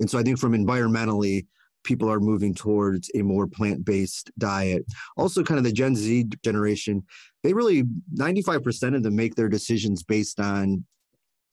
And 0.00 0.10
so 0.10 0.18
i 0.18 0.22
think 0.22 0.38
from 0.38 0.52
environmentally 0.52 1.46
people 1.86 2.10
are 2.10 2.20
moving 2.20 2.54
towards 2.54 3.10
a 3.14 3.22
more 3.22 3.46
plant-based 3.46 4.30
diet. 4.38 4.84
Also 5.16 5.42
kind 5.42 5.58
of 5.58 5.64
the 5.64 5.72
gen 5.72 5.96
z 5.96 6.26
generation 6.44 7.02
they 7.42 7.52
really 7.52 7.84
95% 8.14 8.96
of 8.96 9.04
them 9.04 9.14
make 9.14 9.36
their 9.36 9.48
decisions 9.48 10.02
based 10.02 10.40
on 10.40 10.84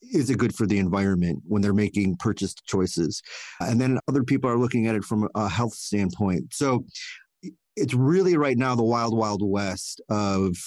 is 0.02 0.30
it 0.30 0.38
good 0.38 0.56
for 0.56 0.66
the 0.66 0.80
environment 0.80 1.42
when 1.48 1.62
they're 1.62 1.74
making 1.74 2.18
purchase 2.18 2.54
choices? 2.66 3.22
And 3.60 3.80
then 3.80 4.00
other 4.08 4.24
people 4.24 4.50
are 4.50 4.58
looking 4.58 4.88
at 4.88 4.96
it 4.96 5.04
from 5.04 5.30
a 5.36 5.48
health 5.48 5.76
standpoint. 5.76 6.54
So 6.54 6.86
it's 7.76 7.94
really 7.94 8.38
right 8.38 8.58
now 8.58 8.76
the 8.76 8.84
wild 8.84 9.16
wild 9.16 9.42
west 9.48 10.02
of 10.10 10.58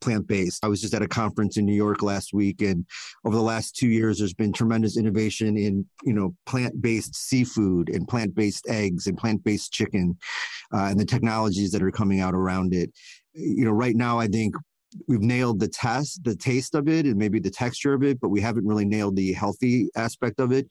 plant 0.00 0.26
based. 0.26 0.64
I 0.64 0.68
was 0.68 0.80
just 0.80 0.94
at 0.94 1.02
a 1.02 1.08
conference 1.08 1.56
in 1.56 1.66
New 1.66 1.74
York 1.74 2.02
last 2.02 2.32
week, 2.32 2.62
and 2.62 2.84
over 3.24 3.36
the 3.36 3.42
last 3.42 3.76
two 3.76 3.88
years, 3.88 4.18
there's 4.18 4.34
been 4.34 4.52
tremendous 4.52 4.96
innovation 4.96 5.56
in 5.56 5.86
you 6.04 6.12
know 6.12 6.34
plant 6.46 6.80
based 6.80 7.14
seafood 7.14 7.88
and 7.88 8.08
plant 8.08 8.34
based 8.34 8.66
eggs 8.68 9.06
and 9.06 9.16
plant 9.16 9.42
based 9.44 9.72
chicken, 9.72 10.16
uh, 10.72 10.84
and 10.84 10.98
the 10.98 11.04
technologies 11.04 11.70
that 11.72 11.82
are 11.82 11.90
coming 11.90 12.20
out 12.20 12.34
around 12.34 12.74
it. 12.74 12.90
You 13.34 13.64
know, 13.64 13.72
right 13.72 13.96
now, 13.96 14.18
I 14.18 14.26
think 14.26 14.54
we've 15.06 15.20
nailed 15.20 15.60
the 15.60 15.68
test, 15.68 16.24
the 16.24 16.36
taste 16.36 16.74
of 16.74 16.88
it, 16.88 17.06
and 17.06 17.16
maybe 17.16 17.38
the 17.38 17.50
texture 17.50 17.94
of 17.94 18.02
it, 18.02 18.20
but 18.20 18.28
we 18.28 18.40
haven't 18.40 18.66
really 18.66 18.84
nailed 18.84 19.16
the 19.16 19.32
healthy 19.32 19.88
aspect 19.96 20.40
of 20.40 20.52
it. 20.52 20.66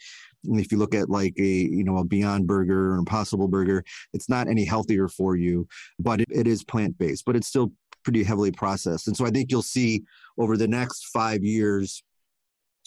And 0.45 0.59
if 0.59 0.71
you 0.71 0.77
look 0.77 0.95
at 0.95 1.09
like 1.09 1.33
a 1.37 1.41
you 1.41 1.83
know 1.83 1.97
a 1.97 2.05
Beyond 2.05 2.47
Burger 2.47 2.93
or 2.93 2.97
Impossible 2.97 3.47
Burger, 3.47 3.83
it's 4.13 4.29
not 4.29 4.47
any 4.47 4.65
healthier 4.65 5.07
for 5.07 5.35
you, 5.35 5.67
but 5.99 6.21
it, 6.21 6.27
it 6.31 6.47
is 6.47 6.63
plant 6.63 6.97
based, 6.97 7.25
but 7.25 7.35
it's 7.35 7.47
still 7.47 7.71
pretty 8.03 8.23
heavily 8.23 8.51
processed. 8.51 9.07
And 9.07 9.15
so 9.15 9.25
I 9.25 9.29
think 9.29 9.51
you'll 9.51 9.61
see 9.61 10.03
over 10.37 10.57
the 10.57 10.67
next 10.67 11.07
five 11.07 11.43
years, 11.43 12.03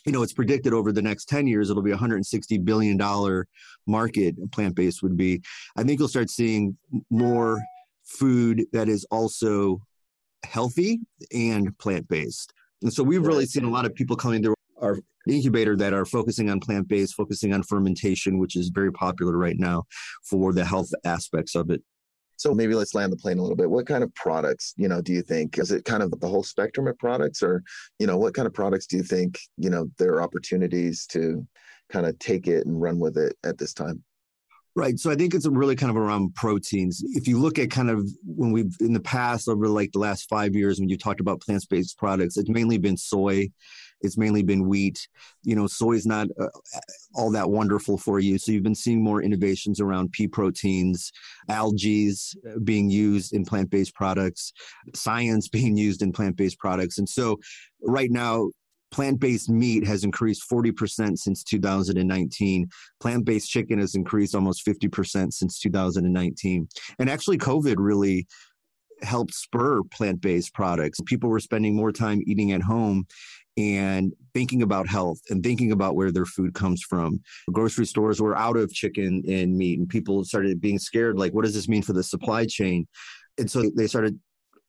you 0.05 0.12
know, 0.12 0.22
it's 0.22 0.33
predicted 0.33 0.72
over 0.72 0.92
the 0.92 1.03
next 1.03 1.29
10 1.29 1.46
years, 1.46 1.70
it'll 1.70 1.83
be 1.83 1.92
a 1.92 1.96
$160 1.96 2.64
billion 2.64 3.44
market, 3.87 4.53
plant 4.53 4.75
based 4.75 5.03
would 5.03 5.16
be. 5.16 5.40
I 5.77 5.85
think 5.85 5.98
you'll 5.98 6.09
start 6.09 6.31
seeing 6.31 6.77
more 7.11 7.62
food 8.05 8.64
that 8.72 8.88
is 8.88 9.07
also 9.11 9.81
healthy 10.44 11.01
and 11.33 11.77
plant 11.79 12.09
based. 12.09 12.53
And 12.83 12.92
so 12.92 13.03
we've 13.05 13.27
really 13.27 13.46
seen 13.46 13.64
a 13.64 13.70
lot 13.70 13.87
of 13.87 13.94
people 13.94 14.16
coming 14.16 14.42
through 14.42 14.55
our 14.81 14.98
incubator 15.29 15.77
that 15.77 15.92
are 15.92 16.05
focusing 16.05 16.51
on 16.51 16.59
plant 16.59 16.88
based, 16.88 17.14
focusing 17.14 17.53
on 17.53 17.62
fermentation, 17.62 18.38
which 18.38 18.57
is 18.57 18.70
very 18.70 18.92
popular 18.92 19.37
right 19.37 19.59
now 19.59 19.85
for 20.25 20.53
the 20.53 20.64
health 20.64 20.90
aspects 21.05 21.55
of 21.55 21.70
it. 21.70 21.81
So 22.42 22.52
maybe 22.52 22.74
let's 22.74 22.94
land 22.94 23.12
the 23.12 23.16
plane 23.16 23.38
a 23.38 23.42
little 23.42 23.57
bit. 23.57 23.70
What 23.70 23.87
kind 23.87 24.02
of 24.02 24.12
products, 24.16 24.74
you 24.76 24.88
know, 24.88 25.00
do 25.00 25.12
you 25.12 25.22
think? 25.22 25.59
Is 25.59 25.70
it 25.70 25.85
kind 25.85 26.02
of 26.02 26.11
the 26.18 26.26
whole 26.26 26.42
spectrum 26.42 26.88
of 26.88 26.98
products 26.98 27.40
or, 27.40 27.62
you 28.00 28.06
know, 28.08 28.19
what 28.19 28.35
kind 28.35 28.46
of 28.46 28.52
products 28.52 28.87
do 28.87 28.96
you 28.96 29.04
think, 29.04 29.38
you 29.56 29.71
know, 29.71 29.88
there 29.96 30.12
are 30.14 30.23
opportunities 30.23 31.06
to 31.06 31.46
kind 31.88 32.04
of 32.04 32.19
take 32.19 32.48
it 32.48 32.66
and 32.66 32.83
run 32.83 32.98
with 32.98 33.16
it 33.16 33.37
at 33.44 33.58
this 33.58 33.73
time? 33.73 34.02
Right. 34.75 34.98
So 34.98 35.10
I 35.10 35.14
think 35.14 35.35
it's 35.35 35.46
really 35.46 35.77
kind 35.77 35.90
of 35.90 35.96
around 35.96 36.35
proteins. 36.35 37.00
If 37.10 37.29
you 37.29 37.38
look 37.38 37.60
at 37.60 37.71
kind 37.71 37.90
of 37.90 38.10
when 38.25 38.50
we've 38.50 38.75
in 38.81 38.92
the 38.92 39.00
past 39.00 39.48
over 39.48 39.69
like 39.69 39.92
the 39.92 40.00
last 40.00 40.29
five 40.29 40.56
years 40.56 40.81
when 40.81 40.88
you 40.88 40.96
talked 40.96 41.21
about 41.21 41.42
plant-based 41.42 41.96
products, 41.96 42.37
it's 42.37 42.48
mainly 42.48 42.79
been 42.79 42.96
soy 42.96 43.50
it's 44.03 44.19
mainly 44.19 44.42
been 44.42 44.69
wheat. 44.69 45.07
You 45.42 45.57
know, 45.57 45.67
soy 45.67 45.92
is 45.92 46.07
not 46.07 46.29
uh, 46.40 46.48
all 47.15 47.31
that 47.33 47.50
wonderful 47.50 47.98
for 47.98 48.21
you. 48.21 48.38
So 48.38 48.53
you've 48.53 48.63
been 48.63 48.75
seeing 48.75 49.03
more 49.03 49.23
innovations 49.23 49.81
around 49.81 50.13
pea 50.13 50.29
proteins, 50.29 51.13
algae 51.48 51.92
uh, 52.03 52.59
being 52.65 52.90
used 52.90 53.33
in 53.33 53.44
plant 53.44 53.71
based 53.71 53.94
products, 53.94 54.53
science 54.94 55.48
being 55.53 55.77
used 55.77 56.03
in 56.03 56.13
plant 56.13 56.37
based 56.37 56.59
products. 56.59 56.98
And 56.98 57.09
so 57.09 57.38
right 57.83 58.11
now, 58.11 58.50
plant 58.92 59.19
based 59.21 59.48
meat 59.48 59.87
has 59.87 60.05
increased 60.05 60.44
40% 60.50 61.17
since 61.19 61.42
2019. 61.42 62.69
Plant 63.00 63.25
based 63.25 63.50
chicken 63.50 63.79
has 63.79 63.94
increased 63.94 64.35
almost 64.35 64.65
50% 64.67 65.33
since 65.33 65.59
2019. 65.59 66.69
And 66.98 67.11
actually, 67.11 67.38
COVID 67.38 67.77
really 67.79 68.27
helped 69.03 69.35
spur 69.35 69.83
plant 69.85 70.21
based 70.21 70.55
products. 70.55 71.00
People 71.07 71.31
were 71.31 71.40
spending 71.40 71.75
more 71.75 71.92
time 71.92 72.21
eating 72.27 72.53
at 72.53 72.63
home 72.63 73.07
and 73.57 74.13
thinking 74.35 74.63
about 74.63 74.88
health 74.88 75.19
and 75.29 75.42
thinking 75.42 75.73
about 75.73 75.94
where 75.94 76.11
their 76.11 76.25
food 76.25 76.55
comes 76.55 76.83
from. 76.83 77.21
Grocery 77.53 77.87
stores 77.87 78.21
were 78.21 78.37
out 78.37 78.57
of 78.57 78.73
chicken 78.73 79.23
and 79.29 79.57
meat, 79.57 79.79
and 79.79 79.88
people 79.88 80.25
started 80.25 80.61
being 80.61 80.79
scared 80.79 81.19
like, 81.19 81.33
what 81.33 81.44
does 81.44 81.55
this 81.55 81.69
mean 81.69 81.83
for 81.83 81.92
the 81.92 82.03
supply 82.03 82.46
chain? 82.46 82.87
And 83.38 83.50
so 83.50 83.71
they 83.77 83.87
started 83.87 84.19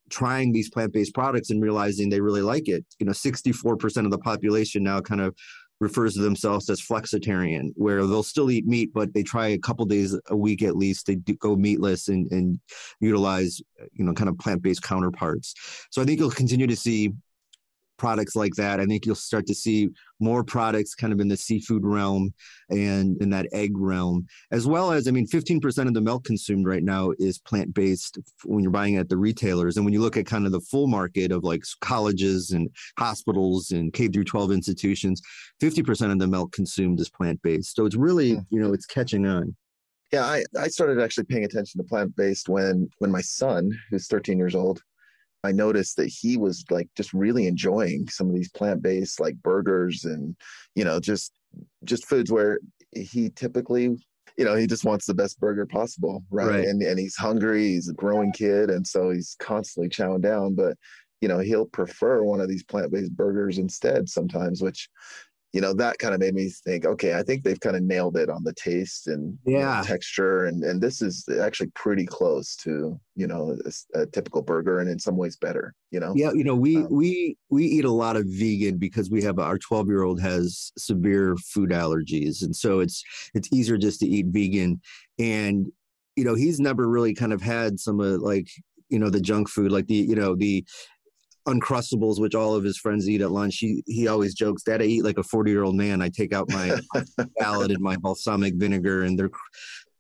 trying 0.10 0.52
these 0.52 0.70
plant-based 0.70 1.14
products 1.14 1.50
and 1.50 1.62
realizing 1.62 2.10
they 2.10 2.22
really 2.22 2.42
like 2.42 2.68
it. 2.68 2.86
You 3.00 3.06
know, 3.06 3.14
64% 3.14 4.06
of 4.06 4.12
the 4.12 4.18
population 4.18 4.84
now 4.84 5.00
kind 5.02 5.22
of 5.22 5.34
refers 5.80 6.14
to 6.14 6.22
themselves 6.22 6.70
as 6.70 6.82
flexitarian, 6.82 7.70
where 7.76 8.06
they'll 8.06 8.24
still 8.24 8.52
eat 8.52 8.66
meat, 8.66 8.92
but 8.94 9.14
they 9.14 9.24
try 9.24 9.48
a 9.48 9.58
couple 9.58 9.86
days 9.86 10.18
a 10.30 10.36
week 10.36 10.62
at 10.62 10.78
least. 10.78 11.08
They 11.08 11.16
go 11.16 11.56
meatless 11.56 12.10
and, 12.10 12.32
and 12.32 12.60
utilize, 13.00 13.62
you 13.94 14.06
know, 14.06 14.14
kind 14.14 14.30
of 14.30 14.38
plant-based 14.38 14.84
counterparts. 14.84 15.54
So 15.90 16.02
I 16.02 16.06
think 16.06 16.20
you'll 16.20 16.32
continue 16.32 16.68
to 16.68 16.76
see 16.76 17.14
products 18.04 18.36
like 18.36 18.54
that. 18.56 18.82
I 18.82 18.86
think 18.86 19.06
you'll 19.06 19.16
start 19.16 19.48
to 19.48 19.56
see 19.56 19.88
more 20.20 20.44
products 20.44 20.94
kind 20.94 21.14
of 21.14 21.22
in 21.22 21.30
the 21.30 21.38
seafood 21.38 21.86
realm 21.86 22.34
and 22.70 23.16
in 23.22 23.30
that 23.30 23.48
egg 23.54 23.78
realm, 23.78 24.28
as 24.52 24.68
well 24.68 24.92
as, 24.92 25.08
I 25.08 25.12
mean, 25.12 25.26
15% 25.26 25.88
of 25.88 25.94
the 25.94 26.02
milk 26.02 26.26
consumed 26.26 26.68
right 26.68 26.84
now 26.84 27.14
is 27.18 27.40
plant 27.40 27.74
based 27.74 28.20
when 28.44 28.62
you're 28.62 28.74
buying 28.74 28.98
at 28.98 29.08
the 29.08 29.16
retailers. 29.16 29.78
And 29.78 29.86
when 29.86 29.94
you 29.94 30.02
look 30.02 30.18
at 30.18 30.26
kind 30.26 30.46
of 30.46 30.52
the 30.52 30.60
full 30.60 30.88
market 30.88 31.32
of 31.32 31.46
like 31.46 31.64
colleges 31.80 32.52
and 32.52 32.70
hospitals 33.00 33.72
and 33.72 33.94
K 33.94 34.10
through 34.10 34.26
12 34.26 34.52
institutions, 34.52 35.22
50% 35.62 36.12
of 36.12 36.20
the 36.20 36.28
milk 36.28 36.52
consumed 36.52 37.00
is 37.00 37.10
plant 37.10 37.42
based. 37.42 37.74
So 37.74 37.86
it's 37.86 37.96
really, 37.96 38.34
hmm. 38.34 38.42
you 38.50 38.60
know, 38.60 38.74
it's 38.74 38.86
catching 38.86 39.26
on. 39.26 39.56
Yeah, 40.12 40.26
I, 40.26 40.44
I 40.60 40.68
started 40.68 41.00
actually 41.00 41.24
paying 41.24 41.46
attention 41.46 41.80
to 41.80 41.88
plant 41.88 42.18
based 42.18 42.50
when 42.50 42.90
when 43.00 43.12
my 43.12 43.22
son, 43.22 43.72
who's 43.90 44.08
13 44.08 44.38
years 44.38 44.56
old, 44.56 44.82
I 45.44 45.52
noticed 45.52 45.98
that 45.98 46.08
he 46.08 46.38
was 46.38 46.64
like 46.70 46.90
just 46.96 47.14
really 47.14 47.48
enjoying 47.48 48.08
some 48.10 48.30
of 48.30 48.36
these 48.36 48.50
plant-based 48.50 49.20
like 49.20 49.36
burgers 49.44 50.06
and 50.06 50.36
you 50.76 50.84
know 50.84 51.00
just 51.00 51.34
just 51.84 52.08
foods 52.08 52.32
where 52.32 52.60
he 52.94 53.30
typically 53.30 53.98
you 54.38 54.46
know 54.46 54.56
he 54.56 54.68
just 54.68 54.86
wants 54.86 55.06
the 55.06 55.14
best 55.14 55.40
burger 55.40 55.66
possible 55.66 56.24
right, 56.32 56.48
right. 56.48 56.66
and 56.66 56.82
and 56.82 56.98
he's 56.98 57.16
hungry 57.16 57.70
he's 57.70 57.90
a 57.90 57.94
growing 57.94 58.32
kid 58.32 58.70
and 58.70 58.86
so 58.88 59.12
he's 59.12 59.36
constantly 59.40 59.90
chowing 59.90 60.22
down 60.22 60.56
but 60.56 60.78
you 61.22 61.28
know 61.28 61.40
he'll 61.40 61.66
prefer 61.66 62.24
one 62.24 62.42
of 62.42 62.50
these 62.50 62.64
plant-based 62.64 63.16
burgers 63.16 63.58
instead 63.58 64.10
sometimes 64.10 64.62
which 64.62 64.90
you 65.54 65.62
know 65.62 65.74
that 65.74 66.00
kind 66.00 66.14
of 66.14 66.20
made 66.20 66.34
me 66.34 66.50
think 66.50 66.86
okay 66.86 67.14
i 67.14 67.24
think 67.24 67.44
they've 67.44 67.60
kind 67.60 67.76
of 67.76 67.84
nailed 67.84 68.18
it 68.18 68.30
on 68.30 68.44
the 68.44 68.54
taste 68.54 69.08
and 69.08 69.38
yeah 69.46 69.76
you 69.76 69.82
know, 69.82 69.84
texture 69.84 70.46
and 70.46 70.64
and 70.64 70.82
this 70.82 71.02
is 71.02 71.26
actually 71.42 71.70
pretty 71.76 72.06
close 72.06 72.56
to 72.56 73.00
you 73.16 73.28
know 73.28 73.56
a, 73.66 74.00
a, 74.02 74.06
typical 74.08 74.42
burger 74.42 74.80
and 74.80 74.90
in 74.90 75.00
some 75.00 75.16
ways 75.16 75.38
better 75.38 75.74
you 75.92 76.00
know? 76.00 76.12
Yeah 76.16 76.32
you 76.34 76.44
know 76.44 76.56
we 76.56 76.78
um, 76.78 76.88
we 76.90 77.38
we 77.50 77.66
eat 77.66 77.86
a 77.86 77.92
lot 77.92 78.18
of 78.18 78.26
vegan 78.26 78.78
because 78.78 79.12
we 79.12 79.22
have 79.22 79.38
our 79.38 79.60
12 79.60 79.88
year 79.88 80.02
old 80.02 80.20
has 80.20 80.72
severe 80.76 81.36
food 81.38 81.70
allergies 81.70 82.42
and 82.42 82.56
so 82.56 82.80
it's 82.80 83.04
it's 83.36 83.50
easier 83.52 83.78
just 83.78 84.00
to 84.00 84.08
eat 84.08 84.28
vegan. 84.28 84.82
And 85.20 85.72
you 86.16 86.24
know 86.24 86.36
he's 86.36 86.60
never 86.60 86.88
really 86.88 87.14
kind 87.14 87.34
of 87.34 87.42
had 87.42 87.80
some 87.80 88.00
of 88.00 88.22
like 88.22 88.50
you 88.90 89.00
know 89.00 89.10
the 89.10 89.22
junk 89.22 89.50
food 89.50 89.72
like 89.72 89.88
the 89.88 89.96
you 89.96 90.16
know 90.16 90.36
the 90.36 90.66
uncrustables 91.48 92.22
which 92.22 92.36
all 92.36 92.56
of 92.56 92.64
his 92.64 92.78
friends 92.78 93.10
eat 93.10 93.22
at 93.22 93.32
lunch 93.32 93.58
he 93.58 93.84
he 93.86 94.08
always 94.08 94.34
jokes 94.34 94.64
that 94.64 94.82
i 94.82 94.86
eat 94.86 95.04
like 95.04 95.18
a 95.18 95.24
40 95.24 95.52
year 95.52 95.64
old 95.64 95.76
man. 95.76 96.02
I 96.02 96.10
take 96.10 96.34
out 96.34 96.50
my 96.50 96.80
salad 97.40 97.72
and 97.72 97.82
my 97.82 97.98
balsamic 97.98 98.56
vinegar 98.56 99.04
and 99.04 99.18
they're 99.18 99.32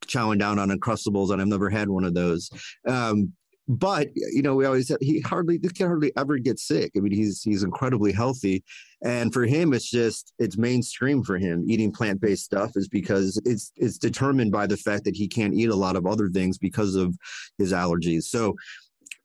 chowing 0.06 0.40
down 0.40 0.60
on 0.60 0.70
uncrustables 0.70 1.32
and 1.32 1.42
i've 1.42 1.48
never 1.48 1.70
had 1.70 1.90
one 1.90 2.04
of 2.04 2.14
those. 2.14 2.50
Um, 2.88 3.34
but 3.70 4.10
you 4.14 4.42
know 4.42 4.56
we 4.56 4.66
always 4.66 4.92
he 5.00 5.22
hardly 5.22 5.58
he 5.62 5.70
can 5.70 5.88
hardly 5.88 6.12
ever 6.18 6.38
get 6.38 6.60
sick. 6.60 6.92
I 6.98 7.00
mean 7.00 7.14
he's 7.14 7.42
he's 7.42 7.64
incredibly 7.64 8.12
healthy. 8.12 8.64
And 9.06 9.34
for 9.34 9.46
him 9.46 9.74
it's 9.74 9.90
just 9.90 10.34
it's 10.38 10.58
mainstream 10.58 11.24
for 11.24 11.38
him. 11.38 11.66
Eating 11.70 11.92
plant-based 11.92 12.44
stuff 12.44 12.72
is 12.76 12.90
because 12.90 13.42
it's 13.46 13.72
it's 13.78 13.98
determined 13.98 14.52
by 14.52 14.68
the 14.68 14.76
fact 14.76 15.06
that 15.06 15.16
he 15.16 15.30
can't 15.30 15.54
eat 15.54 15.70
a 15.70 15.76
lot 15.76 15.96
of 15.96 16.06
other 16.06 16.30
things 16.30 16.58
because 16.58 16.96
of 16.96 17.16
his 17.58 17.72
allergies. 17.72 18.24
So 18.24 18.54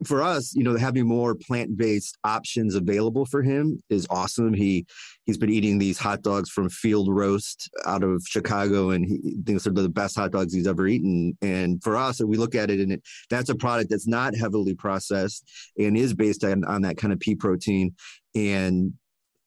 for 0.05 0.23
us, 0.23 0.55
you 0.55 0.63
know, 0.63 0.77
having 0.77 1.07
more 1.07 1.35
plant-based 1.35 2.17
options 2.25 2.75
available 2.75 3.27
for 3.27 3.43
him 3.43 3.81
is 3.91 4.07
awesome. 4.11 4.55
He 4.55 4.87
he's 5.27 5.39
been 5.39 5.51
eating 5.51 5.79
these 5.79 5.99
hot 5.99 6.23
dogs 6.23 6.51
from 6.51 6.69
Field 6.69 7.13
Roast 7.13 7.69
out 7.85 8.05
of 8.05 8.23
Chicago, 8.27 8.91
and 8.91 9.05
he 9.05 9.37
thinks 9.45 9.65
they're 9.65 9.73
the 9.73 9.89
best 9.89 10.17
hot 10.17 10.31
dogs 10.31 10.55
he's 10.55 10.69
ever 10.69 10.87
eaten. 10.87 11.37
And 11.43 11.83
for 11.83 11.97
us, 11.97 12.23
we 12.23 12.37
look 12.37 12.55
at 12.55 12.71
it, 12.71 12.81
and 12.81 12.93
it, 12.93 13.03
that's 13.29 13.51
a 13.51 13.55
product 13.55 13.91
that's 13.91 14.07
not 14.07 14.37
heavily 14.37 14.75
processed 14.75 15.45
and 15.79 15.97
is 15.97 16.15
based 16.15 16.45
on, 16.45 16.65
on 16.65 16.83
that 16.83 16.97
kind 16.97 17.13
of 17.13 17.19
pea 17.19 17.35
protein. 17.35 17.95
And 18.35 18.93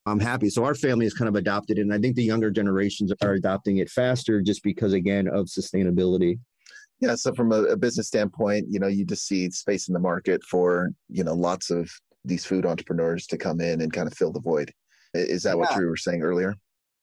I'm 0.06 0.20
happy. 0.20 0.50
So 0.50 0.66
our 0.66 0.76
family 0.76 1.06
has 1.06 1.14
kind 1.14 1.30
of 1.30 1.36
adopted 1.36 1.78
it, 1.78 1.82
and 1.82 1.94
I 1.94 2.00
think 2.00 2.16
the 2.16 2.24
younger 2.24 2.52
generations 2.52 3.14
are 3.22 3.34
adopting 3.34 3.78
it 3.78 3.90
faster, 3.90 4.42
just 4.42 4.64
because 4.64 4.94
again 4.94 5.28
of 5.28 5.46
sustainability. 5.46 6.40
Yeah, 7.02 7.16
so 7.16 7.34
from 7.34 7.52
a, 7.52 7.64
a, 7.64 7.78
business 7.78 8.08
standpoint, 8.08 8.68
you 8.70 8.80
know, 8.80 8.88
you 8.88 9.06
just 9.06 9.26
see 9.26 9.50
space 9.50 9.88
in 9.88 9.94
the 9.94 10.00
market 10.00 10.44
for, 10.44 10.92
you 11.10 11.24
know, 11.24 11.34
lots 11.34 11.72
of 11.72 11.90
these 12.24 12.46
food 12.46 12.64
entrepreneurs 12.66 13.26
to 13.28 13.38
come 13.38 13.60
in 13.60 13.82
and 13.82 13.92
kind 13.92 14.08
of 14.08 14.14
fill 14.14 14.32
the 14.32 14.40
void. 14.40 14.72
Is 15.16 15.44
that 15.44 15.52
yeah. 15.52 15.56
what 15.56 15.76
you 15.76 15.88
were 15.88 15.98
saying 15.98 16.22
earlier? 16.22 16.56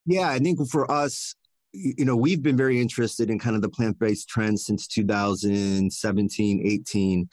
Yeah, 0.07 0.30
I 0.30 0.38
think 0.38 0.59
for 0.70 0.90
us, 0.90 1.34
you 1.72 2.05
know, 2.05 2.16
we've 2.16 2.42
been 2.42 2.57
very 2.57 2.80
interested 2.80 3.28
in 3.28 3.38
kind 3.38 3.57
of 3.57 3.62
the 3.62 3.68
plant-based 3.68 4.28
trends 4.28 4.64
since 4.64 4.86
2017, 4.86 6.62
18. 6.64 7.28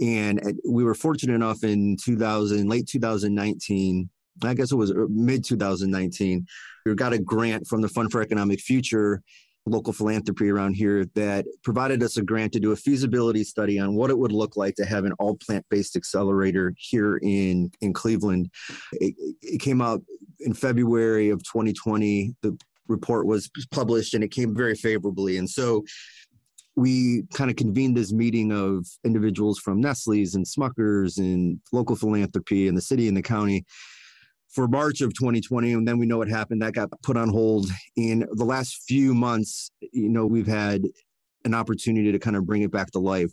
And 0.00 0.60
we 0.68 0.84
were 0.84 0.94
fortunate 0.94 1.34
enough 1.34 1.64
in 1.64 1.96
2000, 2.02 2.68
late 2.68 2.86
2019, 2.86 4.10
I 4.42 4.54
guess 4.54 4.72
it 4.72 4.76
was 4.76 4.90
uh, 4.90 5.06
mid 5.08 5.44
2019, 5.44 6.46
we 6.86 6.94
got 6.94 7.12
a 7.12 7.18
grant 7.18 7.66
from 7.66 7.80
the 7.82 7.88
Fund 7.88 8.10
for 8.10 8.22
Economic 8.22 8.60
Future 8.60 9.22
local 9.70 9.92
philanthropy 9.92 10.50
around 10.50 10.74
here 10.74 11.04
that 11.14 11.46
provided 11.62 12.02
us 12.02 12.16
a 12.16 12.22
grant 12.22 12.52
to 12.52 12.60
do 12.60 12.72
a 12.72 12.76
feasibility 12.76 13.44
study 13.44 13.78
on 13.78 13.94
what 13.94 14.10
it 14.10 14.18
would 14.18 14.32
look 14.32 14.56
like 14.56 14.74
to 14.74 14.84
have 14.84 15.04
an 15.04 15.12
all 15.18 15.36
plant-based 15.36 15.96
accelerator 15.96 16.74
here 16.76 17.18
in 17.22 17.70
in 17.80 17.92
Cleveland. 17.92 18.50
It, 18.94 19.14
it 19.42 19.60
came 19.60 19.80
out 19.80 20.02
in 20.40 20.54
February 20.54 21.30
of 21.30 21.42
2020. 21.44 22.34
The 22.42 22.58
report 22.88 23.26
was 23.26 23.50
published 23.70 24.14
and 24.14 24.24
it 24.24 24.32
came 24.32 24.54
very 24.54 24.74
favorably. 24.74 25.36
And 25.36 25.48
so 25.48 25.84
we 26.76 27.24
kind 27.34 27.50
of 27.50 27.56
convened 27.56 27.96
this 27.96 28.12
meeting 28.12 28.52
of 28.52 28.86
individuals 29.04 29.58
from 29.58 29.80
Nestle's 29.80 30.34
and 30.34 30.46
Smuckers 30.46 31.18
and 31.18 31.60
local 31.72 31.96
philanthropy 31.96 32.68
and 32.68 32.76
the 32.76 32.82
city 32.82 33.06
and 33.06 33.16
the 33.16 33.22
county 33.22 33.64
for 34.52 34.68
March 34.68 35.00
of 35.00 35.14
2020. 35.14 35.72
And 35.72 35.86
then 35.86 35.98
we 35.98 36.06
know 36.06 36.18
what 36.18 36.28
happened. 36.28 36.62
That 36.62 36.74
got 36.74 36.90
put 37.02 37.16
on 37.16 37.28
hold. 37.28 37.68
In 37.96 38.26
the 38.32 38.44
last 38.44 38.82
few 38.86 39.14
months, 39.14 39.70
you 39.92 40.08
know, 40.08 40.26
we've 40.26 40.46
had 40.46 40.82
an 41.44 41.54
opportunity 41.54 42.12
to 42.12 42.18
kind 42.18 42.36
of 42.36 42.46
bring 42.46 42.62
it 42.62 42.70
back 42.70 42.90
to 42.90 42.98
life 42.98 43.32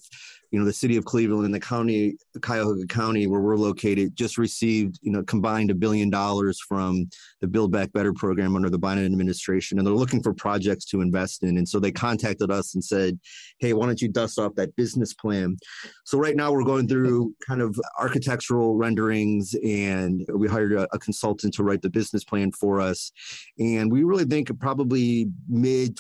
you 0.52 0.60
know, 0.60 0.66
the 0.66 0.74
city 0.74 0.96
of 0.96 1.06
Cleveland 1.06 1.46
and 1.46 1.54
the 1.54 1.60
county, 1.60 2.16
Cuyahoga 2.42 2.86
County, 2.88 3.28
where 3.28 3.42
we're 3.42 3.58
located, 3.58 4.16
just 4.16 4.38
received, 4.38 4.98
you 5.02 5.12
know, 5.12 5.24
combined 5.24 5.72
a 5.72 5.76
billion 5.76 6.10
dollars 6.10 6.60
from 6.68 7.10
the 7.42 7.48
Build 7.48 7.72
Back 7.72 7.92
Better 7.92 8.14
program 8.14 8.56
under 8.56 8.70
the 8.70 8.80
Biden 8.80 9.06
administration. 9.06 9.78
And 9.78 9.86
they're 9.86 9.94
looking 9.94 10.24
for 10.24 10.34
projects 10.34 10.86
to 10.86 11.02
invest 11.02 11.44
in. 11.44 11.58
And 11.58 11.68
so 11.68 11.80
they 11.80 11.92
contacted 11.92 12.50
us 12.50 12.76
and 12.76 12.84
said, 12.84 13.20
hey, 13.60 13.74
why 13.74 13.86
don't 13.86 14.02
you 14.02 14.08
dust 14.08 14.40
off 14.40 14.56
that 14.56 14.76
business 14.76 15.14
plan? 15.14 15.58
So 16.06 16.18
right 16.18 16.36
now 16.36 16.52
we're 16.52 16.64
going 16.64 16.88
through 16.88 17.34
kind 17.46 17.62
of 17.62 17.78
architectural 18.00 18.76
renderings 18.76 19.54
and 19.64 20.26
we 20.34 20.48
hired 20.48 20.74
a, 20.74 20.88
a 20.94 21.00
consultant 21.00 21.54
to 21.56 21.64
write 21.64 21.82
the 21.82 21.90
business 21.90 22.24
plan 22.24 22.52
for 22.52 22.80
us. 22.80 23.12
And 23.60 23.92
we 23.92 24.04
really 24.04 24.26
think 24.26 24.48
probably 24.60 25.28
mid 25.50 25.98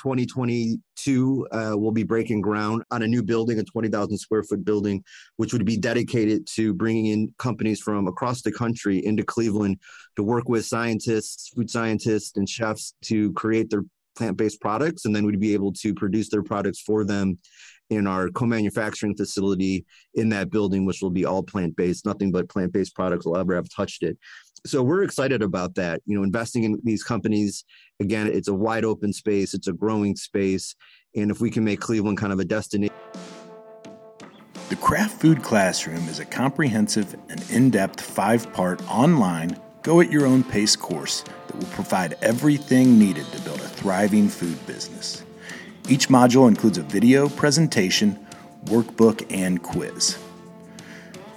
2022, 0.97 1.47
uh, 1.51 1.77
we'll 1.77 1.91
be 1.91 2.03
breaking 2.03 2.41
ground 2.41 2.83
on 2.91 3.01
a 3.03 3.07
new 3.07 3.23
building, 3.23 3.59
a 3.59 3.63
20,000 3.63 4.17
square 4.17 4.43
foot 4.43 4.63
building, 4.65 5.03
which 5.37 5.53
would 5.53 5.65
be 5.65 5.77
dedicated 5.77 6.47
to 6.47 6.73
bringing 6.73 7.07
in 7.07 7.33
companies 7.37 7.79
from 7.79 8.07
across 8.07 8.41
the 8.41 8.51
country 8.51 9.03
into 9.05 9.23
Cleveland 9.23 9.77
to 10.15 10.23
work 10.23 10.49
with 10.49 10.65
scientists, 10.65 11.49
food 11.49 11.69
scientists, 11.69 12.37
and 12.37 12.47
chefs 12.49 12.93
to 13.03 13.31
create 13.33 13.69
their 13.69 13.83
plant-based 14.15 14.59
products. 14.59 15.05
And 15.05 15.15
then 15.15 15.25
we'd 15.25 15.39
be 15.39 15.53
able 15.53 15.73
to 15.73 15.93
produce 15.93 16.29
their 16.29 16.43
products 16.43 16.81
for 16.81 17.03
them 17.03 17.37
in 17.89 18.05
our 18.05 18.29
co-manufacturing 18.29 19.15
facility 19.15 19.85
in 20.15 20.27
that 20.29 20.49
building 20.49 20.85
which 20.85 21.01
will 21.01 21.09
be 21.09 21.23
all 21.23 21.43
plant-based. 21.43 22.05
Nothing 22.05 22.31
but 22.31 22.49
plant-based 22.49 22.95
products 22.95 23.25
will 23.25 23.37
ever 23.37 23.55
have 23.55 23.69
touched 23.69 24.03
it 24.03 24.17
so 24.65 24.83
we're 24.83 25.03
excited 25.03 25.41
about 25.41 25.75
that 25.75 26.01
you 26.05 26.17
know 26.17 26.23
investing 26.23 26.63
in 26.63 26.79
these 26.83 27.03
companies. 27.03 27.63
Again 27.99 28.27
it's 28.27 28.47
a 28.47 28.53
wide 28.53 28.85
open 28.85 29.13
space 29.13 29.53
it's 29.53 29.67
a 29.67 29.73
growing 29.73 30.15
space 30.15 30.75
and 31.15 31.31
if 31.31 31.41
we 31.41 31.49
can 31.49 31.63
make 31.63 31.79
cleveland 31.79 32.17
kind 32.17 32.33
of 32.33 32.39
a 32.39 32.45
destination. 32.45 32.95
The 34.69 34.75
craft 34.75 35.21
food 35.21 35.43
classroom 35.43 36.07
is 36.09 36.19
a 36.19 36.25
comprehensive 36.25 37.15
and 37.29 37.43
in-depth 37.49 38.01
five-part 38.01 38.85
online 38.91 39.57
go 39.81 40.01
at 40.01 40.11
your 40.11 40.25
own 40.25 40.43
pace 40.43 40.75
course 40.75 41.23
that 41.47 41.55
will 41.55 41.67
provide 41.67 42.17
everything 42.21 42.99
needed 42.99 43.25
to 43.31 43.41
build 43.41 43.61
a 43.61 43.67
thriving 43.67 44.27
food 44.27 44.63
business. 44.67 45.23
Each 45.87 46.09
module 46.09 46.49
includes 46.49 46.77
a 46.77 46.83
video 46.83 47.29
presentation 47.29 48.19
workbook 48.65 49.25
and 49.29 49.63
quiz 49.63 50.17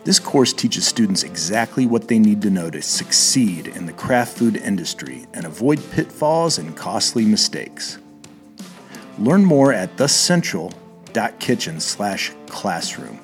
this 0.05 0.19
course 0.19 0.53
teaches 0.53 0.87
students 0.87 1.23
exactly 1.23 1.87
what 1.87 2.09
they 2.09 2.19
need 2.19 2.41
to 2.43 2.51
know 2.51 2.71
to 2.71 2.81
succeed 2.81 3.67
in 3.69 3.85
the 3.85 3.93
craft 3.93 4.39
food 4.39 4.57
industry 4.57 5.27
and 5.35 5.45
avoid 5.45 5.79
pitfalls 5.91 6.59
and 6.59 6.75
costly 6.77 7.27
mistakes. 7.27 7.99
Learn 9.19 9.45
more 9.45 9.73
at 9.73 9.95
thecentral.kitchen 9.99 11.81
slash 11.81 12.33
classroom. 12.47 13.21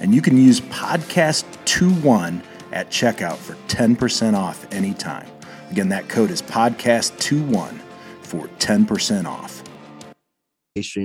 And 0.00 0.14
you 0.14 0.22
can 0.22 0.38
use 0.38 0.60
podcast21 0.62 2.42
at 2.72 2.90
checkout 2.90 3.36
for 3.36 3.54
10% 3.68 4.34
off 4.34 4.66
anytime. 4.72 5.26
Again, 5.70 5.90
that 5.90 6.08
code 6.08 6.30
is 6.30 6.40
podcast21 6.40 7.80
for 8.22 8.48
10% 8.58 9.26
off. 9.26 9.62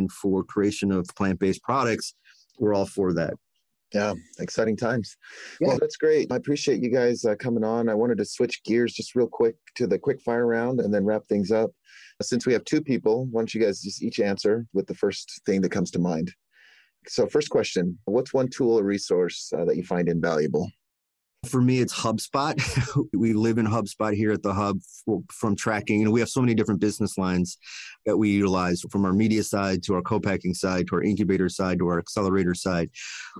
For 0.09 0.43
creation 0.43 0.91
of 0.91 1.07
plant 1.15 1.39
based 1.39 1.61
products, 1.61 2.15
we're 2.57 2.73
all 2.73 2.87
for 2.87 3.13
that. 3.13 3.33
Yeah, 3.93 4.13
exciting 4.39 4.77
times. 4.77 5.17
Yeah. 5.59 5.69
Well, 5.69 5.77
that's 5.79 5.97
great. 5.97 6.31
I 6.31 6.35
appreciate 6.35 6.81
you 6.81 6.91
guys 6.91 7.25
uh, 7.25 7.35
coming 7.35 7.63
on. 7.63 7.89
I 7.89 7.95
wanted 7.95 8.19
to 8.19 8.25
switch 8.25 8.63
gears 8.63 8.93
just 8.93 9.15
real 9.15 9.27
quick 9.27 9.55
to 9.75 9.87
the 9.87 9.97
quick 9.97 10.21
fire 10.21 10.45
round 10.45 10.79
and 10.79 10.93
then 10.93 11.05
wrap 11.05 11.25
things 11.25 11.51
up. 11.51 11.71
Since 12.21 12.45
we 12.45 12.53
have 12.53 12.63
two 12.65 12.81
people, 12.81 13.25
why 13.31 13.41
don't 13.41 13.53
you 13.53 13.61
guys 13.61 13.81
just 13.81 14.03
each 14.03 14.19
answer 14.19 14.67
with 14.73 14.85
the 14.85 14.93
first 14.93 15.41
thing 15.45 15.61
that 15.61 15.71
comes 15.71 15.89
to 15.91 15.99
mind? 15.99 16.31
So, 17.07 17.25
first 17.25 17.49
question 17.49 17.97
What's 18.05 18.33
one 18.33 18.49
tool 18.49 18.77
or 18.77 18.83
resource 18.83 19.51
uh, 19.57 19.65
that 19.65 19.77
you 19.77 19.83
find 19.83 20.07
invaluable? 20.07 20.69
For 21.45 21.61
me, 21.61 21.79
it's 21.79 21.97
HubSpot. 21.97 22.59
we 23.13 23.31
live 23.31 23.59
in 23.59 23.65
HubSpot 23.65 24.13
here 24.13 24.33
at 24.33 24.43
the 24.43 24.53
Hub 24.53 24.81
from 25.31 25.55
tracking. 25.55 25.99
You 25.99 26.05
know, 26.05 26.11
we 26.11 26.19
have 26.19 26.27
so 26.27 26.41
many 26.41 26.53
different 26.53 26.81
business 26.81 27.17
lines 27.17 27.57
that 28.05 28.17
we 28.17 28.29
utilize 28.29 28.81
from 28.91 29.05
our 29.05 29.13
media 29.13 29.41
side 29.43 29.81
to 29.83 29.93
our 29.93 30.01
co-packing 30.01 30.53
side 30.53 30.87
to 30.87 30.95
our 30.95 31.01
incubator 31.01 31.47
side 31.47 31.79
to 31.79 31.87
our 31.87 31.97
accelerator 31.97 32.53
side. 32.53 32.89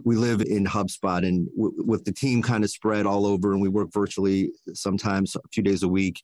We 0.06 0.16
live 0.16 0.40
in 0.40 0.66
HubSpot 0.66 1.28
and 1.28 1.50
w- 1.58 1.76
with 1.86 2.06
the 2.06 2.14
team 2.14 2.42
kind 2.42 2.64
of 2.64 2.70
spread 2.70 3.06
all 3.06 3.26
over 3.26 3.52
and 3.52 3.62
we 3.62 3.68
work 3.68 3.90
virtually 3.94 4.52
sometimes 4.74 5.36
a 5.36 5.42
few 5.52 5.62
days 5.62 5.84
a 5.84 5.90
week. 5.90 6.22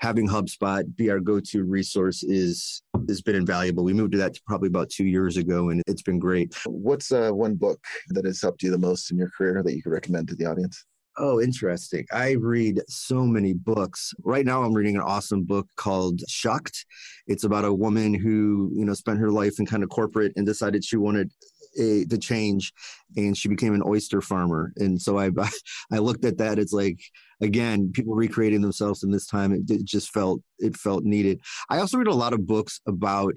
Having 0.00 0.28
HubSpot 0.28 0.96
be 0.96 1.10
our 1.10 1.20
go-to 1.20 1.62
resource 1.62 2.22
is 2.22 2.82
has 3.06 3.20
been 3.20 3.36
invaluable. 3.36 3.84
We 3.84 3.92
moved 3.92 4.12
to 4.12 4.18
that 4.18 4.38
probably 4.46 4.68
about 4.68 4.88
two 4.88 5.04
years 5.04 5.36
ago 5.36 5.68
and 5.68 5.82
it's 5.86 6.02
been 6.02 6.18
great. 6.18 6.56
What's 6.64 7.12
uh, 7.12 7.32
one 7.32 7.54
book 7.54 7.84
that 8.08 8.24
has 8.24 8.40
helped 8.40 8.62
you 8.62 8.70
the 8.70 8.78
most 8.78 9.10
in 9.10 9.18
your 9.18 9.30
career 9.36 9.62
that 9.62 9.74
you 9.76 9.82
could 9.82 9.92
recommend 9.92 10.28
to 10.28 10.34
the 10.34 10.46
audience? 10.46 10.86
Oh, 11.20 11.40
interesting. 11.40 12.06
I 12.12 12.32
read 12.32 12.80
so 12.88 13.24
many 13.24 13.52
books. 13.52 14.14
Right 14.22 14.46
now 14.46 14.62
I'm 14.62 14.72
reading 14.72 14.94
an 14.94 15.02
awesome 15.02 15.42
book 15.42 15.66
called 15.76 16.20
Shucked. 16.28 16.86
It's 17.26 17.42
about 17.42 17.64
a 17.64 17.74
woman 17.74 18.14
who, 18.14 18.70
you 18.72 18.84
know, 18.84 18.94
spent 18.94 19.18
her 19.18 19.30
life 19.30 19.58
in 19.58 19.66
kind 19.66 19.82
of 19.82 19.88
corporate 19.88 20.32
and 20.36 20.46
decided 20.46 20.84
she 20.84 20.96
wanted 20.96 21.32
a, 21.76 22.04
to 22.04 22.18
change 22.18 22.72
and 23.16 23.36
she 23.36 23.48
became 23.48 23.74
an 23.74 23.82
oyster 23.84 24.20
farmer. 24.20 24.72
And 24.76 25.00
so 25.00 25.18
I 25.18 25.30
I 25.92 25.98
looked 25.98 26.24
at 26.24 26.38
that 26.38 26.58
it's 26.60 26.72
like 26.72 27.00
again, 27.40 27.90
people 27.92 28.14
recreating 28.14 28.60
themselves 28.60 29.02
in 29.02 29.10
this 29.10 29.26
time 29.26 29.52
it, 29.52 29.68
it 29.68 29.84
just 29.84 30.12
felt 30.12 30.40
it 30.60 30.76
felt 30.76 31.02
needed. 31.02 31.40
I 31.68 31.78
also 31.78 31.98
read 31.98 32.06
a 32.06 32.14
lot 32.14 32.32
of 32.32 32.46
books 32.46 32.80
about 32.86 33.36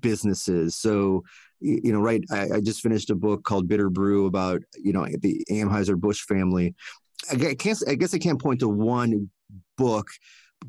businesses. 0.00 0.76
So 0.76 1.22
you 1.60 1.92
know, 1.92 2.00
right. 2.00 2.22
I, 2.30 2.48
I, 2.54 2.60
just 2.60 2.82
finished 2.82 3.10
a 3.10 3.14
book 3.14 3.44
called 3.44 3.68
Bitter 3.68 3.90
Brew 3.90 4.26
about, 4.26 4.62
you 4.76 4.92
know, 4.92 5.06
the 5.20 5.44
Anheuser 5.50 5.98
Busch 5.98 6.22
family. 6.22 6.74
I 7.32 7.54
can't, 7.54 7.82
I 7.88 7.94
guess 7.94 8.14
I 8.14 8.18
can't 8.18 8.40
point 8.40 8.60
to 8.60 8.68
one 8.68 9.28
book, 9.76 10.06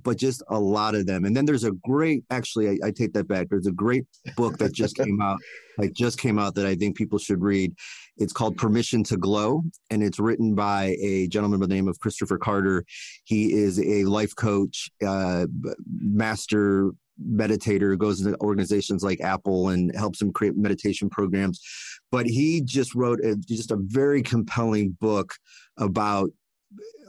but 0.03 0.17
just 0.17 0.41
a 0.49 0.59
lot 0.59 0.95
of 0.95 1.05
them. 1.05 1.25
And 1.25 1.35
then 1.35 1.45
there's 1.45 1.63
a 1.63 1.71
great, 1.71 2.23
actually, 2.31 2.69
I, 2.69 2.87
I 2.87 2.91
take 2.91 3.13
that 3.13 3.27
back. 3.27 3.47
There's 3.49 3.67
a 3.67 3.71
great 3.71 4.05
book 4.35 4.57
that 4.57 4.73
just 4.73 4.95
came 4.97 5.21
out, 5.21 5.37
like 5.77 5.93
just 5.93 6.19
came 6.19 6.39
out 6.39 6.55
that 6.55 6.65
I 6.65 6.75
think 6.75 6.97
people 6.97 7.19
should 7.19 7.41
read. 7.41 7.73
It's 8.17 8.33
called 8.33 8.57
Permission 8.57 9.03
to 9.05 9.17
Glow, 9.17 9.63
and 9.91 10.01
it's 10.01 10.19
written 10.19 10.55
by 10.55 10.97
a 11.01 11.27
gentleman 11.27 11.59
by 11.59 11.67
the 11.67 11.75
name 11.75 11.87
of 11.87 11.99
Kristoffer 11.99 12.39
Carter. 12.39 12.83
He 13.25 13.53
is 13.53 13.79
a 13.79 14.05
life 14.05 14.35
coach, 14.35 14.89
uh, 15.05 15.45
master 15.87 16.91
meditator 17.27 17.97
goes 17.97 18.21
into 18.21 18.39
organizations 18.41 19.03
like 19.03 19.21
apple 19.21 19.69
and 19.69 19.95
helps 19.95 20.19
them 20.19 20.31
create 20.31 20.55
meditation 20.55 21.09
programs. 21.09 21.61
But 22.11 22.25
he 22.25 22.61
just 22.61 22.95
wrote 22.95 23.19
a, 23.23 23.35
just 23.35 23.71
a 23.71 23.77
very 23.79 24.21
compelling 24.21 24.97
book 24.99 25.33
about 25.77 26.29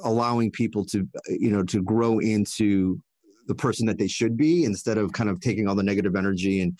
allowing 0.03 0.51
people 0.51 0.85
to 0.87 1.07
you 1.29 1.51
know 1.51 1.63
to 1.65 1.83
grow 1.83 2.19
into 2.19 3.01
the 3.47 3.55
person 3.55 3.87
that 3.87 3.99
they 3.99 4.07
should 4.07 4.37
be 4.37 4.65
instead 4.65 4.97
of 4.97 5.13
kind 5.13 5.29
of 5.29 5.41
taking 5.41 5.69
all 5.69 5.75
the 5.75 5.83
negative 5.83 6.17
energy. 6.17 6.61
And 6.61 6.79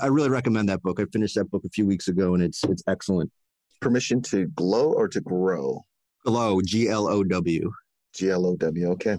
i 0.00 0.06
really 0.06 0.30
recommend 0.30 0.68
that 0.68 0.82
book. 0.82 1.00
I 1.00 1.04
finished 1.12 1.34
that 1.34 1.50
book 1.50 1.64
a 1.64 1.70
few 1.70 1.86
weeks 1.86 2.08
ago 2.08 2.34
and 2.34 2.42
it's 2.42 2.62
it's 2.64 2.82
excellent. 2.88 3.30
Permission 3.80 4.22
to 4.22 4.46
glow 4.48 4.92
or 4.92 5.08
to 5.08 5.20
grow? 5.20 5.84
Glow 6.24 6.60
g-l-o-w 6.60 7.72
g-l-o-w 8.14 8.90
okay 8.90 9.16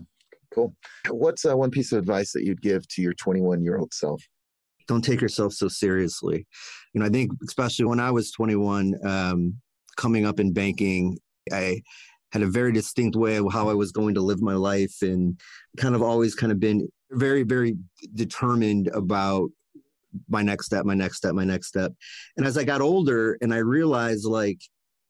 Cool. 0.53 0.73
What's 1.09 1.45
uh, 1.45 1.55
one 1.57 1.71
piece 1.71 1.91
of 1.91 1.99
advice 1.99 2.31
that 2.33 2.43
you'd 2.43 2.61
give 2.61 2.87
to 2.89 3.01
your 3.01 3.13
21 3.13 3.63
year 3.63 3.77
old 3.77 3.93
self? 3.93 4.21
Don't 4.87 5.03
take 5.03 5.21
yourself 5.21 5.53
so 5.53 5.67
seriously. 5.67 6.45
You 6.93 6.99
know, 6.99 7.05
I 7.05 7.09
think 7.09 7.31
especially 7.47 7.85
when 7.85 7.99
I 7.99 8.11
was 8.11 8.31
21, 8.31 8.95
um, 9.05 9.55
coming 9.97 10.25
up 10.25 10.39
in 10.39 10.53
banking, 10.53 11.17
I 11.51 11.81
had 12.31 12.41
a 12.41 12.47
very 12.47 12.71
distinct 12.71 13.15
way 13.15 13.37
of 13.37 13.51
how 13.51 13.69
I 13.69 13.73
was 13.73 13.91
going 13.91 14.15
to 14.15 14.21
live 14.21 14.41
my 14.41 14.55
life 14.55 14.95
and 15.01 15.39
kind 15.77 15.95
of 15.95 16.01
always 16.01 16.35
kind 16.35 16.51
of 16.51 16.59
been 16.59 16.87
very, 17.11 17.43
very 17.43 17.75
determined 18.15 18.87
about 18.87 19.49
my 20.29 20.41
next 20.41 20.65
step, 20.65 20.85
my 20.85 20.93
next 20.93 21.17
step, 21.17 21.33
my 21.33 21.43
next 21.43 21.67
step. 21.67 21.91
And 22.37 22.45
as 22.45 22.57
I 22.57 22.63
got 22.63 22.81
older 22.81 23.37
and 23.41 23.53
I 23.53 23.57
realized 23.57 24.25
like, 24.25 24.59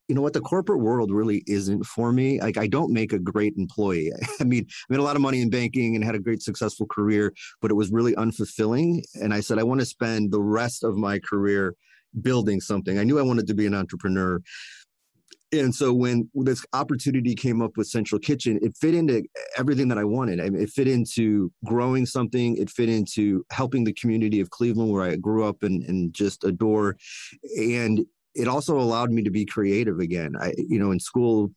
you 0.08 0.16
know 0.16 0.22
what 0.22 0.34
the 0.34 0.42
corporate 0.42 0.82
world 0.82 1.12
really 1.12 1.44
isn't 1.48 1.84
for 1.86 2.12
me 2.12 2.40
like 2.42 2.58
i 2.58 2.68
don't 2.68 2.92
make 2.92 3.14
a 3.14 3.20
great 3.20 3.54
employee. 3.58 4.12
I 4.40 4.44
mean 4.44 4.66
i 4.70 4.86
made 4.90 5.00
a 5.00 5.04
lot 5.04 5.16
of 5.16 5.22
money 5.22 5.42
in 5.42 5.50
banking 5.50 5.96
and 5.96 6.04
had 6.04 6.16
a 6.16 6.20
great 6.20 6.42
successful 6.42 6.86
career 6.88 7.34
but 7.62 7.72
it 7.72 7.76
was 7.76 7.92
really 7.92 8.14
unfulfilling 8.16 9.04
and 9.22 9.34
i 9.34 9.40
said 9.40 9.60
i 9.60 9.64
want 9.64 9.80
to 9.80 9.86
spend 9.86 10.32
the 10.32 10.42
rest 10.42 10.84
of 10.84 10.96
my 10.96 11.20
career 11.20 11.76
building 12.22 12.62
something. 12.62 13.00
I 13.00 13.04
knew 13.04 13.20
i 13.20 13.24
wanted 13.24 13.48
to 13.48 13.54
be 13.54 13.66
an 13.66 13.74
entrepreneur. 13.74 14.42
And 15.52 15.74
so 15.74 15.94
when 15.94 16.30
this 16.34 16.66
opportunity 16.74 17.36
came 17.36 17.62
up 17.62 17.78
with 17.78 17.86
central 17.88 18.18
kitchen 18.18 18.58
it 18.64 18.76
fit 18.76 18.96
into 18.96 19.24
everything 19.58 19.88
that 19.90 19.98
i 19.98 20.04
wanted. 20.04 20.40
I 20.40 20.50
mean, 20.50 20.62
it 20.62 20.70
fit 20.70 20.88
into 20.88 21.52
growing 21.66 22.06
something 22.06 22.58
it 22.58 22.70
fit 22.70 22.90
into 22.90 23.46
helping 23.52 23.84
the 23.84 23.94
community 23.94 24.40
of 24.40 24.50
cleveland 24.50 24.92
where 24.92 25.04
i 25.04 25.16
grew 25.16 25.46
up 25.46 25.64
and, 25.64 25.84
and 25.84 26.14
just 26.14 26.44
adore. 26.44 26.98
And 27.58 28.06
it 28.36 28.48
also 28.48 28.80
allowed 28.80 29.12
me 29.12 29.24
to 29.24 29.32
be 29.32 29.46
creative 29.46 30.00
again. 30.00 30.36
I, 30.40 30.54
you 30.58 30.80
know, 30.80 30.92
in 30.92 31.00
school, 31.00 31.52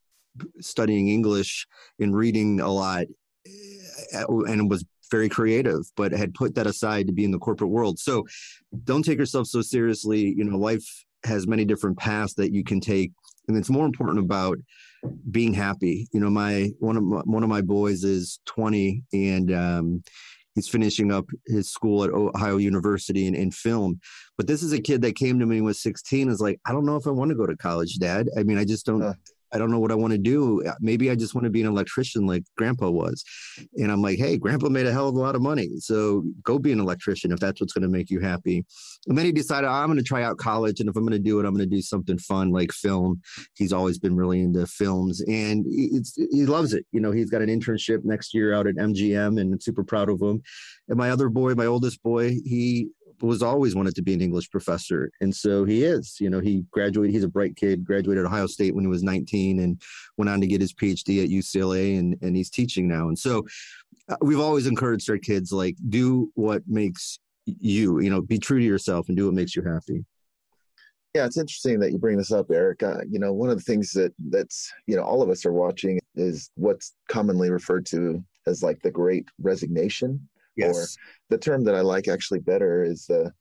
studying 0.61 1.09
English 1.09 1.67
and 1.99 2.15
reading 2.15 2.61
a 2.61 2.71
lot, 2.71 3.07
eh, 3.47 4.25
and 4.29 4.71
was 4.71 4.85
very 5.11 5.29
creative, 5.29 5.83
but 5.97 6.13
had 6.13 6.35
put 6.35 6.55
that 6.57 6.67
aside 6.67 7.07
to 7.07 7.13
be 7.13 7.25
in 7.25 7.31
the 7.31 7.39
corporate 7.39 7.71
world. 7.71 7.99
So, 7.99 8.25
don't 8.85 9.05
take 9.05 9.19
yourself 9.19 9.47
so 9.47 9.63
seriously. 9.63 10.35
You 10.37 10.45
know, 10.45 10.59
life 10.59 10.85
has 11.25 11.47
many 11.47 11.65
different 11.65 11.99
paths 11.99 12.35
that 12.35 12.53
you 12.53 12.65
can 12.65 12.81
take, 12.81 13.13
and 13.49 13.57
it's 13.57 13.71
more 13.71 13.87
important 13.87 14.19
about 14.19 14.59
being 15.31 15.55
happy. 15.55 16.09
You 16.13 16.21
know, 16.21 16.31
my 16.31 16.71
one 16.79 16.97
of 16.97 17.05
my, 17.05 17.21
one 17.21 17.43
of 17.43 17.49
my 17.49 17.63
boys 17.63 18.05
is 18.05 18.41
20, 18.47 19.03
and 19.13 19.53
um, 19.53 20.03
he's 20.57 20.69
finishing 20.69 21.13
up 21.13 21.27
his 21.47 21.71
school 21.71 22.03
at 22.03 22.11
Ohio 22.11 22.57
University 22.57 23.27
in, 23.27 23.37
in 23.37 23.53
film. 23.53 24.01
But 24.37 24.49
this 24.49 24.65
is 24.65 24.73
a 24.73 24.81
kid 24.81 25.03
that 25.03 25.15
came 25.15 25.39
to 25.39 25.47
me 25.47 25.57
when 25.57 25.57
he 25.57 25.61
was 25.63 25.79
16 25.79 26.29
is 26.29 26.41
like, 26.41 26.59
I 26.67 26.73
don't 26.73 26.87
know 26.87 26.97
if 26.97 27.07
I 27.07 27.11
want 27.11 27.29
to 27.29 27.37
go 27.37 27.47
to 27.47 27.57
college, 27.57 27.99
dad. 27.99 28.29
I 28.37 28.43
mean, 28.43 28.59
I 28.59 28.65
just 28.65 28.87
don't, 28.87 29.03
uh. 29.03 29.15
I 29.53 29.59
don't 29.59 29.71
know 29.71 29.79
what 29.79 29.93
I 29.93 29.95
want 29.95 30.13
to 30.13 30.19
do. 30.19 30.65
Uh, 30.65 30.75
maybe 30.81 31.11
I 31.11 31.15
just 31.15 31.35
want 31.35 31.45
to 31.45 31.51
be 31.51 31.61
an 31.61 31.69
electrician 31.69 32.27
like 32.27 32.45
grandpa 32.57 32.91
was. 32.91 33.25
And 33.77 33.91
I'm 33.91 34.03
like, 34.03 34.19
hey, 34.19 34.37
grandpa 34.37 34.69
made 34.69 34.87
a 34.87 34.93
hell 34.93 35.09
of 35.09 35.15
a 35.15 35.19
lot 35.19 35.35
of 35.35 35.43
money. 35.43 35.69
So 35.79 36.25
go 36.43 36.59
be 36.59 36.73
an 36.73 36.81
electrician 36.81 37.33
if 37.33 37.39
that's 37.39 37.61
what's 37.61 37.73
going 37.73 37.83
to 37.83 37.89
make 37.89 38.11
you 38.11 38.21
happy. 38.21 38.65
And 39.07 39.17
then 39.17 39.25
he 39.25 39.33
decided, 39.33 39.69
I'm 39.69 39.87
going 39.87 39.99
to 39.99 40.05
try 40.05 40.23
out 40.23 40.39
college. 40.39 40.81
And 40.81 40.89
if 40.89 40.97
I'm 40.97 41.05
going 41.05 41.13
to 41.13 41.19
do 41.19 41.39
it, 41.39 41.47
I'm 41.47 41.55
going 41.55 41.69
to 41.69 41.77
do 41.77 41.83
something 41.83 42.19
fun 42.19 42.51
like 42.51 42.73
film. 42.73 43.21
He's 43.55 43.73
always 43.73 43.99
been 43.99 44.17
really 44.17 44.41
into 44.41 44.67
films 44.67 45.21
and 45.23 45.65
he 45.67 46.47
loves 46.47 46.75
it. 46.75 46.85
You 46.93 47.01
know, 47.01 47.13
he's 47.13 47.31
got 47.31 47.43
an 47.43 47.49
internship 47.49 48.05
next 48.05 48.35
year 48.35 48.53
out 48.53 48.67
at 48.67 48.77
MGM 48.77 49.41
and 49.41 49.55
I'm 49.55 49.61
super 49.61 49.85
proud 49.85 50.09
of 50.09 50.21
him. 50.21 50.43
And 50.89 50.99
my 50.99 51.11
other 51.11 51.29
boy, 51.29 51.55
my 51.55 51.67
oldest 51.67 52.03
boy, 52.03 52.31
he 52.45 52.89
was 53.21 53.43
always 53.43 53.75
wanted 53.75 53.95
to 53.95 54.03
be 54.03 54.15
an 54.15 54.21
English 54.21 54.51
professor. 54.51 55.11
And 55.21 55.35
so 55.35 55.65
he 55.65 55.85
is, 55.85 56.17
you 56.21 56.31
know, 56.31 56.41
he 56.41 56.65
graduated, 56.71 57.15
he's 57.15 57.25
a 57.25 57.29
bright 57.29 57.57
kid, 57.57 57.85
graduated 57.85 58.25
Ohio 58.25 58.47
State 58.47 58.75
when 58.75 58.85
he 58.85 58.89
was 58.89 59.03
19 59.03 59.61
and 59.61 59.81
went 60.17 60.29
on 60.29 60.41
to 60.41 60.47
get 60.47 60.61
his 60.61 60.73
PhD 60.73 61.23
at 61.23 61.31
UCLA 61.31 61.99
and, 61.99 62.17
and 62.23 62.37
he's 62.37 62.51
teaching 62.51 62.89
now. 62.89 63.09
And 63.09 63.19
so 63.19 63.47
uh, 64.09 64.17
we've 64.21 64.41
always 64.41 64.67
encouraged 64.67 65.11
our 65.11 65.19
kids, 65.19 65.53
like, 65.53 65.77
do 65.89 66.31
what 66.35 66.63
makes 66.67 67.19
you, 67.47 68.01
you 68.01 68.11
know, 68.11 68.21
be 68.21 68.39
true 68.39 68.59
to 68.59 68.65
yourself 68.65 69.09
and 69.09 69.17
do 69.17 69.27
what 69.27 69.35
makes 69.35 69.57
you 69.57 69.63
happy. 69.63 70.05
Yeah, 71.15 71.25
it's 71.25 71.39
interesting 71.39 71.81
that 71.81 71.93
you 71.93 71.99
bring 71.99 72.19
this 72.19 72.31
up, 72.31 72.51
Eric. 72.51 72.83
Uh, 72.83 72.99
you 73.09 73.19
know, 73.19 73.33
one 73.33 73.49
of 73.49 73.57
the 73.57 73.63
things 73.63 73.91
that 73.93 74.13
that's 74.29 74.71
you 74.87 74.97
know 74.97 75.03
all 75.03 75.23
of 75.23 75.31
us 75.31 75.47
are 75.47 75.53
watching 75.53 75.99
is 76.15 76.51
what's 76.57 76.93
commonly 77.09 77.49
referred 77.49 77.87
to 77.87 78.23
as 78.47 78.63
like 78.63 78.83
the 78.83 78.91
Great 78.91 79.27
Resignation. 79.41 80.29
Yes. 80.57 80.77
Or 80.77 80.87
the 81.31 81.39
term 81.39 81.65
that 81.65 81.75
I 81.75 81.81
like 81.81 82.09
actually 82.09 82.41
better 82.41 82.85
is 82.85 83.07
the 83.07 83.33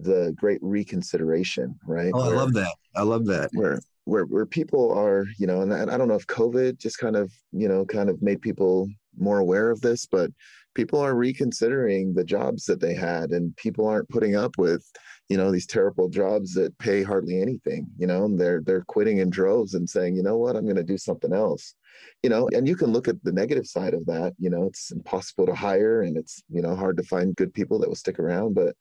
the 0.00 0.34
great 0.36 0.58
reconsideration, 0.60 1.78
right? 1.86 2.10
Oh, 2.14 2.26
where, 2.26 2.34
I 2.34 2.36
love 2.36 2.52
that. 2.54 2.74
I 2.96 3.02
love 3.02 3.26
that. 3.26 3.50
Where 3.52 3.80
where 4.04 4.24
where 4.24 4.46
people 4.46 4.92
are, 4.92 5.24
you 5.38 5.46
know, 5.46 5.62
and 5.62 5.72
I, 5.72 5.82
I 5.82 5.96
don't 5.96 6.08
know 6.08 6.14
if 6.14 6.26
COVID 6.26 6.78
just 6.78 6.98
kind 6.98 7.16
of, 7.16 7.32
you 7.52 7.68
know, 7.68 7.84
kind 7.84 8.08
of 8.10 8.20
made 8.22 8.42
people 8.42 8.88
more 9.16 9.38
aware 9.38 9.70
of 9.70 9.80
this, 9.80 10.06
but 10.06 10.30
people 10.74 10.98
are 10.98 11.14
reconsidering 11.14 12.14
the 12.14 12.24
jobs 12.24 12.64
that 12.64 12.80
they 12.80 12.94
had 12.94 13.30
and 13.30 13.56
people 13.56 13.86
aren't 13.86 14.08
putting 14.08 14.34
up 14.34 14.58
with 14.58 14.84
you 15.28 15.36
know 15.36 15.50
these 15.50 15.66
terrible 15.66 16.08
jobs 16.08 16.52
that 16.54 16.76
pay 16.78 17.02
hardly 17.02 17.40
anything 17.40 17.86
you 17.96 18.06
know 18.06 18.24
and 18.24 18.38
they're 18.38 18.60
they're 18.64 18.84
quitting 18.84 19.18
in 19.18 19.30
droves 19.30 19.74
and 19.74 19.88
saying 19.88 20.14
you 20.14 20.22
know 20.22 20.36
what 20.36 20.56
i'm 20.56 20.64
going 20.64 20.76
to 20.76 20.82
do 20.82 20.98
something 20.98 21.32
else 21.32 21.74
you 22.22 22.30
know 22.30 22.48
and 22.52 22.68
you 22.68 22.76
can 22.76 22.92
look 22.92 23.08
at 23.08 23.22
the 23.24 23.32
negative 23.32 23.66
side 23.66 23.94
of 23.94 24.04
that 24.06 24.34
you 24.38 24.50
know 24.50 24.64
it's 24.64 24.90
impossible 24.90 25.46
to 25.46 25.54
hire 25.54 26.02
and 26.02 26.16
it's 26.16 26.42
you 26.50 26.60
know 26.60 26.74
hard 26.74 26.96
to 26.96 27.02
find 27.02 27.36
good 27.36 27.52
people 27.54 27.78
that 27.78 27.88
will 27.88 27.96
stick 27.96 28.18
around 28.18 28.54
but 28.54 28.74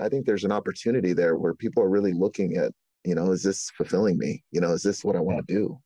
i 0.00 0.08
think 0.08 0.24
there's 0.24 0.44
an 0.44 0.52
opportunity 0.52 1.12
there 1.12 1.36
where 1.36 1.54
people 1.54 1.82
are 1.82 1.90
really 1.90 2.12
looking 2.12 2.56
at 2.56 2.72
you 3.04 3.14
know 3.14 3.32
is 3.32 3.42
this 3.42 3.70
fulfilling 3.76 4.16
me 4.18 4.42
you 4.52 4.60
know 4.60 4.72
is 4.72 4.82
this 4.82 5.04
what 5.04 5.16
i 5.16 5.20
want 5.20 5.44
to 5.46 5.54
do 5.54 5.78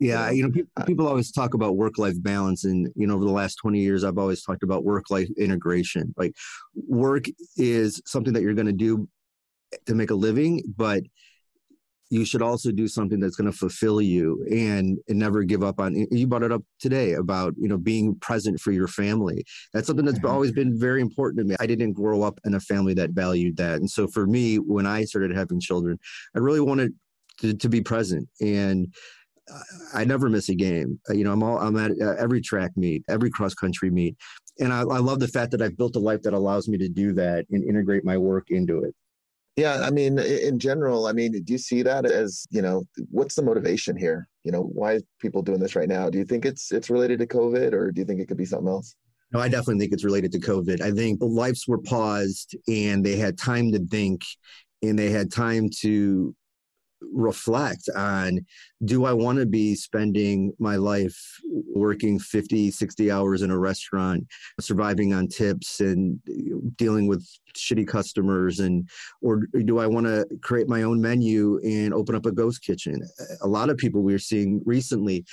yeah, 0.00 0.30
you 0.30 0.42
know, 0.42 0.50
people, 0.50 0.84
people 0.84 1.06
always 1.06 1.30
talk 1.30 1.54
about 1.54 1.76
work 1.76 1.96
life 1.96 2.20
balance. 2.20 2.64
And, 2.64 2.88
you 2.96 3.06
know, 3.06 3.14
over 3.14 3.24
the 3.24 3.30
last 3.30 3.54
20 3.56 3.78
years, 3.78 4.02
I've 4.02 4.18
always 4.18 4.42
talked 4.42 4.64
about 4.64 4.82
work 4.82 5.10
life 5.10 5.28
integration. 5.38 6.12
Like, 6.16 6.34
work 6.74 7.26
is 7.56 8.02
something 8.04 8.32
that 8.32 8.42
you're 8.42 8.54
going 8.54 8.66
to 8.66 8.72
do 8.72 9.08
to 9.86 9.94
make 9.94 10.10
a 10.10 10.14
living, 10.14 10.62
but 10.76 11.02
you 12.12 12.26
should 12.26 12.42
also 12.42 12.70
do 12.70 12.86
something 12.86 13.18
that's 13.18 13.36
going 13.36 13.50
to 13.50 13.56
fulfill 13.56 14.02
you 14.02 14.44
and, 14.50 14.98
and 15.08 15.18
never 15.18 15.42
give 15.44 15.62
up 15.62 15.80
on 15.80 15.94
you 16.10 16.26
brought 16.26 16.42
it 16.42 16.52
up 16.52 16.62
today 16.78 17.14
about 17.14 17.54
you 17.56 17.66
know 17.66 17.78
being 17.78 18.14
present 18.16 18.60
for 18.60 18.70
your 18.70 18.86
family 18.86 19.42
that's 19.72 19.86
something 19.86 20.04
that's 20.04 20.18
mm-hmm. 20.18 20.28
always 20.28 20.52
been 20.52 20.78
very 20.78 21.00
important 21.00 21.38
to 21.38 21.44
me 21.44 21.56
i 21.58 21.66
didn't 21.66 21.94
grow 21.94 22.22
up 22.22 22.38
in 22.44 22.54
a 22.54 22.60
family 22.60 22.92
that 22.92 23.10
valued 23.10 23.56
that 23.56 23.76
and 23.76 23.88
so 23.88 24.06
for 24.06 24.26
me 24.26 24.56
when 24.56 24.86
i 24.86 25.04
started 25.04 25.34
having 25.34 25.58
children 25.58 25.98
i 26.36 26.38
really 26.38 26.60
wanted 26.60 26.92
to, 27.38 27.54
to 27.54 27.68
be 27.68 27.80
present 27.80 28.28
and 28.40 28.92
I 29.92 30.04
never 30.04 30.28
miss 30.28 30.48
a 30.48 30.54
game. 30.54 31.00
Uh, 31.10 31.14
you 31.14 31.24
know, 31.24 31.32
I'm 31.32 31.42
all 31.42 31.58
I'm 31.58 31.76
at 31.76 31.90
uh, 32.00 32.14
every 32.18 32.40
track 32.40 32.70
meet, 32.76 33.02
every 33.08 33.28
cross 33.28 33.54
country 33.54 33.90
meet, 33.90 34.16
and 34.60 34.72
I, 34.72 34.80
I, 34.80 34.98
love 34.98 35.18
the 35.18 35.28
fact 35.28 35.50
that 35.50 35.60
I've 35.60 35.76
built 35.76 35.96
a 35.96 35.98
life 35.98 36.22
that 36.22 36.32
allows 36.32 36.68
me 36.68 36.78
to 36.78 36.88
do 36.88 37.12
that 37.14 37.46
and 37.50 37.64
integrate 37.64 38.04
my 38.04 38.16
work 38.16 38.50
into 38.50 38.84
it. 38.84 38.94
Yeah, 39.56 39.82
I 39.82 39.90
mean, 39.90 40.18
in 40.18 40.58
general, 40.58 41.06
I 41.06 41.12
mean, 41.12 41.32
do 41.32 41.52
you 41.52 41.58
see 41.58 41.82
that 41.82 42.06
as 42.06 42.46
you 42.50 42.62
know, 42.62 42.84
what's 43.10 43.34
the 43.34 43.42
motivation 43.42 43.96
here? 43.96 44.28
You 44.44 44.52
know, 44.52 44.62
why 44.62 45.00
people 45.20 45.42
doing 45.42 45.60
this 45.60 45.76
right 45.76 45.88
now? 45.88 46.08
Do 46.08 46.18
you 46.18 46.24
think 46.24 46.46
it's 46.46 46.72
it's 46.72 46.88
related 46.88 47.18
to 47.18 47.26
COVID, 47.26 47.72
or 47.72 47.92
do 47.92 48.00
you 48.00 48.06
think 48.06 48.20
it 48.20 48.28
could 48.28 48.38
be 48.38 48.46
something 48.46 48.68
else? 48.68 48.96
No, 49.32 49.40
I 49.40 49.48
definitely 49.48 49.80
think 49.80 49.92
it's 49.92 50.04
related 50.04 50.32
to 50.32 50.40
COVID. 50.40 50.82
I 50.82 50.90
think 50.90 51.18
lives 51.22 51.66
were 51.66 51.78
paused 51.78 52.54
and 52.68 53.04
they 53.04 53.16
had 53.16 53.38
time 53.38 53.72
to 53.72 53.78
think 53.78 54.22
and 54.82 54.98
they 54.98 55.08
had 55.10 55.32
time 55.32 55.70
to 55.80 56.34
reflect 57.12 57.88
on 57.96 58.40
do 58.84 59.04
I 59.04 59.12
want 59.12 59.38
to 59.38 59.46
be 59.46 59.74
spending 59.74 60.52
my 60.58 60.76
life 60.76 61.18
working 61.74 62.18
50, 62.18 62.70
60 62.70 63.10
hours 63.10 63.42
in 63.42 63.50
a 63.50 63.58
restaurant, 63.58 64.26
surviving 64.60 65.12
on 65.12 65.28
tips 65.28 65.80
and 65.80 66.18
dealing 66.76 67.06
with 67.06 67.26
shitty 67.56 67.86
customers 67.86 68.60
and 68.60 68.88
or 69.20 69.46
do 69.64 69.78
I 69.78 69.86
want 69.86 70.06
to 70.06 70.26
create 70.42 70.68
my 70.68 70.82
own 70.82 71.00
menu 71.00 71.60
and 71.64 71.94
open 71.94 72.14
up 72.14 72.26
a 72.26 72.32
ghost 72.32 72.62
kitchen? 72.62 73.00
A 73.42 73.48
lot 73.48 73.70
of 73.70 73.76
people 73.76 74.02
we're 74.02 74.18
seeing 74.18 74.62
recently 74.64 75.24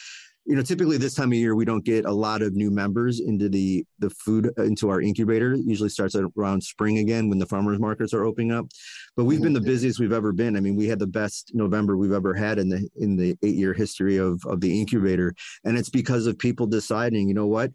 you 0.50 0.56
know 0.56 0.64
typically 0.64 0.98
this 0.98 1.14
time 1.14 1.30
of 1.30 1.36
year 1.36 1.54
we 1.54 1.64
don't 1.64 1.86
get 1.86 2.06
a 2.06 2.12
lot 2.12 2.42
of 2.42 2.56
new 2.56 2.72
members 2.72 3.20
into 3.20 3.48
the 3.48 3.86
the 4.00 4.10
food 4.10 4.52
into 4.58 4.90
our 4.90 5.00
incubator 5.00 5.54
it 5.54 5.62
usually 5.64 5.90
starts 5.90 6.16
around 6.36 6.62
spring 6.62 6.98
again 6.98 7.30
when 7.30 7.38
the 7.38 7.46
farmers 7.46 7.80
markets 7.80 8.16
are 8.16 8.26
opening 8.26 8.52
up 8.52 8.66
but 9.16 9.26
we've 9.26 9.44
been 9.44 9.54
the 9.54 9.60
mm-hmm. 9.60 9.68
busiest 9.68 10.00
we've 10.00 10.12
ever 10.12 10.34
been 10.34 10.58
i 10.58 10.60
mean 10.60 10.76
we 10.76 10.88
had 10.88 10.98
the 10.98 11.06
best 11.06 11.52
november 11.54 11.96
we've 11.96 12.12
ever 12.12 12.34
had 12.34 12.58
in 12.58 12.68
the 12.68 12.90
in 12.96 13.16
the 13.16 13.38
eight 13.44 13.56
year 13.56 13.74
history 13.74 14.18
of 14.18 14.42
of 14.48 14.60
the 14.60 14.80
incubator 14.80 15.36
and 15.66 15.78
it's 15.78 15.90
because 15.90 16.26
of 16.26 16.38
people 16.40 16.66
deciding 16.66 17.28
you 17.28 17.36
know 17.36 17.48
what 17.48 17.72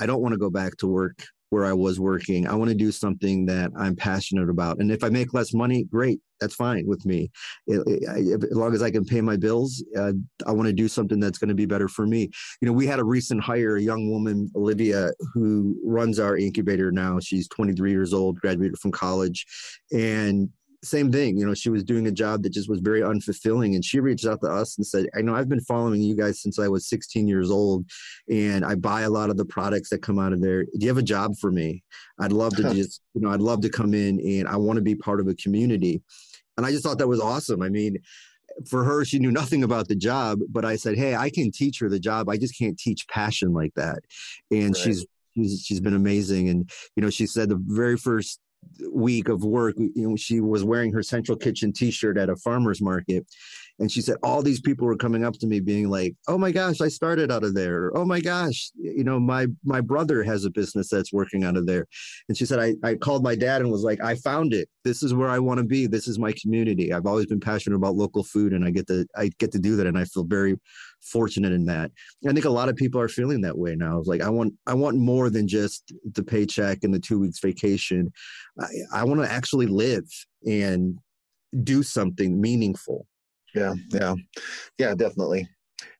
i 0.00 0.06
don't 0.06 0.20
want 0.20 0.32
to 0.32 0.38
go 0.38 0.50
back 0.50 0.76
to 0.76 0.88
work 0.88 1.24
where 1.50 1.64
I 1.64 1.72
was 1.72 1.98
working. 1.98 2.46
I 2.46 2.54
want 2.54 2.68
to 2.68 2.76
do 2.76 2.92
something 2.92 3.46
that 3.46 3.70
I'm 3.74 3.96
passionate 3.96 4.50
about. 4.50 4.80
And 4.80 4.92
if 4.92 5.02
I 5.02 5.08
make 5.08 5.32
less 5.32 5.54
money, 5.54 5.84
great. 5.84 6.20
That's 6.40 6.54
fine 6.54 6.86
with 6.86 7.04
me. 7.04 7.30
It, 7.66 7.82
it, 7.86 8.44
as 8.44 8.56
long 8.56 8.74
as 8.74 8.82
I 8.82 8.90
can 8.90 9.04
pay 9.04 9.20
my 9.20 9.36
bills, 9.36 9.82
uh, 9.96 10.12
I 10.46 10.52
want 10.52 10.66
to 10.66 10.72
do 10.72 10.88
something 10.88 11.20
that's 11.20 11.38
going 11.38 11.48
to 11.48 11.54
be 11.54 11.66
better 11.66 11.88
for 11.88 12.06
me. 12.06 12.30
You 12.60 12.66
know, 12.66 12.72
we 12.72 12.86
had 12.86 12.98
a 12.98 13.04
recent 13.04 13.42
hire, 13.42 13.76
a 13.76 13.82
young 13.82 14.10
woman, 14.10 14.50
Olivia, 14.54 15.10
who 15.34 15.76
runs 15.84 16.18
our 16.18 16.36
incubator 16.36 16.92
now. 16.92 17.18
She's 17.20 17.48
23 17.48 17.90
years 17.90 18.12
old, 18.12 18.40
graduated 18.40 18.78
from 18.78 18.92
college. 18.92 19.46
And 19.92 20.50
same 20.84 21.10
thing. 21.10 21.36
You 21.36 21.46
know, 21.46 21.54
she 21.54 21.70
was 21.70 21.82
doing 21.82 22.06
a 22.06 22.12
job 22.12 22.42
that 22.42 22.50
just 22.50 22.68
was 22.68 22.80
very 22.80 23.00
unfulfilling. 23.00 23.74
And 23.74 23.84
she 23.84 24.00
reached 24.00 24.26
out 24.26 24.40
to 24.42 24.48
us 24.48 24.76
and 24.76 24.86
said, 24.86 25.06
I 25.16 25.22
know 25.22 25.34
I've 25.34 25.48
been 25.48 25.60
following 25.60 26.00
you 26.00 26.14
guys 26.14 26.40
since 26.40 26.58
I 26.58 26.68
was 26.68 26.88
16 26.88 27.26
years 27.26 27.50
old 27.50 27.84
and 28.30 28.64
I 28.64 28.74
buy 28.74 29.02
a 29.02 29.10
lot 29.10 29.30
of 29.30 29.36
the 29.36 29.44
products 29.44 29.90
that 29.90 30.02
come 30.02 30.18
out 30.18 30.32
of 30.32 30.40
there. 30.40 30.64
Do 30.64 30.70
you 30.78 30.88
have 30.88 30.98
a 30.98 31.02
job 31.02 31.36
for 31.36 31.50
me? 31.50 31.82
I'd 32.20 32.32
love 32.32 32.54
to 32.56 32.62
just, 32.74 33.02
you 33.14 33.20
know, 33.20 33.30
I'd 33.30 33.40
love 33.40 33.60
to 33.62 33.68
come 33.68 33.94
in 33.94 34.20
and 34.20 34.48
I 34.48 34.56
want 34.56 34.76
to 34.76 34.82
be 34.82 34.94
part 34.94 35.20
of 35.20 35.28
a 35.28 35.34
community. 35.34 36.00
And 36.58 36.66
I 36.66 36.70
just 36.70 36.82
thought 36.82 36.98
that 36.98 37.08
was 37.08 37.20
awesome. 37.20 37.62
I 37.62 37.70
mean, 37.70 37.96
for 38.68 38.84
her, 38.84 39.04
she 39.04 39.20
knew 39.20 39.30
nothing 39.30 39.62
about 39.62 39.88
the 39.88 39.94
job, 39.94 40.40
but 40.50 40.64
I 40.64 40.76
said, 40.76 40.98
Hey, 40.98 41.14
I 41.14 41.30
can 41.30 41.50
teach 41.52 41.78
her 41.78 41.88
the 41.88 42.00
job. 42.00 42.28
I 42.28 42.36
just 42.36 42.58
can't 42.58 42.78
teach 42.78 43.06
passion 43.08 43.54
like 43.54 43.72
that. 43.76 44.00
And 44.50 44.74
right. 44.74 44.76
she's, 44.76 45.06
she's, 45.34 45.62
she's 45.64 45.80
been 45.80 45.94
amazing. 45.94 46.48
And, 46.48 46.68
you 46.96 47.02
know, 47.02 47.10
she 47.10 47.26
said 47.26 47.48
the 47.48 47.62
very 47.64 47.96
first 47.96 48.40
week 48.92 49.28
of 49.28 49.44
work, 49.44 49.76
you 49.78 49.92
know, 50.08 50.16
she 50.16 50.40
was 50.40 50.64
wearing 50.64 50.92
her 50.92 51.02
Central 51.02 51.38
Kitchen 51.38 51.72
T-shirt 51.72 52.18
at 52.18 52.28
a 52.28 52.36
farmer's 52.36 52.82
market, 52.82 53.24
and 53.78 53.90
she 53.90 54.00
said 54.00 54.16
all 54.22 54.42
these 54.42 54.60
people 54.60 54.86
were 54.86 54.96
coming 54.96 55.24
up 55.24 55.34
to 55.34 55.46
me 55.46 55.60
being 55.60 55.88
like 55.88 56.14
oh 56.26 56.38
my 56.38 56.50
gosh 56.50 56.80
i 56.80 56.88
started 56.88 57.30
out 57.30 57.44
of 57.44 57.54
there. 57.54 57.96
Oh 57.96 58.04
my 58.04 58.20
gosh 58.20 58.70
you 58.76 59.04
know 59.04 59.18
my 59.20 59.46
my 59.64 59.80
brother 59.80 60.22
has 60.22 60.44
a 60.44 60.50
business 60.50 60.88
that's 60.88 61.12
working 61.12 61.44
out 61.44 61.56
of 61.56 61.66
there 61.66 61.86
and 62.28 62.36
she 62.36 62.44
said 62.44 62.58
i, 62.58 62.74
I 62.86 62.94
called 62.94 63.22
my 63.22 63.34
dad 63.34 63.62
and 63.62 63.70
was 63.70 63.82
like 63.82 64.02
i 64.02 64.14
found 64.16 64.52
it. 64.52 64.68
This 64.84 65.02
is 65.02 65.14
where 65.14 65.28
i 65.28 65.38
want 65.38 65.58
to 65.58 65.64
be. 65.64 65.86
This 65.86 66.08
is 66.08 66.18
my 66.18 66.32
community. 66.40 66.92
I've 66.92 67.06
always 67.06 67.26
been 67.26 67.40
passionate 67.40 67.76
about 67.76 67.96
local 67.96 68.24
food 68.24 68.52
and 68.52 68.64
i 68.64 68.70
get 68.70 68.86
to 68.88 69.06
i 69.16 69.30
get 69.38 69.52
to 69.52 69.58
do 69.58 69.76
that 69.76 69.86
and 69.86 69.98
i 69.98 70.04
feel 70.04 70.24
very 70.24 70.56
fortunate 71.00 71.52
in 71.52 71.64
that 71.64 71.92
i 72.28 72.32
think 72.32 72.44
a 72.44 72.50
lot 72.50 72.68
of 72.68 72.74
people 72.74 73.00
are 73.00 73.08
feeling 73.08 73.40
that 73.42 73.56
way 73.56 73.76
now. 73.76 74.02
Like 74.04 74.22
i 74.22 74.28
want 74.28 74.54
i 74.66 74.74
want 74.74 74.96
more 74.96 75.30
than 75.30 75.46
just 75.46 75.92
the 76.14 76.22
paycheck 76.22 76.78
and 76.82 76.92
the 76.92 77.00
two 77.00 77.18
weeks 77.20 77.40
vacation. 77.40 78.12
I, 78.60 78.66
I 78.92 79.04
want 79.04 79.20
to 79.20 79.30
actually 79.30 79.66
live 79.66 80.04
and 80.46 80.98
do 81.62 81.82
something 81.82 82.40
meaningful 82.40 83.06
yeah, 83.54 83.74
yeah, 83.92 84.14
yeah, 84.78 84.94
definitely. 84.94 85.48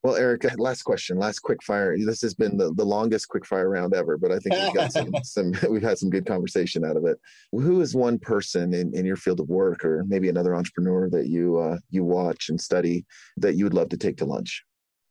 Well, 0.03 0.17
Eric, 0.17 0.45
uh, 0.45 0.51
last 0.59 0.83
question, 0.83 1.19
last 1.19 1.41
quick 1.41 1.63
fire. 1.63 1.97
This 1.99 2.23
has 2.23 2.35
been 2.35 2.57
the, 2.57 2.73
the 2.75 2.85
longest 2.85 3.29
quick 3.29 3.45
fire 3.45 3.69
round 3.69 3.95
ever, 3.95 4.17
but 4.17 4.31
I 4.31 4.39
think 4.39 4.55
we've 4.55 4.75
got 4.75 4.93
some, 4.93 5.11
some 5.25 5.53
we've 5.69 5.83
had 5.83 5.99
some 5.99 6.11
good 6.11 6.27
conversation 6.27 6.85
out 6.85 6.97
of 6.97 7.05
it. 7.05 7.19
Who 7.53 7.81
is 7.81 7.95
one 7.95 8.19
person 8.19 8.75
in, 8.75 8.95
in 8.95 9.05
your 9.05 9.17
field 9.17 9.41
of 9.41 9.49
work, 9.49 9.85
or 9.85 10.05
maybe 10.07 10.29
another 10.29 10.55
entrepreneur 10.55 11.11
that 11.11 11.27
you 11.27 11.59
uh, 11.59 11.79
you 11.91 12.05
watch 12.05 12.49
and 12.49 12.61
study 12.61 13.05
that 13.39 13.55
you 13.57 13.65
would 13.65 13.75
love 13.75 13.89
to 13.91 13.97
take 13.97 14.17
to 14.19 14.25
lunch? 14.25 14.65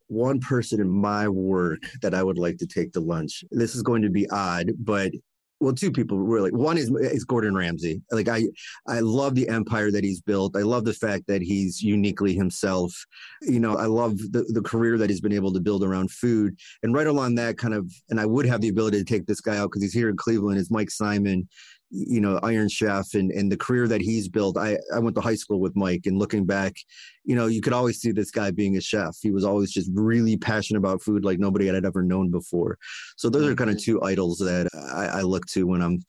One 0.07 0.39
person 0.39 0.79
in 0.79 0.89
my 0.89 1.27
work 1.27 1.79
that 2.01 2.13
I 2.13 2.23
would 2.23 2.37
like 2.37 2.57
to 2.59 2.67
take 2.67 2.93
to 2.93 3.01
lunch. 3.01 3.43
This 3.51 3.75
is 3.75 3.83
going 3.83 4.03
to 4.03 4.09
be 4.09 4.29
odd, 4.29 4.71
but 4.79 5.11
well 5.59 5.73
two 5.73 5.91
people 5.91 6.19
really 6.19 6.51
one 6.51 6.77
is 6.77 6.89
is 7.01 7.23
gordon 7.23 7.55
ramsay. 7.55 8.01
Like 8.11 8.27
i 8.27 8.43
i 8.87 8.99
love 8.99 9.35
the 9.35 9.47
empire 9.47 9.91
that 9.91 10.03
he's 10.03 10.21
built. 10.21 10.55
I 10.55 10.61
love 10.61 10.85
the 10.85 10.93
fact 10.93 11.25
that 11.27 11.41
he's 11.41 11.81
uniquely 11.81 12.33
himself. 12.33 12.93
You 13.41 13.59
know 13.59 13.77
i 13.77 13.85
love 13.85 14.17
the, 14.17 14.45
the 14.49 14.61
career 14.61 14.97
that 14.97 15.09
he's 15.09 15.21
been 15.21 15.33
able 15.33 15.53
to 15.53 15.59
build 15.59 15.83
around 15.83 16.11
food. 16.11 16.57
And 16.83 16.93
right 16.93 17.07
along 17.07 17.35
that 17.35 17.57
kind 17.57 17.73
of 17.73 17.91
and 18.09 18.19
i 18.19 18.25
would 18.25 18.45
have 18.45 18.61
the 18.61 18.69
ability 18.69 18.99
to 18.99 19.05
take 19.05 19.25
this 19.25 19.41
guy 19.41 19.57
out 19.57 19.69
because 19.71 19.81
he's 19.81 19.93
here 19.93 20.09
in 20.09 20.17
cleveland 20.17 20.59
is 20.59 20.71
mike 20.71 20.89
symon 20.89 21.47
you 21.89 22.19
know 22.19 22.39
iron 22.43 22.67
chef 22.67 23.13
and 23.13 23.31
and 23.31 23.51
the 23.51 23.57
career 23.57 23.87
that 23.87 24.01
he's 24.01 24.27
built 24.27 24.57
i 24.57 24.77
i 24.93 24.99
went 24.99 25.15
to 25.15 25.21
high 25.21 25.35
school 25.35 25.59
with 25.59 25.75
mike 25.75 26.01
and 26.05 26.19
looking 26.19 26.45
back 26.45 26.75
you 27.23 27.35
know 27.35 27.47
you 27.47 27.61
could 27.61 27.73
always 27.73 27.99
see 27.99 28.11
this 28.11 28.31
guy 28.31 28.51
being 28.51 28.77
a 28.77 28.81
chef. 28.81 29.15
He 29.21 29.31
was 29.31 29.43
always 29.43 29.71
just 29.71 29.89
really 29.93 30.37
passionate 30.37 30.79
about 30.79 31.01
food 31.01 31.23
like 31.23 31.39
nobody 31.39 31.67
had 31.67 31.85
ever 31.85 32.01
known 32.01 32.31
before. 32.31 32.77
So 33.17 33.29
those 33.29 33.49
are 33.49 33.55
kind 33.55 33.69
of 33.69 33.81
two 33.81 34.01
idols 34.01 34.37
that 34.39 34.67
i, 34.93 35.19
I 35.19 35.21
look 35.21 35.45
to 35.47 35.67
when 35.67 35.81
i'm 35.81 35.99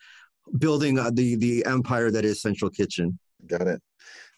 building 0.59 0.99
uh, 0.99 1.11
the 1.13 1.37
the 1.37 1.65
empire 1.67 2.11
that 2.11 2.25
is 2.25 2.41
central 2.41 2.71
kitchen. 2.71 3.19
Got 3.47 3.67
it 3.67 3.83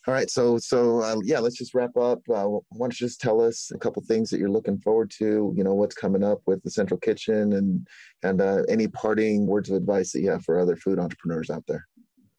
all 0.09 0.15
right, 0.15 0.31
so 0.31 0.57
so 0.57 1.03
uh, 1.03 1.17
yeah, 1.23 1.41
let's 1.41 1.57
just 1.57 1.75
wrap 1.75 1.95
up. 1.97 2.21
Uh, 2.29 2.47
why 2.47 2.63
don't 2.79 2.99
you 2.99 3.07
just 3.07 3.21
tell 3.21 3.41
us 3.41 3.71
a 3.75 3.79
couple 3.79 4.03
things 4.03 4.31
that 4.31 4.39
you're 4.39 4.49
looking 4.49 4.79
forward 4.79 5.11
to? 5.19 5.53
You 5.55 5.63
know, 5.63 5.75
what's 5.75 5.95
coming 5.95 6.25
up 6.25 6.41
with 6.47 6.63
the 6.63 6.71
Central 6.71 6.99
Kitchen, 6.99 7.53
and 7.53 7.87
and 8.23 8.41
uh, 8.41 8.63
any 8.69 8.89
parting 8.89 9.47
words 9.47 9.69
of 9.69 9.77
advice 9.77 10.13
that 10.13 10.21
you 10.21 10.31
have 10.31 10.43
for 10.43 10.59
other 10.59 10.77
food 10.77 10.99
entrepreneurs 10.99 11.51
out 11.51 11.65
there. 11.69 11.87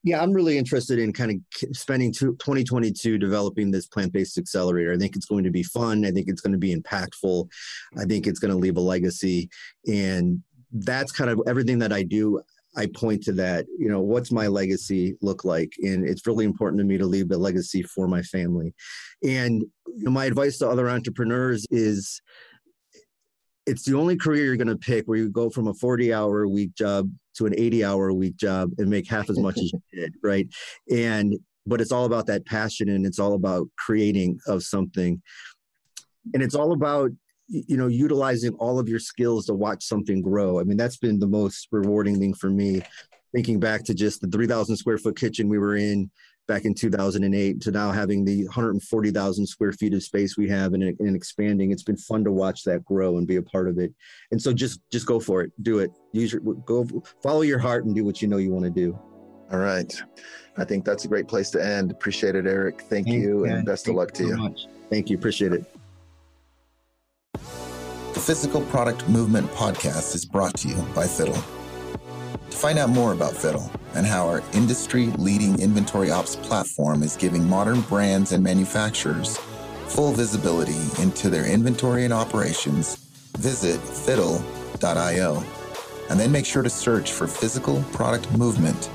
Yeah, 0.02 0.20
I'm 0.20 0.32
really 0.32 0.58
interested 0.58 0.98
in 0.98 1.12
kind 1.12 1.30
of 1.30 1.76
spending 1.76 2.12
2022 2.12 3.18
developing 3.18 3.70
this 3.70 3.86
plant-based 3.86 4.36
accelerator. 4.36 4.92
I 4.92 4.96
think 4.96 5.14
it's 5.14 5.26
going 5.26 5.44
to 5.44 5.52
be 5.52 5.62
fun. 5.62 6.04
I 6.04 6.10
think 6.10 6.26
it's 6.28 6.40
going 6.40 6.54
to 6.54 6.58
be 6.58 6.74
impactful. 6.74 7.48
I 7.96 8.04
think 8.06 8.26
it's 8.26 8.40
going 8.40 8.50
to 8.50 8.58
leave 8.58 8.76
a 8.76 8.80
legacy, 8.80 9.48
and 9.86 10.42
that's 10.72 11.12
kind 11.12 11.30
of 11.30 11.40
everything 11.46 11.78
that 11.78 11.92
I 11.92 12.02
do. 12.02 12.42
I 12.76 12.86
point 12.86 13.22
to 13.24 13.32
that, 13.34 13.66
you 13.78 13.88
know, 13.88 14.00
what's 14.00 14.32
my 14.32 14.46
legacy 14.46 15.14
look 15.20 15.44
like? 15.44 15.72
And 15.82 16.08
it's 16.08 16.26
really 16.26 16.44
important 16.44 16.80
to 16.80 16.84
me 16.84 16.96
to 16.98 17.06
leave 17.06 17.30
a 17.30 17.36
legacy 17.36 17.82
for 17.82 18.08
my 18.08 18.22
family. 18.22 18.74
And 19.22 19.62
you 19.86 20.04
know, 20.04 20.10
my 20.10 20.24
advice 20.24 20.58
to 20.58 20.68
other 20.68 20.88
entrepreneurs 20.88 21.66
is 21.70 22.22
it's 23.66 23.84
the 23.84 23.96
only 23.96 24.16
career 24.16 24.44
you're 24.44 24.56
going 24.56 24.66
to 24.68 24.76
pick 24.76 25.06
where 25.06 25.18
you 25.18 25.28
go 25.28 25.50
from 25.50 25.68
a 25.68 25.74
40 25.74 26.12
hour 26.12 26.42
a 26.42 26.48
week 26.48 26.74
job 26.74 27.10
to 27.34 27.46
an 27.46 27.54
80 27.56 27.84
hour 27.84 28.08
a 28.08 28.14
week 28.14 28.36
job 28.36 28.70
and 28.78 28.88
make 28.88 29.08
half 29.08 29.30
as 29.30 29.38
much 29.38 29.58
as 29.58 29.72
you 29.72 29.80
did, 29.92 30.14
right? 30.22 30.48
And 30.90 31.38
but 31.66 31.80
it's 31.80 31.92
all 31.92 32.06
about 32.06 32.26
that 32.26 32.44
passion 32.44 32.88
and 32.88 33.06
it's 33.06 33.18
all 33.18 33.34
about 33.34 33.68
creating 33.78 34.40
of 34.46 34.64
something. 34.64 35.22
And 36.34 36.42
it's 36.42 36.54
all 36.54 36.72
about 36.72 37.10
you 37.52 37.76
know 37.76 37.86
utilizing 37.86 38.54
all 38.54 38.78
of 38.78 38.88
your 38.88 38.98
skills 38.98 39.46
to 39.46 39.54
watch 39.54 39.84
something 39.84 40.22
grow 40.22 40.58
i 40.58 40.64
mean 40.64 40.76
that's 40.76 40.96
been 40.96 41.18
the 41.18 41.26
most 41.26 41.68
rewarding 41.70 42.18
thing 42.18 42.32
for 42.32 42.48
me 42.48 42.80
thinking 43.34 43.60
back 43.60 43.84
to 43.84 43.94
just 43.94 44.20
the 44.20 44.28
3000 44.28 44.76
square 44.76 44.98
foot 44.98 45.16
kitchen 45.16 45.48
we 45.48 45.58
were 45.58 45.76
in 45.76 46.10
back 46.48 46.64
in 46.64 46.74
2008 46.74 47.60
to 47.60 47.70
now 47.70 47.92
having 47.92 48.24
the 48.24 48.44
140,000 48.44 49.46
square 49.46 49.72
feet 49.72 49.94
of 49.94 50.02
space 50.02 50.36
we 50.36 50.48
have 50.48 50.74
and, 50.74 50.82
and, 50.82 51.16
expanding. 51.16 51.70
It's 51.70 51.84
been 51.84 51.96
fun 51.96 52.24
to 52.24 52.32
watch 52.32 52.64
that 52.64 52.84
grow 52.84 53.18
and 53.18 53.26
be 53.26 53.36
a 53.36 53.42
part 53.42 53.68
of 53.68 53.78
it. 53.78 53.94
And 54.32 54.42
so 54.42 54.52
just 54.52 54.80
just 54.90 55.06
go 55.06 55.20
for 55.20 55.42
it. 55.42 55.52
Do 55.62 55.78
it. 55.78 55.92
Use 56.12 56.32
your 56.32 56.40
go 56.40 56.86
follow 57.22 57.42
your 57.42 57.58
heart 57.58 57.84
and 57.84 57.94
do 57.94 58.04
what 58.04 58.20
you 58.20 58.28
know 58.28 58.38
you 58.38 58.50
want 58.50 58.64
to 58.64 58.70
do. 58.70 58.98
All 59.52 59.58
right. 59.58 60.02
I 60.56 60.64
think 60.64 60.84
that's 60.84 61.04
a 61.04 61.08
great 61.08 61.28
place 61.28 61.50
to 61.50 61.64
end. 61.64 61.90
Appreciate 61.90 62.34
it, 62.34 62.46
Eric. 62.46 62.80
Thank, 62.82 63.06
Thank 63.06 63.08
you 63.08 63.44
and 63.44 63.64
best 63.64 63.84
Thank 63.84 63.94
of 63.94 63.98
luck 63.98 64.12
to 64.12 64.24
you. 64.24 64.36
Much. 64.36 64.66
Thank 64.90 65.10
you. 65.10 65.16
Appreciate 65.16 65.52
it. 65.52 65.81
The 68.14 68.20
Physical 68.20 68.60
Product 68.66 69.08
Movement 69.08 69.50
podcast 69.52 70.14
is 70.14 70.26
brought 70.26 70.54
to 70.58 70.68
you 70.68 70.76
by 70.94 71.06
Fiddle. 71.06 71.32
To 71.32 72.56
find 72.56 72.78
out 72.78 72.90
more 72.90 73.14
about 73.14 73.32
Fiddle 73.32 73.70
and 73.94 74.04
how 74.04 74.28
our 74.28 74.42
industry 74.52 75.06
leading 75.16 75.58
inventory 75.58 76.10
ops 76.10 76.36
platform 76.36 77.02
is 77.02 77.16
giving 77.16 77.48
modern 77.48 77.80
brands 77.80 78.32
and 78.32 78.44
manufacturers 78.44 79.38
full 79.86 80.12
visibility 80.12 80.76
into 81.02 81.30
their 81.30 81.46
inventory 81.46 82.04
and 82.04 82.12
operations, 82.12 82.96
visit 83.38 83.80
fiddle.io. 83.80 85.42
And 86.10 86.20
then 86.20 86.30
make 86.30 86.44
sure 86.44 86.62
to 86.62 86.70
search 86.70 87.12
for 87.12 87.26
Physical 87.26 87.82
Product 87.92 88.30
Movement 88.36 88.90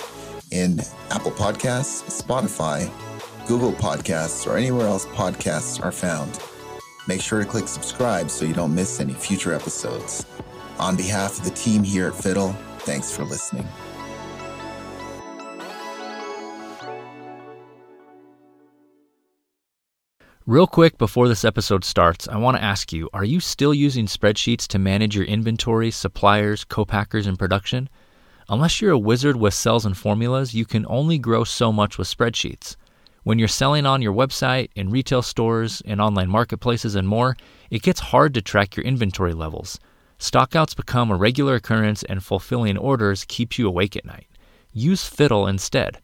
in 0.52 0.80
Apple 1.10 1.32
Podcasts, 1.32 2.22
Spotify, 2.22 2.88
Google 3.48 3.72
Podcasts, 3.72 4.46
or 4.46 4.58
anywhere 4.58 4.86
else 4.86 5.08
podcasts 5.08 5.84
are 5.84 5.92
found. 5.92 6.40
Make 7.08 7.22
sure 7.22 7.40
to 7.40 7.46
click 7.46 7.68
subscribe 7.68 8.30
so 8.30 8.46
you 8.46 8.54
don't 8.54 8.76
miss 8.76 9.00
any 9.00 9.14
future 9.14 9.54
episodes. 9.54 10.26
On 10.80 10.96
behalf 10.96 11.40
of 11.40 11.46
the 11.46 11.52
team 11.52 11.84
here 11.84 12.08
at 12.08 12.16
Fiddle, 12.16 12.52
thanks 12.80 13.16
for 13.16 13.24
listening. 13.24 13.68
Real 20.46 20.66
quick 20.66 20.98
before 20.98 21.28
this 21.28 21.44
episode 21.44 21.84
starts, 21.84 22.26
I 22.30 22.38
want 22.38 22.56
to 22.56 22.64
ask 22.64 22.94
you 22.94 23.10
are 23.14 23.26
you 23.26 23.42
still 23.42 23.74
using 23.74 24.06
spreadsheets 24.06 24.66
to 24.68 24.80
manage 24.80 25.14
your 25.14 25.26
inventory, 25.26 25.92
suppliers, 25.92 26.64
co-packers, 26.64 27.28
and 27.28 27.38
production? 27.38 27.90
Unless 28.48 28.82
you're 28.82 28.92
a 28.92 28.98
wizard 28.98 29.36
with 29.36 29.54
cells 29.54 29.86
and 29.86 29.98
formulas, 29.98 30.54
you 30.54 30.64
can 30.64 30.86
only 30.88 31.18
grow 31.18 31.44
so 31.44 31.74
much 31.74 31.98
with 31.98 32.08
spreadsheets. 32.08 32.78
When 33.28 33.40
you're 33.40 33.50
selling 33.50 33.86
on 33.86 34.02
your 34.02 34.14
website, 34.14 34.70
in 34.74 34.90
retail 34.90 35.22
stores, 35.22 35.82
in 35.82 36.00
online 36.00 36.30
marketplaces, 36.30 36.96
and 36.96 37.06
more, 37.06 37.36
it 37.70 37.82
gets 37.82 38.00
hard 38.00 38.34
to 38.36 38.42
track 38.42 38.78
your 38.78 38.86
inventory 38.86 39.34
levels. 39.34 39.82
Stockouts 40.18 40.74
become 40.74 41.12
a 41.12 41.18
regular 41.18 41.56
occurrence, 41.56 42.04
and 42.04 42.24
fulfilling 42.24 42.78
orders 42.78 43.26
keeps 43.26 43.60
you 43.60 43.68
awake 43.68 43.98
at 43.98 44.06
night. 44.06 44.28
Use 44.72 45.04
Fiddle 45.04 45.46
instead. 45.46 46.00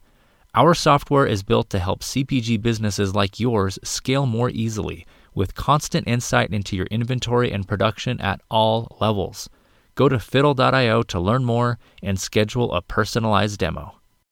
Our 0.54 0.74
software 0.74 1.24
is 1.24 1.42
built 1.42 1.70
to 1.70 1.78
help 1.78 2.02
CPG 2.02 2.60
businesses 2.60 3.14
like 3.14 3.40
yours 3.40 3.78
scale 3.82 4.26
more 4.26 4.50
easily 4.50 5.06
with 5.34 5.54
constant 5.54 6.06
insight 6.06 6.52
into 6.52 6.76
your 6.76 6.88
inventory 6.90 7.50
and 7.50 7.66
production 7.66 8.20
at 8.20 8.42
all 8.50 8.98
levels. 9.00 9.48
Go 9.94 10.10
to 10.10 10.18
fiddle.io 10.18 11.02
to 11.04 11.20
learn 11.20 11.46
more 11.46 11.78
and 12.02 12.20
schedule 12.20 12.74
a 12.74 12.82
personalized 12.82 13.60
demo. 13.60 13.94